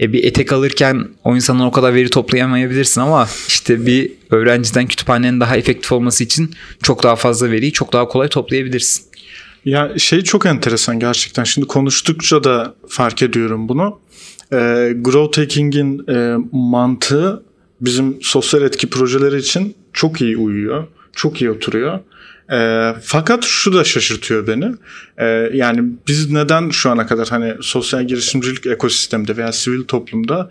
E 0.00 0.12
bir 0.12 0.24
etek 0.24 0.52
alırken 0.52 1.08
o 1.24 1.34
insandan 1.36 1.66
o 1.66 1.70
kadar 1.70 1.94
veri 1.94 2.10
toplayamayabilirsin 2.10 3.00
ama 3.00 3.28
işte 3.48 3.86
bir 3.86 4.12
öğrenciden 4.30 4.86
kütüphanenin 4.86 5.40
daha 5.40 5.56
efektif 5.56 5.92
olması 5.92 6.24
için 6.24 6.50
çok 6.82 7.02
daha 7.02 7.16
fazla 7.16 7.50
veriyi 7.50 7.72
çok 7.72 7.92
daha 7.92 8.08
kolay 8.08 8.28
toplayabilirsin. 8.28 9.04
Ya 9.64 9.98
şey 9.98 10.22
çok 10.22 10.46
enteresan 10.46 10.98
gerçekten. 11.00 11.44
Şimdi 11.44 11.66
konuştukça 11.66 12.44
da 12.44 12.74
fark 12.88 13.22
ediyorum 13.22 13.68
bunu. 13.68 14.00
e, 14.52 14.56
growth 15.00 15.38
hacking'in 15.38 16.08
e, 16.08 16.36
mantığı 16.52 17.42
bizim 17.80 18.18
sosyal 18.22 18.62
etki 18.62 18.90
projeleri 18.90 19.36
için 19.36 19.74
çok 19.92 20.20
iyi 20.20 20.36
uyuyor. 20.36 20.86
Çok 21.12 21.40
iyi 21.40 21.50
oturuyor. 21.50 22.00
E, 22.52 22.90
fakat 23.02 23.44
şu 23.44 23.72
da 23.72 23.84
şaşırtıyor 23.84 24.46
beni. 24.46 24.72
E, 25.18 25.26
yani 25.52 25.82
biz 26.08 26.30
neden 26.30 26.70
şu 26.70 26.90
ana 26.90 27.06
kadar 27.06 27.28
hani 27.28 27.54
sosyal 27.60 28.06
girişimcilik 28.06 28.66
ekosistemde 28.66 29.36
veya 29.36 29.52
sivil 29.52 29.84
toplumda 29.84 30.48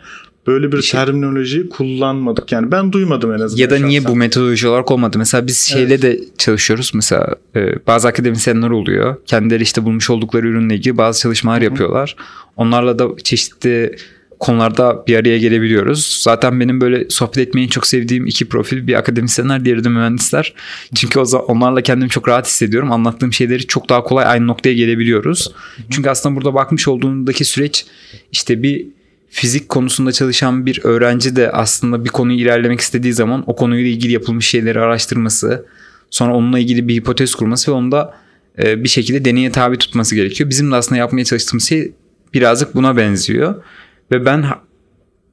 böyle 0.48 0.72
bir 0.72 0.82
şey, 0.82 1.00
terminolojiyi 1.00 1.70
kullanmadık. 1.70 2.52
Yani 2.52 2.72
ben 2.72 2.92
duymadım 2.92 3.34
en 3.34 3.40
azından. 3.40 3.62
Ya 3.62 3.70
da 3.70 3.80
niye 3.80 4.06
bu 4.06 4.16
metodoloji 4.16 4.68
olarak 4.68 4.92
olmadı? 4.92 5.18
Mesela 5.18 5.48
biz 5.48 5.62
şeyle 5.62 5.94
evet. 5.94 6.02
de 6.02 6.20
çalışıyoruz. 6.38 6.92
Mesela 6.94 7.36
e, 7.56 7.88
bazı 7.88 8.08
akademisyenler 8.08 8.70
oluyor. 8.70 9.16
Kendileri 9.26 9.64
işte 9.64 9.84
bulmuş 9.84 10.10
oldukları 10.10 10.48
ürünle 10.48 10.76
ilgili 10.76 10.98
bazı 10.98 11.22
çalışmalar 11.22 11.58
Hı-hı. 11.58 11.66
yapıyorlar. 11.66 12.16
Onlarla 12.56 13.00
da 13.00 13.08
çeşitli 13.24 13.96
konularda 14.44 15.04
bir 15.08 15.16
araya 15.16 15.38
gelebiliyoruz. 15.38 16.20
Zaten 16.24 16.60
benim 16.60 16.82
böyle 16.82 17.10
sohbet 17.10 17.38
etmeyi 17.38 17.70
çok 17.70 17.88
sevdiğim 17.88 18.26
iki 18.26 18.50
profil 18.50 18.88
bir 18.88 18.94
akademisyenler 18.94 19.66
diğeri 19.66 19.84
de 19.84 19.90
mühendisler. 19.90 20.54
Çünkü 20.96 21.20
o 21.20 21.26
zaman 21.26 21.48
onlarla 21.48 21.82
kendimi 21.82 22.10
çok 22.10 22.28
rahat 22.28 22.48
hissediyorum. 22.48 22.92
Anlattığım 22.92 23.34
şeyleri 23.34 23.68
çok 23.68 23.90
daha 23.90 24.04
kolay 24.04 24.26
aynı 24.26 24.48
noktaya 24.48 24.74
gelebiliyoruz. 24.74 25.52
Çünkü 25.90 26.10
aslında 26.10 26.36
burada 26.36 26.54
bakmış 26.54 26.88
olduğundaki 26.88 27.46
süreç 27.46 27.86
işte 28.32 28.64
bir 28.64 28.86
fizik 29.30 29.70
konusunda 29.70 30.12
çalışan 30.12 30.66
bir 30.66 30.80
öğrenci 30.84 31.36
de 31.36 31.52
aslında 31.52 32.06
bir 32.06 32.10
konuyu 32.10 32.40
ilerlemek 32.40 32.80
istediği 32.80 33.14
zaman 33.14 33.44
o 33.48 33.56
konuyla 33.56 33.90
ilgili 33.90 34.14
yapılmış 34.14 34.48
şeyleri 34.48 34.80
araştırması, 34.80 35.66
sonra 36.10 36.36
onunla 36.36 36.60
ilgili 36.60 36.88
bir 36.88 36.96
hipotez 36.96 37.36
kurması 37.36 37.72
ve 37.72 37.76
onu 37.76 37.92
da 37.92 38.18
e, 38.64 38.84
bir 38.84 38.90
şekilde 38.90 39.26
deneye 39.26 39.52
tabi 39.52 39.78
tutması 39.78 40.16
gerekiyor. 40.16 40.50
Bizim 40.50 40.72
de 40.72 40.76
aslında 40.76 41.00
yapmaya 41.00 41.26
çalıştığımız 41.26 41.70
şey 41.70 41.92
birazcık 42.34 42.76
buna 42.76 42.98
benziyor. 42.98 43.64
Ve 44.12 44.26
ben 44.26 44.46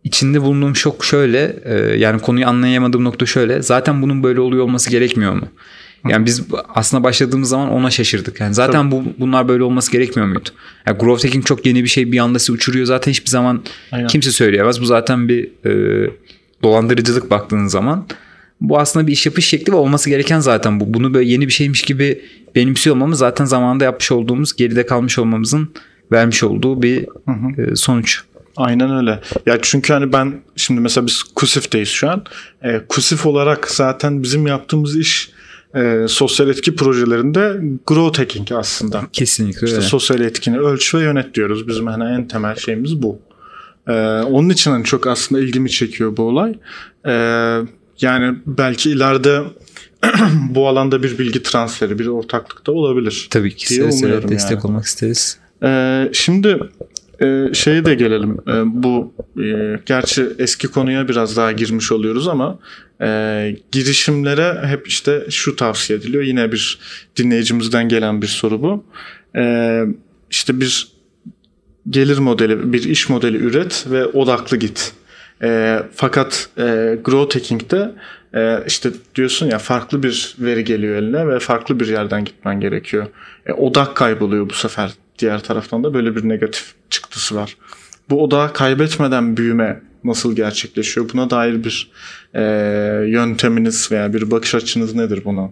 içinde 0.05 0.43
bulunduğum 0.43 0.77
şok 0.77 1.05
şöyle 1.05 1.57
e, 1.65 1.75
yani 1.99 2.21
konuyu 2.21 2.47
anlayamadığım 2.47 3.05
nokta 3.05 3.27
şöyle 3.27 3.63
zaten 3.63 4.03
bunun 4.03 4.23
böyle 4.23 4.41
oluyor 4.41 4.65
olması 4.65 4.91
gerekmiyor 4.91 5.33
mu? 5.33 5.49
Yani 6.09 6.27
biz 6.27 6.43
aslında 6.75 7.05
başladığımız 7.05 7.49
zaman 7.49 7.71
ona 7.71 7.91
şaşırdık. 7.91 8.41
Yani 8.41 8.55
zaten 8.55 8.91
bu 8.91 9.05
bunlar 9.19 9.49
böyle 9.49 9.63
olması 9.63 9.93
gerekmiyor 9.93 10.29
muydu? 10.29 10.49
Yani 10.87 10.99
growth 10.99 11.25
hacking 11.25 11.47
çok 11.47 11.67
yeni 11.67 11.83
bir 11.83 11.89
şey 11.89 12.13
bir 12.13 12.19
anda 12.19 12.39
sizi 12.39 12.53
uçuruyor. 12.53 12.87
Zaten 12.87 13.11
hiçbir 13.11 13.31
zaman 13.31 13.63
Aynen. 13.93 14.07
kimse 14.07 14.31
söyleyemez. 14.31 14.81
Bu 14.81 14.85
zaten 14.85 15.29
bir 15.29 15.49
e, 15.67 16.11
dolandırıcılık 16.63 17.31
baktığınız 17.31 17.73
zaman. 17.73 18.07
Bu 18.61 18.79
aslında 18.79 19.07
bir 19.07 19.13
iş 19.13 19.27
yapış 19.27 19.47
şekli 19.47 19.73
ve 19.73 19.77
olması 19.77 20.11
gereken 20.11 20.41
zaten 20.41 20.81
bu. 20.81 20.95
Bunu 20.95 21.15
böyle 21.15 21.31
yeni 21.31 21.47
bir 21.47 21.53
şeymiş 21.53 21.83
gibi 21.83 22.23
benimsiyor 22.55 22.97
olmamız 22.97 23.19
zaten 23.19 23.45
zamanında 23.45 23.85
yapmış 23.85 24.13
olduğumuz 24.13 24.57
geride 24.57 24.87
kalmış 24.87 25.19
olmamızın 25.19 25.69
vermiş 26.13 26.43
olduğu 26.43 26.83
bir 26.83 27.07
hı 27.27 27.33
hı. 27.33 27.63
E, 27.63 27.77
sonuç. 27.77 28.23
Aynen 28.57 28.97
öyle. 28.97 29.21
Ya 29.47 29.59
çünkü 29.63 29.93
hani 29.93 30.13
ben 30.13 30.41
şimdi 30.57 30.81
mesela 30.81 31.07
biz 31.07 31.23
Kusif'teyiz 31.23 31.89
şu 31.89 32.11
an. 32.11 32.25
E, 32.63 32.81
Kusif 32.89 33.27
olarak 33.27 33.71
zaten 33.71 34.23
bizim 34.23 34.47
yaptığımız 34.47 34.97
iş 34.97 35.31
e, 35.75 36.07
sosyal 36.09 36.49
etki 36.49 36.77
projelerinde 36.77 37.61
growth 37.87 38.19
hacking 38.19 38.53
aslında. 38.53 39.03
Kesinlikle 39.13 39.67
işte 39.67 39.77
öyle. 39.77 39.87
Sosyal 39.87 40.21
etkini 40.21 40.59
ölç 40.59 40.95
ve 40.95 41.03
yönet 41.03 41.35
diyoruz. 41.35 41.69
Bizim 41.69 41.87
hani 41.87 42.05
en 42.15 42.29
temel 42.29 42.57
şeyimiz 42.57 43.03
bu. 43.03 43.21
E, 43.89 43.93
onun 44.21 44.49
için 44.49 44.71
hani 44.71 44.85
çok 44.85 45.07
aslında 45.07 45.41
ilgimi 45.41 45.71
çekiyor 45.71 46.17
bu 46.17 46.23
olay. 46.23 46.55
E, 47.07 47.13
yani 48.01 48.37
belki 48.47 48.91
ileride 48.91 49.43
bu 50.51 50.69
alanda 50.69 51.03
bir 51.03 51.19
bilgi 51.19 51.43
transferi, 51.43 51.99
bir 51.99 52.07
ortaklık 52.07 52.67
da 52.67 52.73
olabilir. 52.73 53.29
Tabii 53.31 53.57
ki 53.57 53.75
seve 53.75 53.93
seve 53.93 54.29
destek 54.29 54.51
yani. 54.51 54.67
olmak 54.67 54.85
isteriz. 54.85 55.39
Ee, 55.63 56.11
şimdi 56.13 56.61
e, 57.23 57.55
şeye 57.55 57.85
de 57.85 57.95
gelelim. 57.95 58.39
E, 58.49 58.53
bu 58.83 59.13
e, 59.43 59.81
gerçi 59.87 60.27
eski 60.39 60.69
konuya 60.69 61.09
biraz 61.09 61.37
daha 61.37 61.53
girmiş 61.53 61.93
oluyoruz 61.93 62.29
ama 62.29 62.59
e, 63.01 63.57
girişimlere 63.73 64.67
hep 64.67 64.89
işte 64.89 65.27
şu 65.31 65.57
tavsiye 65.57 65.99
ediliyor. 65.99 66.23
Yine 66.23 66.53
bir 66.53 66.79
dinleyicimizden 67.17 67.89
gelen 67.89 68.23
bir 68.23 68.27
soru 68.27 68.63
bu. 68.63 68.85
E, 69.37 69.85
işte 70.31 70.61
bir 70.61 70.89
gelir 71.91 72.19
modeli, 72.19 72.73
bir 72.73 72.85
iş 72.85 73.09
modeli 73.09 73.37
üret 73.37 73.87
ve 73.91 74.07
odaklı 74.07 74.57
git. 74.57 74.93
E, 75.43 75.79
fakat 75.95 76.49
e, 76.59 76.99
growth 77.05 77.37
hacking'de 77.37 77.93
e, 78.35 78.65
işte 78.67 78.91
diyorsun 79.15 79.47
ya 79.47 79.59
farklı 79.59 80.03
bir 80.03 80.37
veri 80.39 80.65
geliyor 80.65 80.97
eline 80.97 81.29
ve 81.29 81.39
farklı 81.39 81.81
bir 81.81 81.89
yerden 81.89 82.25
gitmen 82.25 82.61
gerekiyor. 82.61 83.07
E, 83.47 83.53
odak 83.53 83.97
kayboluyor 83.97 84.51
bu 84.51 84.55
sefer 84.55 84.91
diğer 85.21 85.43
taraftan 85.43 85.85
da 85.85 85.95
böyle 85.95 86.17
bir 86.17 86.29
negatif 86.29 86.75
çıktısı 86.91 87.37
var. 87.37 87.57
Bu 88.11 88.23
odağı 88.23 88.53
kaybetmeden 88.53 89.37
büyüme 89.37 89.81
nasıl 90.05 90.37
gerçekleşiyor? 90.37 91.09
Buna 91.13 91.31
dair 91.31 91.65
bir 91.65 91.91
e, 92.35 92.43
yönteminiz 93.07 93.93
veya 93.93 94.13
bir 94.13 94.31
bakış 94.31 94.55
açınız 94.55 94.95
nedir 94.95 95.23
buna? 95.25 95.51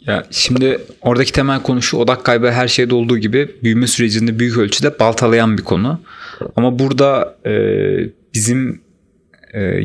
Ya 0.00 0.26
şimdi 0.30 0.80
oradaki 1.00 1.32
temel 1.32 1.62
konu 1.62 1.82
şu 1.82 1.96
odak 1.96 2.24
kaybı 2.24 2.50
her 2.50 2.68
şeyde 2.68 2.94
olduğu 2.94 3.18
gibi 3.18 3.56
büyüme 3.62 3.86
sürecinde 3.86 4.38
büyük 4.38 4.58
ölçüde 4.58 4.98
baltalayan 4.98 5.58
bir 5.58 5.64
konu. 5.64 6.00
Ama 6.56 6.78
burada 6.78 7.36
e, 7.46 7.52
bizim 8.34 8.83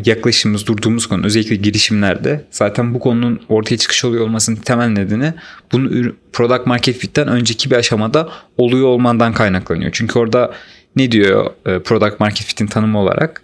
yaklaşımımız, 0.06 0.68
durduğumuz 0.68 1.08
konu 1.08 1.26
özellikle 1.26 1.56
girişimlerde 1.56 2.46
zaten 2.52 2.94
bu 2.94 3.00
konunun 3.00 3.40
ortaya 3.50 3.78
çıkış 3.78 4.06
oluyor 4.06 4.24
olmasının 4.24 4.56
temel 4.56 4.88
nedeni 4.88 5.34
bunun 5.72 6.16
product 6.34 6.68
market 6.68 6.98
fit'ten 6.98 7.28
önceki 7.28 7.72
bir 7.72 7.76
aşamada 7.76 8.30
oluyor 8.58 8.88
olmandan 8.88 9.34
kaynaklanıyor. 9.34 9.92
Çünkü 9.94 10.20
orada 10.20 10.54
ne 10.96 11.12
diyor 11.12 11.52
e, 11.66 11.80
product 11.80 12.20
market 12.20 12.48
fit'in 12.48 12.68
tanımı 12.68 13.00
olarak? 13.00 13.42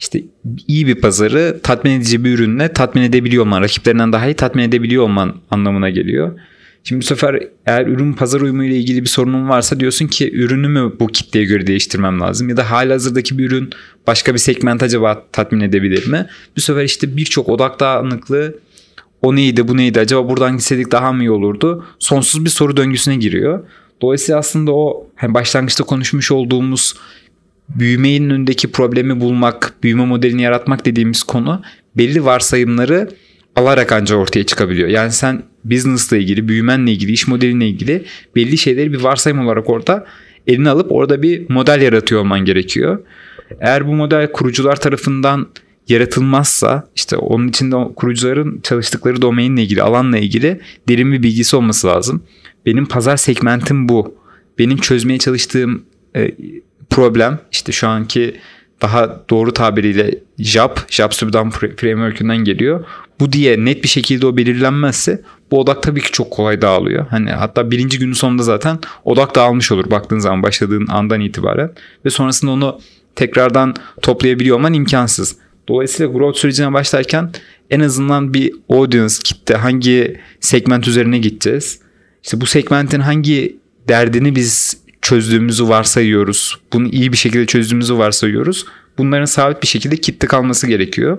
İşte 0.00 0.22
iyi 0.68 0.86
bir 0.86 0.94
pazarı 0.94 1.60
tatmin 1.62 1.90
edici 1.90 2.24
bir 2.24 2.34
ürünle 2.34 2.72
tatmin 2.72 3.02
edebiliyor 3.02 3.44
olman, 3.44 3.62
rakiplerinden 3.62 4.12
daha 4.12 4.26
iyi 4.26 4.34
tatmin 4.34 4.62
edebiliyor 4.62 5.02
olman 5.02 5.34
anlamına 5.50 5.90
geliyor. 5.90 6.38
Şimdi 6.84 7.00
bu 7.00 7.04
sefer 7.04 7.48
eğer 7.66 7.86
ürün 7.86 8.12
pazar 8.12 8.40
uyumu 8.40 8.64
ile 8.64 8.76
ilgili 8.76 9.02
bir 9.02 9.08
sorunun 9.08 9.48
varsa 9.48 9.80
diyorsun 9.80 10.06
ki 10.06 10.32
ürünü 10.32 10.68
mü 10.68 10.92
bu 11.00 11.06
kitleye 11.06 11.44
göre 11.44 11.66
değiştirmem 11.66 12.20
lazım 12.20 12.48
ya 12.48 12.56
da 12.56 12.70
hala 12.70 12.94
hazırdaki 12.94 13.38
bir 13.38 13.46
ürün 13.50 13.70
başka 14.06 14.34
bir 14.34 14.38
segment 14.38 14.82
acaba 14.82 15.24
tatmin 15.32 15.60
edebilir 15.60 16.06
mi? 16.06 16.26
Bu 16.56 16.60
sefer 16.60 16.84
işte 16.84 17.16
birçok 17.16 17.48
odak 17.48 17.80
dağınıklığı 17.80 18.58
o 19.22 19.36
neydi 19.36 19.68
bu 19.68 19.76
neydi 19.76 20.00
acaba 20.00 20.28
buradan 20.28 20.56
gitseydik 20.56 20.92
daha 20.92 21.12
mı 21.12 21.22
iyi 21.22 21.30
olurdu? 21.30 21.84
Sonsuz 21.98 22.44
bir 22.44 22.50
soru 22.50 22.76
döngüsüne 22.76 23.16
giriyor. 23.16 23.64
Dolayısıyla 24.02 24.38
aslında 24.38 24.72
o 24.72 25.06
hani 25.16 25.34
başlangıçta 25.34 25.84
konuşmuş 25.84 26.32
olduğumuz 26.32 26.94
büyümenin 27.68 28.30
önündeki 28.30 28.72
problemi 28.72 29.20
bulmak, 29.20 29.74
büyüme 29.82 30.04
modelini 30.04 30.42
yaratmak 30.42 30.86
dediğimiz 30.86 31.22
konu 31.22 31.62
belli 31.96 32.24
varsayımları 32.24 33.08
alarak 33.56 33.92
ancak 33.92 34.18
ortaya 34.18 34.44
çıkabiliyor. 34.44 34.88
Yani 34.88 35.12
sen 35.12 35.42
business'la 35.64 36.16
ilgili, 36.16 36.48
büyümenle 36.48 36.92
ilgili, 36.92 37.12
iş 37.12 37.28
modelinle 37.28 37.68
ilgili 37.68 38.04
belli 38.36 38.58
şeyleri 38.58 38.92
bir 38.92 39.00
varsayım 39.00 39.46
olarak 39.46 39.70
orada 39.70 40.06
eline 40.46 40.70
alıp 40.70 40.92
orada 40.92 41.22
bir 41.22 41.50
model 41.50 41.80
yaratıyor 41.80 42.20
olman 42.20 42.44
gerekiyor. 42.44 42.98
Eğer 43.60 43.86
bu 43.86 43.94
model 43.94 44.32
kurucular 44.32 44.80
tarafından 44.80 45.46
yaratılmazsa 45.88 46.88
işte 46.96 47.16
onun 47.16 47.48
içinde 47.48 47.76
kurucuların 47.96 48.60
çalıştıkları 48.62 49.22
domainle 49.22 49.62
ilgili, 49.62 49.82
alanla 49.82 50.18
ilgili 50.18 50.60
derin 50.88 51.12
bir 51.12 51.22
bilgisi 51.22 51.56
olması 51.56 51.86
lazım. 51.86 52.22
Benim 52.66 52.86
pazar 52.86 53.16
segmentim 53.16 53.88
bu. 53.88 54.14
Benim 54.58 54.76
çözmeye 54.76 55.18
çalıştığım 55.18 55.82
e, 56.16 56.30
problem 56.90 57.38
işte 57.52 57.72
şu 57.72 57.88
anki 57.88 58.36
daha 58.82 59.24
doğru 59.30 59.52
tabiriyle 59.52 60.18
JAP, 60.38 60.90
JAP 60.90 61.14
Subdan 61.14 61.50
Framework'ünden 61.50 62.36
geliyor. 62.36 62.84
Bu 63.20 63.32
diye 63.32 63.64
net 63.64 63.82
bir 63.82 63.88
şekilde 63.88 64.26
o 64.26 64.36
belirlenmezse 64.36 65.22
bu 65.50 65.60
odak 65.60 65.82
tabii 65.82 66.00
ki 66.00 66.12
çok 66.12 66.30
kolay 66.30 66.62
dağılıyor. 66.62 67.06
Hani 67.06 67.30
hatta 67.30 67.70
birinci 67.70 67.98
günün 67.98 68.12
sonunda 68.12 68.42
zaten 68.42 68.78
odak 69.04 69.34
dağılmış 69.34 69.72
olur 69.72 69.90
baktığın 69.90 70.18
zaman 70.18 70.42
başladığın 70.42 70.86
andan 70.86 71.20
itibaren 71.20 71.70
ve 72.04 72.10
sonrasında 72.10 72.50
onu 72.50 72.80
tekrardan 73.14 73.74
toplayabiliyor 74.02 74.56
olman 74.56 74.74
imkansız. 74.74 75.36
Dolayısıyla 75.68 76.12
growth 76.12 76.38
sürecine 76.38 76.72
başlarken 76.72 77.30
en 77.70 77.80
azından 77.80 78.34
bir 78.34 78.52
audience 78.68 79.14
kitle 79.24 79.54
hangi 79.54 80.20
segment 80.40 80.88
üzerine 80.88 81.18
gideceğiz? 81.18 81.80
İşte 82.24 82.40
bu 82.40 82.46
segmentin 82.46 83.00
hangi 83.00 83.56
derdini 83.88 84.36
biz 84.36 84.76
çözdüğümüzü 85.02 85.68
varsayıyoruz. 85.68 86.58
Bunu 86.72 86.88
iyi 86.88 87.12
bir 87.12 87.16
şekilde 87.16 87.46
çözdüğümüzü 87.46 87.98
varsayıyoruz. 87.98 88.66
Bunların 88.98 89.24
sabit 89.24 89.62
bir 89.62 89.68
şekilde 89.68 89.96
kitle 89.96 90.28
kalması 90.28 90.66
gerekiyor. 90.66 91.18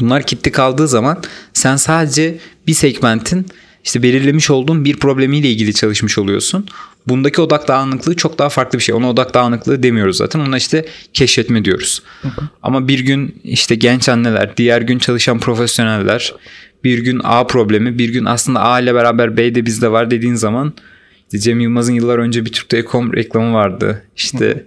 Bunlar 0.00 0.22
kitle 0.22 0.52
kaldığı 0.52 0.88
zaman 0.88 1.22
sen 1.52 1.76
sadece 1.76 2.38
bir 2.66 2.74
segmentin 2.74 3.46
işte 3.84 4.02
belirlemiş 4.02 4.50
olduğun 4.50 4.84
bir 4.84 4.96
problemiyle 4.96 5.50
ilgili 5.50 5.74
çalışmış 5.74 6.18
oluyorsun. 6.18 6.66
Bundaki 7.06 7.40
odak 7.40 7.68
dağınıklığı 7.68 8.16
çok 8.16 8.38
daha 8.38 8.48
farklı 8.48 8.78
bir 8.78 8.84
şey. 8.84 8.94
Ona 8.94 9.10
odak 9.10 9.34
dağınıklığı 9.34 9.82
demiyoruz 9.82 10.16
zaten. 10.16 10.40
Ona 10.40 10.56
işte 10.56 10.86
keşfetme 11.12 11.64
diyoruz. 11.64 12.02
Hı 12.22 12.28
hı. 12.28 12.48
Ama 12.62 12.88
bir 12.88 12.98
gün 12.98 13.40
işte 13.44 13.74
genç 13.74 14.08
anneler, 14.08 14.56
diğer 14.56 14.82
gün 14.82 14.98
çalışan 14.98 15.38
profesyoneller, 15.38 16.34
bir 16.84 16.98
gün 16.98 17.20
A 17.24 17.46
problemi, 17.46 17.98
bir 17.98 18.08
gün 18.08 18.24
aslında 18.24 18.60
A 18.60 18.80
ile 18.80 18.94
beraber 18.94 19.36
B 19.36 19.54
de 19.54 19.66
bizde 19.66 19.92
var 19.92 20.10
dediğin 20.10 20.34
zaman 20.34 20.72
Cem 21.38 21.60
Yılmaz'ın 21.60 21.92
yıllar 21.92 22.18
önce 22.18 22.44
bir 22.44 22.52
Türk 22.52 22.68
Telekom 22.68 23.12
reklamı 23.12 23.54
vardı. 23.54 24.02
İşte 24.16 24.66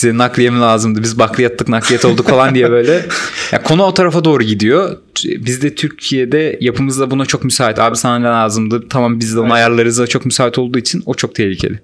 size 0.00 0.18
nakliye 0.18 0.50
mi 0.50 0.60
lazımdı 0.60 1.02
biz 1.02 1.18
bakliyattık 1.18 1.68
nakliyat 1.68 2.04
olduk 2.04 2.28
falan 2.28 2.54
diye 2.54 2.70
böyle. 2.70 3.06
Ya 3.52 3.62
konu 3.62 3.82
o 3.82 3.94
tarafa 3.94 4.24
doğru 4.24 4.42
gidiyor. 4.42 4.96
Biz 5.24 5.62
de 5.62 5.74
Türkiye'de 5.74 6.58
yapımız 6.60 7.00
da 7.00 7.10
buna 7.10 7.26
çok 7.26 7.44
müsait. 7.44 7.78
Abi 7.78 7.96
sana 7.96 8.18
ne 8.18 8.24
lazımdı? 8.24 8.88
Tamam 8.88 9.20
biz 9.20 9.34
de 9.34 9.40
onu 9.40 9.46
evet. 9.46 9.56
ayarlarız 9.56 9.98
da 9.98 10.06
çok 10.06 10.26
müsait 10.26 10.58
olduğu 10.58 10.78
için 10.78 11.02
o 11.06 11.14
çok 11.14 11.34
tehlikeli. 11.34 11.80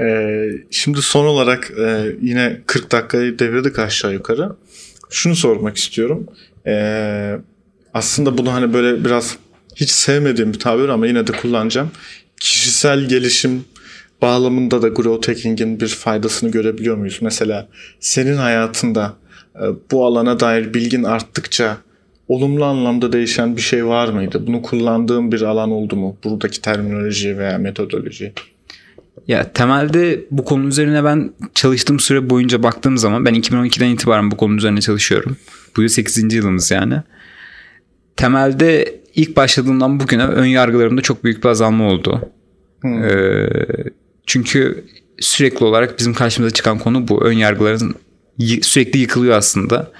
Ee, 0.00 0.48
şimdi 0.70 1.02
son 1.02 1.24
olarak 1.24 1.72
e, 1.78 2.06
yine 2.22 2.60
40 2.66 2.92
dakikayı 2.92 3.38
devirdik 3.38 3.78
aşağı 3.78 4.12
yukarı. 4.12 4.52
Şunu 5.10 5.36
sormak 5.36 5.76
istiyorum. 5.76 6.26
Ee, 6.66 7.36
aslında 7.94 8.38
bunu 8.38 8.52
hani 8.52 8.74
böyle 8.74 9.04
biraz 9.04 9.36
hiç 9.76 9.90
sevmediğim 9.90 10.52
bir 10.52 10.58
tabir 10.58 10.88
ama 10.88 11.06
yine 11.06 11.26
de 11.26 11.32
kullanacağım. 11.32 11.90
Kişisel 12.40 13.08
gelişim 13.08 13.64
bağlamında 14.22 14.82
da 14.82 14.88
growth 14.88 15.28
hacking'in 15.28 15.80
bir 15.80 15.88
faydasını 15.88 16.50
görebiliyor 16.50 16.96
muyuz? 16.96 17.18
Mesela 17.22 17.68
senin 18.00 18.36
hayatında 18.36 19.14
e, 19.56 19.64
bu 19.90 20.06
alana 20.06 20.40
dair 20.40 20.74
bilgin 20.74 21.02
arttıkça 21.02 21.78
olumlu 22.28 22.64
anlamda 22.64 23.12
değişen 23.12 23.56
bir 23.56 23.62
şey 23.62 23.86
var 23.86 24.08
mıydı? 24.08 24.46
Bunu 24.46 24.62
kullandığın 24.62 25.32
bir 25.32 25.42
alan 25.42 25.70
oldu 25.70 25.96
mu? 25.96 26.16
Buradaki 26.24 26.60
terminoloji 26.60 27.38
veya 27.38 27.58
metodoloji. 27.58 28.32
Ya 29.28 29.52
temelde 29.52 30.24
bu 30.30 30.44
konu 30.44 30.66
üzerine 30.66 31.04
ben 31.04 31.32
çalıştığım 31.54 32.00
süre 32.00 32.30
boyunca 32.30 32.62
baktığım 32.62 32.98
zaman 32.98 33.24
ben 33.24 33.34
2012'den 33.34 33.88
itibaren 33.88 34.30
bu 34.30 34.36
konu 34.36 34.56
üzerine 34.56 34.80
çalışıyorum. 34.80 35.36
Bu 35.76 35.82
yıl 35.82 35.88
8. 35.88 36.34
yılımız 36.34 36.70
yani. 36.70 36.94
Temelde 38.16 39.00
ilk 39.14 39.36
başladığımdan 39.36 40.00
bugüne 40.00 40.24
ön 40.24 40.46
yargılarımda 40.46 41.00
çok 41.00 41.24
büyük 41.24 41.44
bir 41.44 41.48
azalma 41.48 41.88
oldu. 41.88 42.30
Hmm. 42.80 43.04
Ee, 43.04 43.48
çünkü 44.26 44.84
sürekli 45.20 45.64
olarak 45.64 45.98
bizim 45.98 46.14
karşımıza 46.14 46.54
çıkan 46.54 46.78
konu 46.78 47.08
bu. 47.08 47.24
Ön 47.24 47.32
yargıların 47.32 47.94
sürekli 48.62 48.98
yıkılıyor 48.98 49.36
aslında. 49.36 49.92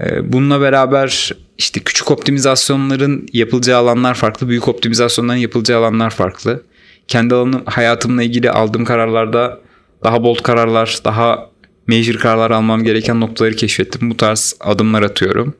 Ee, 0.00 0.32
bununla 0.32 0.60
beraber 0.60 1.32
işte 1.58 1.80
küçük 1.80 2.10
optimizasyonların 2.10 3.26
yapılacağı 3.32 3.80
alanlar 3.80 4.14
farklı, 4.14 4.48
büyük 4.48 4.68
optimizasyonların 4.68 5.38
yapılacağı 5.38 5.80
alanlar 5.80 6.10
farklı. 6.10 6.62
Kendi 7.08 7.34
alanım, 7.34 7.62
hayatımla 7.66 8.22
ilgili 8.22 8.50
aldığım 8.50 8.84
kararlarda 8.84 9.60
daha 10.04 10.22
bold 10.22 10.42
kararlar, 10.42 10.98
daha 11.04 11.50
major 11.86 12.14
kararlar 12.14 12.50
almam 12.50 12.84
gereken 12.84 13.20
noktaları 13.20 13.56
keşfettim. 13.56 14.10
Bu 14.10 14.16
tarz 14.16 14.56
adımlar 14.60 15.02
atıyorum. 15.02 15.54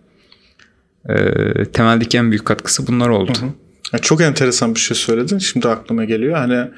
Ee, 1.09 1.65
temeldeki 1.65 2.19
en 2.19 2.31
büyük 2.31 2.45
katkısı 2.45 2.87
bunlar 2.87 3.09
oldu. 3.09 3.33
Hı 3.41 3.47
hı. 3.47 3.51
Çok 4.03 4.21
enteresan 4.21 4.75
bir 4.75 4.81
şey 4.81 4.97
söyledin. 4.97 5.39
Şimdi 5.39 5.69
aklıma 5.69 6.05
geliyor. 6.05 6.37
Hani 6.37 6.69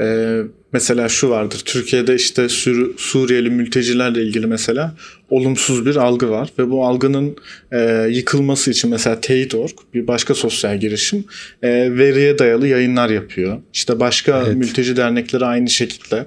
e, 0.00 0.38
mesela 0.72 1.08
şu 1.08 1.30
vardır. 1.30 1.62
Türkiye'de 1.64 2.14
işte 2.14 2.48
Sur 2.48 2.98
Suriyeli 2.98 3.50
mültecilerle 3.50 4.22
ilgili 4.22 4.46
mesela 4.46 4.94
olumsuz 5.30 5.86
bir 5.86 5.96
algı 5.96 6.30
var 6.30 6.48
ve 6.58 6.70
bu 6.70 6.86
algının 6.86 7.36
e, 7.72 8.06
yıkılması 8.10 8.70
için 8.70 8.90
mesela 8.90 9.20
Teyit.org 9.20 9.72
bir 9.94 10.06
başka 10.06 10.34
sosyal 10.34 10.80
girişim 10.80 11.24
e, 11.62 11.68
veriye 11.98 12.38
dayalı 12.38 12.68
yayınlar 12.68 13.10
yapıyor. 13.10 13.58
İşte 13.72 14.00
başka 14.00 14.42
evet. 14.46 14.56
mülteci 14.56 14.96
dernekleri 14.96 15.44
aynı 15.44 15.70
şekilde 15.70 16.26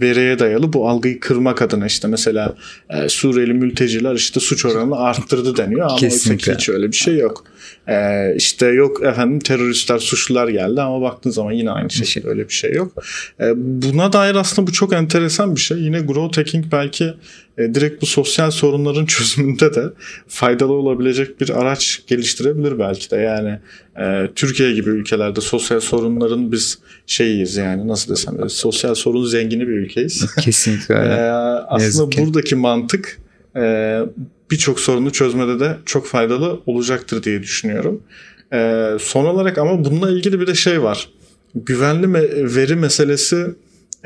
veriye 0.00 0.38
dayalı 0.38 0.72
bu 0.72 0.88
algıyı 0.88 1.20
kırmak 1.20 1.62
adına 1.62 1.86
işte 1.86 2.08
mesela 2.08 2.54
e, 2.90 3.08
Suriyeli 3.08 3.54
mülteciler 3.54 4.14
işte 4.14 4.40
suç 4.40 4.64
oranını 4.64 4.96
arttırdı 4.98 5.56
deniyor 5.56 5.86
ama 5.86 5.96
Kesinlikle. 5.96 6.54
hiç 6.54 6.68
öyle 6.68 6.88
bir 6.88 6.96
şey 6.96 7.16
yok. 7.16 7.44
Ee, 7.88 8.34
işte 8.36 8.66
yok 8.66 9.02
efendim 9.02 9.38
teröristler, 9.38 9.98
suçlular 9.98 10.48
geldi 10.48 10.82
ama 10.82 11.02
baktığın 11.02 11.30
zaman 11.30 11.52
yine 11.52 11.70
aynı 11.70 11.90
şey. 11.90 12.06
şey. 12.06 12.22
Öyle 12.26 12.48
bir 12.48 12.54
şey 12.54 12.72
yok. 12.72 12.92
Ee, 13.40 13.52
buna 13.56 14.12
dair 14.12 14.34
aslında 14.34 14.68
bu 14.68 14.72
çok 14.72 14.92
enteresan 14.92 15.56
bir 15.56 15.60
şey. 15.60 15.78
Yine 15.78 16.00
growth 16.00 16.38
hacking 16.38 16.64
belki 16.72 17.14
e, 17.58 17.74
direkt 17.74 18.02
bu 18.02 18.06
sosyal 18.06 18.50
sorunların 18.50 19.06
çözümünde 19.06 19.74
de 19.74 19.82
faydalı 20.28 20.72
olabilecek 20.72 21.40
bir 21.40 21.60
araç 21.60 22.02
geliştirebilir 22.06 22.78
belki 22.78 23.10
de. 23.10 23.16
Yani 23.16 23.58
e, 24.00 24.30
Türkiye 24.34 24.72
gibi 24.72 24.90
ülkelerde 24.90 25.40
sosyal 25.40 25.80
sorunların 25.80 26.52
biz 26.52 26.78
şeyiyiz 27.06 27.56
yani 27.56 27.88
nasıl 27.88 28.12
desem 28.12 28.38
böyle, 28.38 28.48
sosyal 28.48 28.94
sorun 28.94 29.24
zengini 29.24 29.68
bir 29.68 29.72
ülkeyiz. 29.72 30.34
Kesinlikle 30.40 30.94
e, 30.94 31.30
aslında 31.68 32.16
buradaki 32.18 32.56
mantık 32.56 33.18
e, 33.56 34.00
birçok 34.50 34.80
sorunu 34.80 35.12
çözmede 35.12 35.60
de 35.60 35.76
çok 35.86 36.06
faydalı 36.06 36.60
olacaktır 36.66 37.22
diye 37.22 37.42
düşünüyorum. 37.42 38.02
E, 38.52 38.90
son 39.00 39.24
olarak 39.24 39.58
ama 39.58 39.84
bununla 39.84 40.10
ilgili 40.10 40.40
bir 40.40 40.46
de 40.46 40.54
şey 40.54 40.82
var. 40.82 41.08
Güvenli 41.54 42.06
me- 42.06 42.56
veri 42.56 42.76
meselesi 42.76 43.46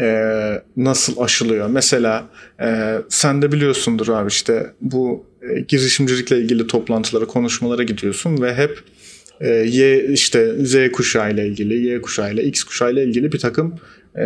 e, 0.01 0.63
nasıl 0.77 1.21
aşılıyor? 1.21 1.69
Mesela 1.69 2.25
e, 2.61 2.97
sen 3.09 3.43
de 3.43 3.53
biliyorsundur 3.53 4.09
abi 4.09 4.29
işte 4.29 4.67
bu 4.81 5.27
e, 5.43 5.61
girişimcilikle 5.61 6.39
ilgili 6.39 6.67
toplantılara, 6.67 7.27
konuşmalara 7.27 7.83
gidiyorsun 7.83 8.43
ve 8.43 8.55
hep 8.55 8.79
e, 9.41 9.49
Y 9.49 10.05
işte 10.13 10.65
Z 10.65 10.93
kuşağı 10.93 11.33
ile 11.33 11.47
ilgili, 11.47 11.87
Y 11.87 12.01
kuşağı 12.01 12.33
ile 12.33 12.45
X 12.45 12.65
kuşağı 12.65 12.93
ile 12.93 13.05
ilgili 13.05 13.33
bir 13.33 13.39
takım 13.39 13.75
e, 14.19 14.25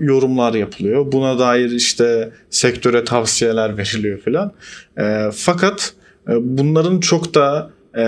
yorumlar 0.00 0.54
yapılıyor. 0.54 1.12
Buna 1.12 1.38
dair 1.38 1.70
işte 1.70 2.30
sektöre 2.50 3.04
tavsiyeler 3.04 3.78
veriliyor 3.78 4.18
filan. 4.18 4.52
E, 4.98 5.30
fakat 5.34 5.92
e, 6.28 6.32
bunların 6.40 7.00
çok 7.00 7.34
da 7.34 7.70
e, 7.96 8.04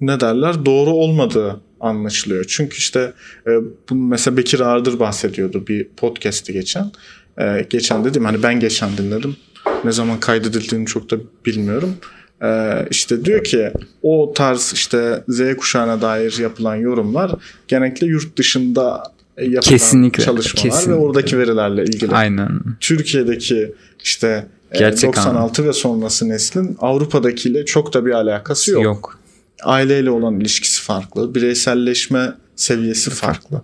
ne 0.00 0.20
derler 0.20 0.66
doğru 0.66 0.90
olmadığı 0.90 1.60
anlaşılıyor. 1.82 2.44
Çünkü 2.48 2.78
işte 2.78 3.12
e, 3.46 3.50
bu 3.90 3.94
mesela 3.94 4.36
Bekir 4.36 4.60
Ardır 4.60 4.98
bahsediyordu 4.98 5.64
bir 5.68 5.88
podcast'i 5.96 6.52
geçen. 6.52 6.92
E, 7.40 7.66
geçen 7.70 8.04
dedim 8.04 8.24
hani 8.24 8.42
ben 8.42 8.60
geçen 8.60 8.96
dinledim. 8.96 9.36
Ne 9.84 9.92
zaman 9.92 10.20
kaydedildiğini 10.20 10.86
çok 10.86 11.10
da 11.10 11.16
bilmiyorum. 11.46 11.94
E, 12.42 12.78
işte 12.90 13.24
diyor 13.24 13.44
ki 13.44 13.72
o 14.02 14.32
tarz 14.36 14.70
işte 14.74 15.24
Z 15.28 15.40
kuşağına 15.56 16.02
dair 16.02 16.38
yapılan 16.38 16.76
yorumlar 16.76 17.34
genellikle 17.68 18.06
yurt 18.06 18.36
dışında 18.38 19.02
yapılan 19.38 19.60
kesinlikle, 19.60 20.24
çalışmalar 20.24 20.62
kesinlikle. 20.62 20.92
ve 20.92 20.96
oradaki 20.96 21.38
verilerle 21.38 21.84
ilgili. 21.84 22.14
Aynen. 22.14 22.60
Türkiye'deki 22.80 23.72
işte 24.04 24.46
e, 24.72 24.78
Gerçek 24.78 25.16
96 25.16 25.38
anladım. 25.38 25.66
ve 25.66 25.72
sonrası 25.72 26.28
neslin 26.28 26.76
Avrupa'dakiyle 26.80 27.64
çok 27.64 27.94
da 27.94 28.06
bir 28.06 28.10
alakası 28.10 28.70
yok. 28.70 28.84
Yok. 28.84 29.21
Aileyle 29.62 30.10
olan 30.10 30.40
ilişkisi 30.40 30.82
farklı, 30.82 31.34
bireyselleşme 31.34 32.34
seviyesi 32.56 33.10
farklı. 33.10 33.62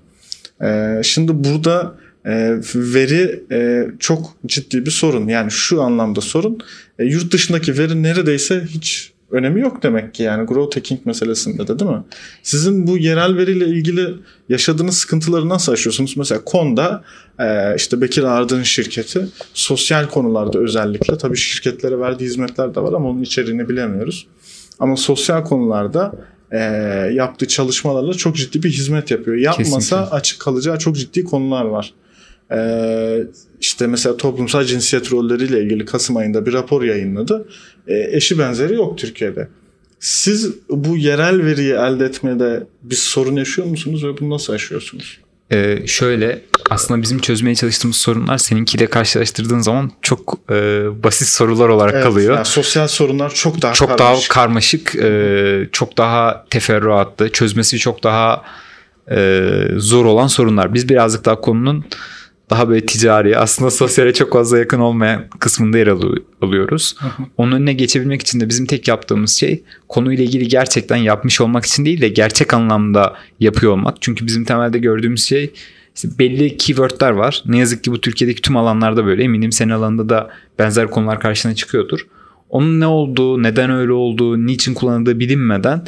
Ee, 0.63 1.01
şimdi 1.05 1.45
burada 1.45 1.95
e, 2.25 2.61
veri 2.75 3.45
e, 3.53 3.87
çok 3.99 4.35
ciddi 4.47 4.87
bir 4.87 4.91
sorun. 4.91 5.29
Yani 5.29 5.51
şu 5.51 5.83
anlamda 5.83 6.21
sorun. 6.21 6.59
E, 6.99 7.05
yurt 7.05 7.33
dışındaki 7.33 7.79
veri 7.79 8.03
neredeyse 8.03 8.65
hiç 8.69 9.13
önemi 9.31 9.61
yok 9.61 9.83
demek 9.83 10.15
ki 10.15 10.23
yani 10.23 10.47
growth 10.47 10.77
hacking 10.77 11.07
meselesinde 11.07 11.69
de 11.69 11.79
değil 11.79 11.91
mi? 11.91 12.03
Sizin 12.43 12.87
bu 12.87 12.99
yerel 12.99 13.37
veriyle 13.37 13.67
ilgili 13.67 14.15
yaşadığınız 14.49 14.99
sıkıntıları 14.99 15.49
nasıl 15.49 15.73
aşıyorsunuz? 15.73 16.17
Mesela 16.17 16.45
Konda 16.45 17.05
e, 17.39 17.77
işte 17.77 18.01
Bekir 18.01 18.23
Ardın 18.23 18.63
şirketi 18.63 19.29
sosyal 19.55 20.09
konularda 20.09 20.59
özellikle 20.59 21.19
tabii 21.19 21.37
şirketlere 21.37 21.99
verdiği 21.99 22.25
hizmetler 22.25 22.75
de 22.75 22.81
var 22.81 22.93
ama 22.93 23.09
onun 23.09 23.23
içeriğini 23.23 23.69
bilemiyoruz. 23.69 24.27
Ama 24.81 24.97
sosyal 24.97 25.45
konularda 25.45 26.13
e, 26.53 26.59
yaptığı 27.13 27.49
çalışmalarla 27.49 28.15
çok 28.15 28.37
ciddi 28.37 28.63
bir 28.63 28.71
hizmet 28.71 29.11
yapıyor. 29.11 29.37
Yapmasa 29.37 29.79
Kesinlikle. 29.79 30.17
açık 30.17 30.41
kalacağı 30.41 30.79
çok 30.79 30.97
ciddi 30.97 31.25
konular 31.25 31.65
var. 31.65 31.95
Ee, 32.53 33.23
işte 33.61 33.87
mesela 33.87 34.17
toplumsal 34.17 34.65
cinsiyet 34.65 35.13
rolleriyle 35.13 35.63
ilgili 35.63 35.85
Kasım 35.85 36.17
ayında 36.17 36.47
bir 36.47 36.53
rapor 36.53 36.83
yayınladı. 36.83 37.49
Ee, 37.89 38.09
eşi 38.13 38.39
benzeri 38.39 38.75
yok 38.75 38.99
Türkiye'de. 38.99 39.49
Siz 40.01 40.55
bu 40.71 40.97
yerel 40.97 41.45
veriyi 41.45 41.73
elde 41.73 42.05
etmede 42.05 42.67
bir 42.83 42.95
sorun 42.95 43.37
yaşıyor 43.37 43.69
musunuz 43.69 44.05
ve 44.05 44.19
bunu 44.21 44.31
nasıl 44.31 44.53
aşıyorsunuz? 44.53 45.19
Ee, 45.53 45.87
şöyle 45.87 46.43
aslında 46.71 47.03
bizim 47.03 47.19
çözmeye 47.19 47.55
çalıştığımız 47.55 47.97
sorunlar 47.97 48.39
seninkiyle 48.39 48.87
karşılaştırdığın 48.87 49.61
zaman 49.61 49.93
çok 50.03 50.35
e, 50.51 50.55
basit 51.03 51.29
sorular 51.29 51.69
olarak 51.69 51.95
evet, 51.95 52.05
kalıyor. 52.05 52.35
Yani 52.35 52.45
sosyal 52.45 52.89
sorunlar 52.89 53.35
çok 53.35 53.63
daha 53.63 53.73
çok 53.73 53.99
karmaşık. 53.99 54.31
daha 54.31 54.43
karmaşık, 54.45 54.95
e, 54.97 55.69
çok 55.73 55.99
daha 55.99 56.45
teferruatlı, 56.51 57.33
çözmesi 57.33 57.79
çok 57.79 58.05
daha 58.05 58.43
e, 59.11 59.51
zor 59.77 60.05
olan 60.05 60.27
sorunlar. 60.27 60.75
Biz 60.75 60.89
birazcık 60.89 61.25
daha 61.25 61.41
konunun 61.41 61.85
daha 62.51 62.69
böyle 62.69 62.87
ticari 62.87 63.39
aslında 63.39 63.71
sosyale 63.71 64.13
çok 64.13 64.33
fazla 64.33 64.59
yakın 64.59 64.81
olmayan 64.81 65.29
kısmında 65.39 65.79
yer 65.79 65.87
alıyoruz. 66.43 66.97
Onun 67.37 67.53
önüne 67.53 67.73
geçebilmek 67.73 68.23
için 68.23 68.41
de 68.41 68.49
bizim 68.49 68.67
tek 68.67 68.89
yaptığımız 68.89 69.31
şey 69.31 69.63
konuyla 69.89 70.25
ilgili 70.25 70.49
gerçekten 70.49 70.97
yapmış 70.97 71.41
olmak 71.41 71.67
için 71.67 71.85
değil 71.85 72.01
de 72.01 72.09
gerçek 72.09 72.55
anlamda 72.55 73.15
yapıyor 73.41 73.73
olmak. 73.73 73.97
Çünkü 74.01 74.27
bizim 74.27 74.45
temelde 74.45 74.79
gördüğümüz 74.79 75.25
şey 75.25 75.53
işte 75.97 76.09
belli 76.19 76.57
keywordler 76.57 77.11
var. 77.11 77.43
Ne 77.47 77.59
yazık 77.59 77.85
ki 77.85 77.93
bu 77.93 78.01
Türkiye'deki 78.01 78.43
tüm 78.43 78.57
alanlarda 78.57 79.07
böyle. 79.07 79.23
Eminim 79.25 79.53
senin 79.53 79.73
alanında 79.73 80.09
da 80.09 80.31
benzer 80.59 80.91
konular 80.91 81.21
karşına 81.21 81.55
çıkıyordur. 81.55 82.07
Onun 82.51 82.81
ne 82.81 82.87
olduğu, 82.87 83.43
neden 83.43 83.71
öyle 83.71 83.93
olduğu, 83.93 84.47
niçin 84.47 84.75
kullanıldığı 84.75 85.19
bilinmeden 85.19 85.85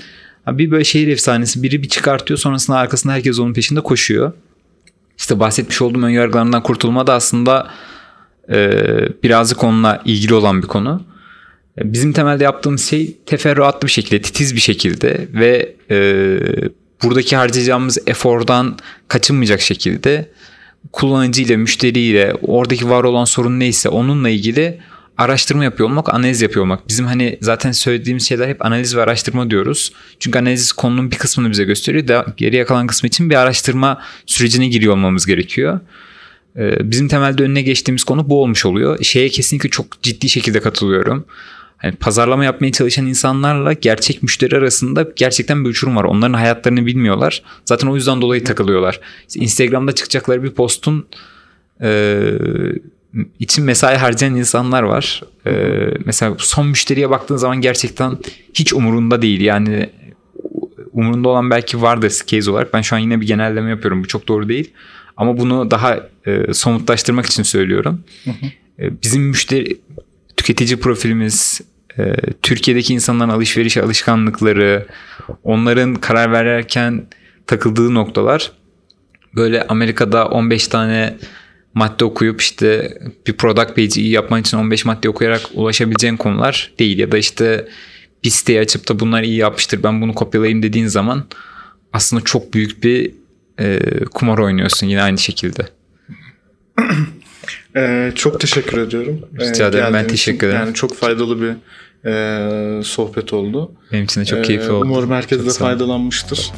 bir 0.48 0.70
böyle 0.70 0.84
şehir 0.84 1.08
efsanesi 1.08 1.62
biri 1.62 1.82
bir 1.82 1.88
çıkartıyor 1.88 2.38
sonrasında 2.38 2.76
arkasında 2.76 3.12
herkes 3.12 3.38
onun 3.38 3.52
peşinde 3.52 3.80
koşuyor 3.80 4.32
işte 5.30 5.40
bahsetmiş 5.40 5.82
olduğum 5.82 6.02
ön 6.02 6.10
yargılarından 6.10 6.62
kurtulma 6.62 7.06
da 7.06 7.14
aslında 7.14 7.70
e, 8.48 8.70
birazcık 9.22 9.64
onunla 9.64 10.02
ilgili 10.04 10.34
olan 10.34 10.62
bir 10.62 10.66
konu. 10.66 11.02
E, 11.78 11.92
bizim 11.92 12.12
temelde 12.12 12.44
yaptığımız 12.44 12.84
şey 12.84 13.16
teferruatlı 13.26 13.86
bir 13.86 13.92
şekilde, 13.92 14.22
titiz 14.22 14.54
bir 14.54 14.60
şekilde 14.60 15.28
ve 15.32 15.74
e, 15.90 15.96
buradaki 17.02 17.36
harcayacağımız 17.36 17.98
efordan 18.06 18.78
kaçınmayacak 19.08 19.60
şekilde 19.60 20.30
kullanıcıyla, 20.92 21.56
müşteriyle, 21.56 22.34
oradaki 22.42 22.90
var 22.90 23.04
olan 23.04 23.24
sorun 23.24 23.60
neyse 23.60 23.88
onunla 23.88 24.28
ilgili 24.28 24.78
araştırma 25.20 25.64
yapıyor 25.64 25.88
olmak, 25.88 26.14
analiz 26.14 26.42
yapıyor 26.42 26.64
olmak. 26.64 26.88
Bizim 26.88 27.06
hani 27.06 27.38
zaten 27.40 27.72
söylediğimiz 27.72 28.28
şeyler 28.28 28.48
hep 28.48 28.64
analiz 28.64 28.96
ve 28.96 29.02
araştırma 29.02 29.50
diyoruz. 29.50 29.92
Çünkü 30.18 30.38
analiz 30.38 30.72
konunun 30.72 31.10
bir 31.10 31.18
kısmını 31.18 31.50
bize 31.50 31.64
gösteriyor. 31.64 32.08
Da 32.08 32.26
geriye 32.36 32.64
kalan 32.64 32.86
kısmı 32.86 33.06
için 33.06 33.30
bir 33.30 33.34
araştırma 33.34 34.02
sürecine 34.26 34.68
giriyor 34.68 34.92
olmamız 34.92 35.26
gerekiyor. 35.26 35.80
Ee, 36.56 36.90
bizim 36.90 37.08
temelde 37.08 37.42
önüne 37.42 37.62
geçtiğimiz 37.62 38.04
konu 38.04 38.30
bu 38.30 38.42
olmuş 38.42 38.66
oluyor. 38.66 39.04
Şeye 39.04 39.28
kesinlikle 39.28 39.68
çok 39.68 40.02
ciddi 40.02 40.28
şekilde 40.28 40.60
katılıyorum. 40.60 41.24
Yani 41.82 41.96
pazarlama 41.96 42.44
yapmaya 42.44 42.72
çalışan 42.72 43.06
insanlarla 43.06 43.72
gerçek 43.72 44.22
müşteri 44.22 44.56
arasında 44.56 45.06
gerçekten 45.16 45.64
bir 45.64 45.70
uçurum 45.70 45.96
var. 45.96 46.04
Onların 46.04 46.34
hayatlarını 46.34 46.86
bilmiyorlar. 46.86 47.42
Zaten 47.64 47.88
o 47.88 47.96
yüzden 47.96 48.22
dolayı 48.22 48.44
takılıyorlar. 48.44 49.00
İşte 49.28 49.40
Instagram'da 49.40 49.92
çıkacakları 49.92 50.42
bir 50.42 50.50
postun 50.50 51.06
e, 51.82 52.22
için 53.38 53.64
mesai 53.64 53.96
harcayan 53.96 54.34
insanlar 54.34 54.82
var. 54.82 55.22
E, 55.46 55.52
mesela 56.04 56.34
son 56.38 56.66
müşteriye 56.66 57.10
baktığın 57.10 57.36
zaman 57.36 57.60
gerçekten 57.60 58.18
hiç 58.54 58.72
umurunda 58.72 59.22
değil. 59.22 59.40
Yani 59.40 59.90
umurunda 60.92 61.28
olan 61.28 61.50
belki 61.50 61.82
vardır 61.82 62.12
case 62.26 62.50
olarak. 62.50 62.74
Ben 62.74 62.80
şu 62.80 62.96
an 62.96 62.98
yine 62.98 63.20
bir 63.20 63.26
genelleme 63.26 63.70
yapıyorum. 63.70 64.02
Bu 64.02 64.08
çok 64.08 64.28
doğru 64.28 64.48
değil. 64.48 64.72
Ama 65.16 65.38
bunu 65.38 65.70
daha 65.70 66.00
e, 66.26 66.54
somutlaştırmak 66.54 67.26
için 67.26 67.42
söylüyorum. 67.42 68.04
Hı 68.24 68.30
hı. 68.30 68.46
E, 68.78 69.02
bizim 69.02 69.22
müşteri 69.22 69.80
tüketici 70.36 70.80
profilimiz, 70.80 71.60
e, 71.98 72.14
Türkiye'deki 72.42 72.94
insanların 72.94 73.30
alışveriş 73.30 73.76
alışkanlıkları, 73.76 74.86
onların 75.44 75.94
karar 75.94 76.32
verirken 76.32 77.06
takıldığı 77.46 77.94
noktalar 77.94 78.52
böyle 79.36 79.66
Amerika'da 79.66 80.28
15 80.28 80.68
tane 80.68 81.16
madde 81.74 82.04
okuyup 82.04 82.40
işte 82.40 82.98
bir 83.26 83.32
product 83.32 83.68
page'i 83.68 84.00
iyi 84.00 84.10
yapman 84.10 84.40
için 84.40 84.56
15 84.56 84.84
madde 84.84 85.08
okuyarak 85.08 85.42
ulaşabileceğin 85.54 86.16
konular 86.16 86.72
değil 86.78 86.98
ya 86.98 87.12
da 87.12 87.18
işte 87.18 87.68
bir 88.24 88.30
siteyi 88.30 88.60
açıp 88.60 88.88
da 88.88 89.00
bunlar 89.00 89.22
iyi 89.22 89.36
yapmıştır 89.36 89.82
ben 89.82 90.02
bunu 90.02 90.14
kopyalayayım 90.14 90.62
dediğin 90.62 90.86
zaman 90.86 91.24
aslında 91.92 92.24
çok 92.24 92.54
büyük 92.54 92.84
bir 92.84 93.10
e, 93.58 93.80
kumar 94.04 94.38
oynuyorsun 94.38 94.86
yine 94.86 95.02
aynı 95.02 95.18
şekilde. 95.18 95.66
Ee, 97.76 98.12
çok 98.14 98.40
teşekkür 98.40 98.78
ediyorum. 98.78 99.20
Rica 99.40 99.68
ederim 99.68 99.94
ben 99.94 100.06
teşekkür 100.06 100.46
ederim. 100.46 100.60
Yani 100.60 100.74
çok 100.74 100.96
faydalı 100.96 101.42
bir 101.42 101.54
e, 102.10 102.82
sohbet 102.84 103.32
oldu. 103.32 103.72
Benim 103.92 104.04
için 104.04 104.20
de 104.20 104.24
çok 104.24 104.44
keyifli 104.44 104.66
ee, 104.66 104.70
oldu. 104.70 104.84
Umarım 104.84 105.10
herkes 105.10 105.46
de 105.46 105.50
faydalanmıştır. 105.50 106.50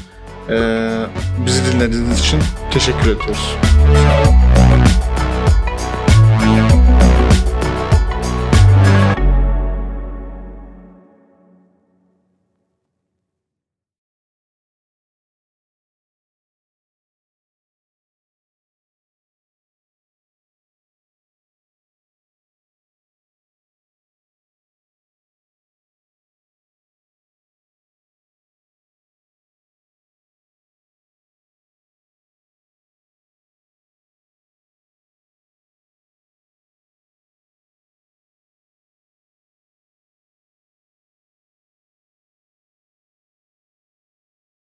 Ee, 0.50 1.06
bizi 1.46 1.72
dinlediğiniz 1.72 2.20
için 2.20 2.40
teşekkür 2.72 3.02
ediyoruz. 3.02 3.56